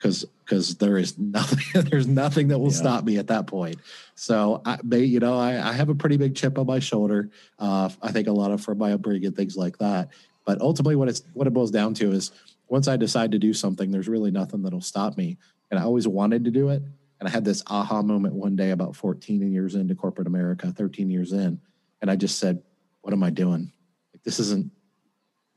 Cause, 0.00 0.24
cause 0.44 0.76
there 0.76 0.98
is 0.98 1.18
nothing, 1.18 1.82
there's 1.90 2.06
nothing 2.06 2.48
that 2.48 2.58
will 2.58 2.70
yeah. 2.70 2.78
stop 2.78 3.04
me 3.04 3.16
at 3.16 3.28
that 3.28 3.46
point. 3.46 3.76
So 4.14 4.60
I, 4.64 4.78
they, 4.84 5.04
you 5.04 5.18
know, 5.18 5.38
I, 5.38 5.70
I 5.70 5.72
have 5.72 5.88
a 5.88 5.94
pretty 5.94 6.16
big 6.16 6.34
chip 6.34 6.58
on 6.58 6.66
my 6.66 6.78
shoulder. 6.78 7.30
Uh, 7.58 7.88
I 8.02 8.12
think 8.12 8.28
a 8.28 8.32
lot 8.32 8.50
of 8.50 8.60
for 8.60 8.74
my 8.74 8.92
upbringing 8.92 9.26
and 9.26 9.36
things 9.36 9.56
like 9.56 9.78
that. 9.78 10.10
But 10.44 10.60
ultimately 10.60 10.96
what 10.96 11.08
it's, 11.08 11.22
what 11.32 11.46
it 11.46 11.54
boils 11.54 11.70
down 11.70 11.94
to 11.94 12.12
is 12.12 12.32
once 12.68 12.86
I 12.86 12.96
decide 12.96 13.32
to 13.32 13.38
do 13.38 13.52
something, 13.54 13.90
there's 13.90 14.08
really 14.08 14.30
nothing 14.30 14.62
that'll 14.62 14.80
stop 14.80 15.16
me. 15.16 15.38
And 15.70 15.80
I 15.80 15.84
always 15.84 16.06
wanted 16.06 16.44
to 16.44 16.50
do 16.50 16.68
it. 16.68 16.82
And 17.20 17.28
I 17.28 17.30
had 17.30 17.44
this 17.44 17.62
aha 17.66 18.02
moment 18.02 18.34
one 18.34 18.56
day 18.56 18.70
about 18.70 18.96
14 18.96 19.50
years 19.50 19.74
into 19.74 19.94
corporate 19.94 20.26
America, 20.26 20.70
13 20.70 21.10
years 21.10 21.32
in. 21.32 21.60
And 22.02 22.10
I 22.10 22.16
just 22.16 22.38
said, 22.38 22.62
what 23.04 23.12
am 23.12 23.22
I 23.22 23.28
doing? 23.28 23.70
Like, 24.14 24.22
this 24.22 24.40
isn't 24.40 24.70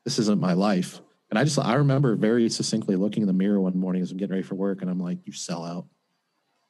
this 0.04 0.20
isn't 0.20 0.40
my 0.40 0.54
life. 0.54 1.00
And 1.30 1.40
I 1.40 1.46
just 1.46 1.58
I 1.58 1.76
remember 1.76 2.16
very 2.16 2.50
succinctly 2.50 2.98
looking 2.98 3.24
in 3.24 3.28
the 3.28 3.34
mirror 3.34 3.60
one 3.60 3.78
morning 3.78 4.02
as 4.02 4.12
I'm 4.12 4.18
getting 4.18 4.34
ready 4.34 4.44
for 4.44 4.56
work, 4.56 4.82
and 4.82 4.92
I'm 4.92 5.00
like, 5.00 5.20
you 5.26 5.32
sell 5.32 5.64
out. 5.64 5.86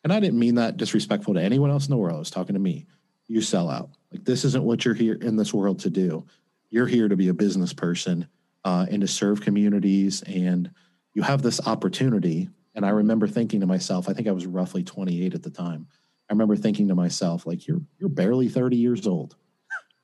And 0.04 0.14
I 0.14 0.20
didn't 0.20 0.40
mean 0.40 0.56
that 0.56 0.78
disrespectful 0.78 1.34
to 1.34 1.42
anyone 1.42 1.72
else 1.72 1.86
in 1.86 1.90
the 1.90 1.98
world. 1.98 2.16
I 2.16 2.20
was 2.20 2.30
talking 2.30 2.54
to 2.54 2.60
me. 2.60 2.86
You 3.28 3.42
sell 3.42 3.70
out. 3.70 3.90
Like 4.12 4.24
this 4.24 4.46
isn't 4.46 4.64
what 4.64 4.86
you're 4.86 4.94
here 4.94 5.16
in 5.16 5.36
this 5.36 5.52
world 5.52 5.80
to 5.80 5.90
do. 5.90 6.26
You're 6.70 6.88
here 6.88 7.08
to 7.08 7.16
be 7.16 7.30
a 7.30 7.34
business 7.34 7.74
person 7.74 8.28
uh, 8.64 8.86
and 8.90 9.02
to 9.02 9.08
serve 9.08 9.42
communities, 9.42 10.22
and 10.22 10.70
you 11.16 11.24
have 11.24 11.42
this 11.42 11.60
opportunity. 11.66 12.50
And 12.76 12.86
I 12.86 12.90
remember 12.90 13.28
thinking 13.28 13.62
to 13.62 13.66
myself, 13.66 14.08
I 14.08 14.14
think 14.14 14.28
I 14.28 14.32
was 14.32 14.46
roughly 14.46 14.84
28 14.84 15.34
at 15.34 15.42
the 15.42 15.50
time. 15.50 15.88
I 16.30 16.34
remember 16.34 16.56
thinking 16.56 16.90
to 16.90 16.96
myself, 16.96 17.48
like, 17.48 17.68
you're 17.68 17.82
you're 17.98 18.10
barely 18.10 18.48
30 18.48 18.76
years 18.78 19.08
old 19.08 19.36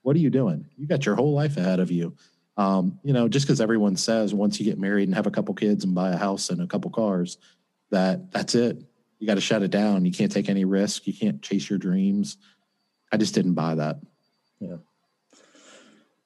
what 0.04 0.16
are 0.16 0.20
you 0.20 0.30
doing? 0.30 0.66
You 0.78 0.88
got 0.88 1.06
your 1.06 1.16
whole 1.16 1.34
life 1.34 1.58
ahead 1.58 1.80
of 1.80 1.90
you. 1.90 2.16
Um, 2.56 3.00
you 3.04 3.14
know, 3.14 3.28
just 3.28 3.48
because 3.48 3.60
everyone 3.60 3.98
says 3.98 4.34
once 4.34 4.60
you 4.60 4.66
get 4.66 4.78
married 4.78 5.08
and 5.08 5.16
have 5.16 5.26
a 5.26 5.32
couple 5.32 5.56
kids 5.56 5.84
and 5.84 5.96
buy 5.96 6.12
a 6.12 6.18
house 6.18 6.50
and 6.50 6.62
a 6.62 6.68
couple 6.68 6.92
cars, 6.92 7.38
that 7.90 8.32
that's 8.32 8.54
it. 8.54 8.78
You 9.18 9.28
got 9.28 9.36
to 9.36 9.42
shut 9.42 9.64
it 9.64 9.72
down. 9.72 10.06
You 10.06 10.12
can't 10.12 10.32
take 10.32 10.50
any 10.50 10.66
risk. 10.66 11.08
You 11.08 11.14
can't 11.14 11.42
chase 11.42 11.70
your 11.70 11.80
dreams. 11.80 12.38
I 13.12 13.18
just 13.18 13.34
didn't 13.34 13.54
buy 13.54 13.76
that. 13.76 13.98
Yeah. 14.60 14.78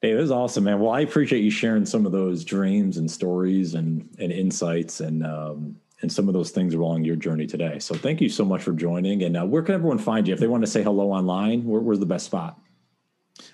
Hey, 0.02 0.12
it 0.12 0.16
was 0.16 0.30
awesome, 0.30 0.64
man. 0.64 0.80
Well, 0.80 0.92
I 0.92 1.00
appreciate 1.00 1.42
you 1.42 1.50
sharing 1.50 1.86
some 1.86 2.06
of 2.06 2.12
those 2.12 2.44
dreams 2.44 2.98
and 2.98 3.10
stories 3.10 3.74
and 3.74 4.08
and 4.18 4.32
insights 4.32 5.00
and 5.00 5.24
um, 5.24 5.76
and 6.02 6.12
some 6.12 6.28
of 6.28 6.34
those 6.34 6.50
things 6.50 6.74
along 6.74 7.04
your 7.04 7.16
journey 7.16 7.46
today. 7.46 7.78
So, 7.78 7.94
thank 7.94 8.20
you 8.20 8.28
so 8.28 8.44
much 8.44 8.62
for 8.62 8.72
joining. 8.72 9.22
And 9.22 9.36
uh, 9.36 9.46
where 9.46 9.62
can 9.62 9.74
everyone 9.74 9.98
find 9.98 10.28
you 10.28 10.34
if 10.34 10.40
they 10.40 10.46
want 10.46 10.62
to 10.62 10.70
say 10.70 10.82
hello 10.82 11.10
online? 11.10 11.64
Where, 11.64 11.80
where's 11.80 12.00
the 12.00 12.06
best 12.06 12.26
spot? 12.26 12.58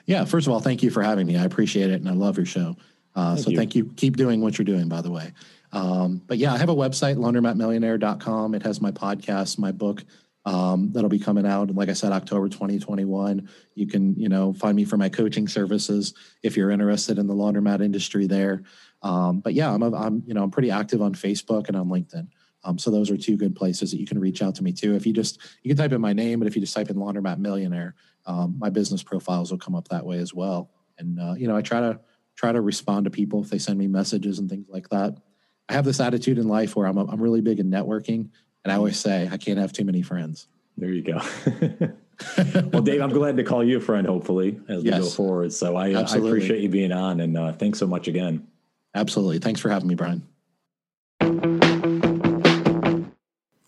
Yeah, 0.06 0.24
first 0.24 0.46
of 0.46 0.52
all, 0.52 0.60
thank 0.60 0.82
you 0.82 0.90
for 0.90 1.02
having 1.02 1.26
me. 1.26 1.36
I 1.36 1.44
appreciate 1.44 1.90
it 1.90 2.00
and 2.00 2.08
I 2.08 2.12
love 2.12 2.36
your 2.36 2.46
show. 2.46 2.76
Uh, 3.14 3.34
thank 3.34 3.44
so 3.44 3.50
you. 3.50 3.56
thank 3.56 3.74
you. 3.74 3.86
Keep 3.96 4.16
doing 4.16 4.40
what 4.40 4.58
you're 4.58 4.64
doing, 4.64 4.88
by 4.88 5.00
the 5.00 5.10
way. 5.10 5.32
Um, 5.72 6.22
but 6.26 6.38
yeah, 6.38 6.52
I 6.52 6.58
have 6.58 6.68
a 6.68 6.74
website, 6.74 7.16
laundromatmillionaire.com. 7.16 8.54
It 8.54 8.62
has 8.62 8.80
my 8.80 8.90
podcast, 8.90 9.58
my 9.58 9.72
book 9.72 10.04
um, 10.46 10.92
that'll 10.92 11.08
be 11.08 11.18
coming 11.18 11.46
out. 11.46 11.74
Like 11.74 11.88
I 11.88 11.94
said, 11.94 12.12
October 12.12 12.48
2021. 12.48 13.48
You 13.74 13.86
can, 13.86 14.14
you 14.16 14.28
know, 14.28 14.52
find 14.52 14.76
me 14.76 14.84
for 14.84 14.96
my 14.96 15.08
coaching 15.08 15.48
services 15.48 16.14
if 16.42 16.56
you're 16.56 16.70
interested 16.70 17.18
in 17.18 17.26
the 17.26 17.34
laundromat 17.34 17.82
industry 17.82 18.26
there. 18.26 18.62
Um, 19.02 19.40
but 19.40 19.54
yeah, 19.54 19.72
I'm, 19.72 19.82
a, 19.82 19.94
I'm, 19.94 20.22
you 20.26 20.34
know, 20.34 20.42
I'm 20.42 20.50
pretty 20.50 20.70
active 20.70 21.00
on 21.02 21.14
Facebook 21.14 21.68
and 21.68 21.76
on 21.76 21.88
LinkedIn. 21.88 22.28
Um, 22.62 22.78
so 22.78 22.90
those 22.90 23.10
are 23.10 23.16
two 23.16 23.36
good 23.36 23.54
places 23.54 23.90
that 23.90 24.00
you 24.00 24.06
can 24.06 24.18
reach 24.18 24.42
out 24.42 24.54
to 24.56 24.64
me 24.64 24.72
too. 24.72 24.94
If 24.94 25.06
you 25.06 25.12
just, 25.12 25.38
you 25.62 25.68
can 25.70 25.76
type 25.76 25.92
in 25.92 26.00
my 26.00 26.12
name, 26.12 26.38
but 26.38 26.48
if 26.48 26.54
you 26.54 26.60
just 26.60 26.74
type 26.74 26.90
in 26.90 26.96
laundromat 26.96 27.38
millionaire, 27.38 27.94
um, 28.26 28.56
my 28.58 28.70
business 28.70 29.02
profiles 29.02 29.50
will 29.50 29.58
come 29.58 29.74
up 29.74 29.88
that 29.88 30.06
way 30.06 30.18
as 30.18 30.32
well. 30.32 30.70
And 30.98 31.20
uh, 31.20 31.34
you 31.34 31.48
know, 31.48 31.56
I 31.56 31.62
try 31.62 31.80
to 31.80 32.00
try 32.36 32.52
to 32.52 32.60
respond 32.60 33.04
to 33.04 33.10
people 33.10 33.42
if 33.42 33.50
they 33.50 33.58
send 33.58 33.78
me 33.78 33.86
messages 33.86 34.38
and 34.38 34.48
things 34.48 34.66
like 34.68 34.88
that. 34.90 35.16
I 35.68 35.72
have 35.72 35.84
this 35.84 36.00
attitude 36.00 36.38
in 36.38 36.48
life 36.48 36.76
where 36.76 36.86
I'm 36.86 36.98
I'm 36.98 37.20
really 37.20 37.40
big 37.40 37.60
in 37.60 37.70
networking, 37.70 38.28
and 38.64 38.72
I 38.72 38.76
always 38.76 38.98
say 38.98 39.28
I 39.30 39.36
can't 39.36 39.58
have 39.58 39.72
too 39.72 39.84
many 39.84 40.02
friends. 40.02 40.48
There 40.76 40.90
you 40.90 41.02
go. 41.02 41.20
well, 42.72 42.82
Dave, 42.82 43.00
I'm 43.00 43.10
glad 43.10 43.36
to 43.36 43.44
call 43.44 43.64
you 43.64 43.78
a 43.78 43.80
friend. 43.80 44.06
Hopefully, 44.06 44.60
as 44.68 44.82
we 44.82 44.90
go 44.90 45.04
forward. 45.04 45.52
So 45.52 45.76
I, 45.76 45.90
I, 45.90 46.02
appreciate 46.02 46.60
you 46.60 46.68
being 46.68 46.92
on, 46.92 47.20
and 47.20 47.36
uh, 47.36 47.52
thanks 47.52 47.78
so 47.78 47.86
much 47.86 48.08
again. 48.08 48.46
Absolutely. 48.94 49.38
Thanks 49.38 49.60
for 49.60 49.68
having 49.68 49.88
me, 49.88 49.94
Brian. 49.94 50.26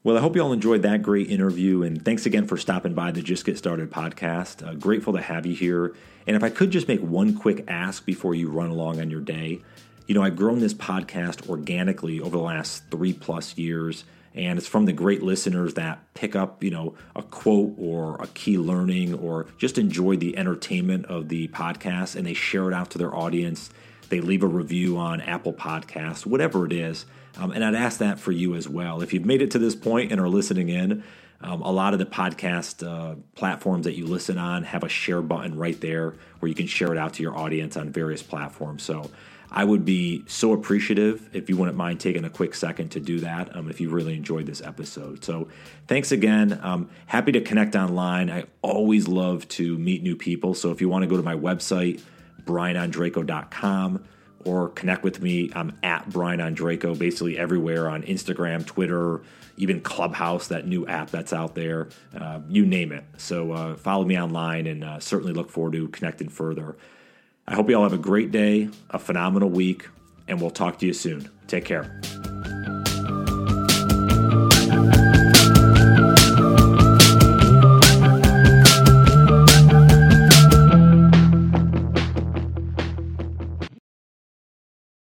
Well, 0.07 0.17
I 0.17 0.21
hope 0.21 0.37
you 0.37 0.43
all 0.43 0.53
enjoyed 0.53 0.83
that 0.83 1.03
great 1.03 1.33
interview, 1.33 1.83
and 1.83 2.05
thanks 2.05 2.27
again 2.27 2.47
for 2.47 2.57
stopping 2.57 2.95
by 2.95 3.11
the 3.11 3.21
Just 3.21 3.45
Get 3.45 3.59
Started 3.59 3.91
podcast. 3.91 4.65
Uh, 4.65 4.75
grateful 4.75 5.15
to 5.15 5.21
have 5.21 5.47
you 5.47 5.53
here. 5.57 5.97
And 6.29 6.37
if 6.37 6.45
I 6.45 6.49
could 6.49 6.71
just 6.71 6.87
make 6.87 7.01
one 7.01 7.35
quick 7.37 7.65
ask 7.67 8.07
before 8.07 8.33
you 8.33 8.49
run 8.49 8.71
along 8.71 9.01
on 9.01 9.11
your 9.11 9.21
day, 9.21 9.63
you 10.07 10.15
know, 10.15 10.23
I've 10.23 10.37
grown 10.37 10.61
this 10.61 10.75
podcast 10.75 11.49
organically 11.49 12.21
over 12.21 12.37
the 12.37 12.43
last 12.45 12.85
three 12.89 13.15
plus 13.15 13.59
years, 13.59 14.05
and 14.33 14.61
it's 14.61 14.69
from 14.69 14.85
the 14.85 14.93
great 14.93 15.25
listeners 15.25 15.75
that 15.75 15.99
pick 16.15 16.37
up, 16.37 16.63
you 16.63 16.71
know, 16.71 16.95
a 17.17 17.23
quote 17.25 17.75
or 17.77 18.15
a 18.23 18.29
key 18.29 18.59
learning 18.59 19.13
or 19.13 19.49
just 19.59 19.77
enjoy 19.77 20.15
the 20.15 20.39
entertainment 20.39 21.07
of 21.07 21.31
the 21.31 21.49
podcast 21.49 22.15
and 22.15 22.25
they 22.25 22.35
share 22.35 22.69
it 22.69 22.75
out 22.75 22.91
to 22.91 22.99
their 22.99 23.13
audience. 23.13 23.71
They 24.09 24.21
leave 24.21 24.45
a 24.45 24.47
review 24.47 24.99
on 24.99 25.21
Apple 25.21 25.53
Podcasts, 25.53 26.25
whatever 26.25 26.65
it 26.65 26.73
is. 26.73 27.07
Um, 27.39 27.53
and 27.53 27.64
I'd 27.64 27.74
ask 27.74 27.99
that 27.99 28.18
for 28.18 28.32
you 28.32 28.55
as 28.55 28.68
well. 28.68 29.03
If 29.03 29.12
you've 29.12 29.26
made 29.26 29.43
it 29.43 29.51
to 29.53 29.59
this 29.59 29.74
point 29.74 30.12
and 30.12 30.20
are 30.20 30.28
listening 30.28 30.68
in, 30.68 31.05
um, 31.41 31.62
a 31.62 31.70
lot 31.70 31.93
of 31.93 31.99
the 31.99 32.07
podcast 32.07 32.87
uh, 32.87 33.16
platforms 33.34 33.84
that 33.84 33.95
you 33.95 34.07
listen 34.07 34.39
on 34.39 34.64
have 34.64 34.82
a 34.84 34.89
share 34.89 35.20
button 35.20 35.59
right 35.59 35.78
there 35.80 36.14
where 36.39 36.49
you 36.49 36.55
can 36.55 36.66
share 36.66 36.93
it 36.93 36.99
out 36.99 37.14
to 37.14 37.22
your 37.22 37.37
audience 37.37 37.76
on 37.76 37.91
various 37.91 38.22
platforms. 38.22 38.82
So 38.82 39.11
I 39.51 39.64
would 39.64 39.84
be 39.84 40.24
so 40.26 40.53
appreciative 40.53 41.28
if 41.32 41.49
you 41.49 41.57
wouldn't 41.57 41.76
mind 41.76 42.01
taking 42.01 42.24
a 42.24 42.30
quick 42.30 42.55
second 42.55 42.91
to 42.93 43.01
do 43.01 43.20
that 43.20 43.55
um, 43.55 43.70
if 43.70 43.80
you 43.80 43.91
really 43.91 44.14
enjoyed 44.14 44.47
this 44.47 44.62
episode. 44.62 45.24
So 45.24 45.49
thanks 45.87 46.11
again. 46.11 46.59
Um, 46.62 46.89
happy 47.07 47.32
to 47.32 47.41
connect 47.41 47.76
online. 47.76 48.30
I 48.30 48.45
always 48.62 49.07
love 49.07 49.47
to 49.49 49.76
meet 49.78 50.03
new 50.03 50.16
people. 50.16 50.55
So 50.55 50.70
if 50.70 50.80
you 50.80 50.89
want 50.89 51.03
to 51.03 51.07
go 51.07 51.16
to 51.16 51.22
my 51.22 51.37
website, 51.37 52.01
brianondrako.com 52.45 54.05
or 54.47 54.68
connect 54.70 55.03
with 55.03 55.20
me. 55.20 55.51
I'm 55.55 55.76
at 55.82 56.09
Brian 56.09 56.40
Ondrako, 56.40 56.97
basically 56.97 57.36
everywhere 57.36 57.90
on 57.90 58.03
Instagram, 58.05 58.64
Twitter, 58.64 59.20
even 59.57 59.80
Clubhouse, 59.80 60.49
that 60.49 60.66
new 60.66 60.86
app 60.86 61.11
that's 61.11 61.32
out 61.32 61.55
there. 61.55 61.88
Uh, 62.16 62.40
you 62.49 62.64
name 62.64 62.92
it. 62.92 63.05
So 63.16 63.53
uh, 63.53 63.76
follow 63.76 64.05
me 64.05 64.18
online 64.18 64.66
and 64.66 64.84
uh, 64.84 65.01
certainly 65.01 65.32
look 65.32 65.51
forward 65.51 65.72
to 65.72 65.88
connecting 65.88 66.28
further. 66.28 66.76
I 67.49 67.55
hope 67.55 67.68
you 67.68 67.76
all 67.76 67.82
have 67.82 67.92
a 67.92 67.99
great 67.99 68.30
day, 68.30 68.68
a 68.90 68.99
phenomenal 68.99 69.51
week, 69.51 69.88
and 70.28 70.40
we'll 70.40 70.51
talk 70.51 70.78
to 70.80 70.86
you 70.86 70.92
soon. 70.92 71.30
Take 71.47 71.64
care. 71.64 72.01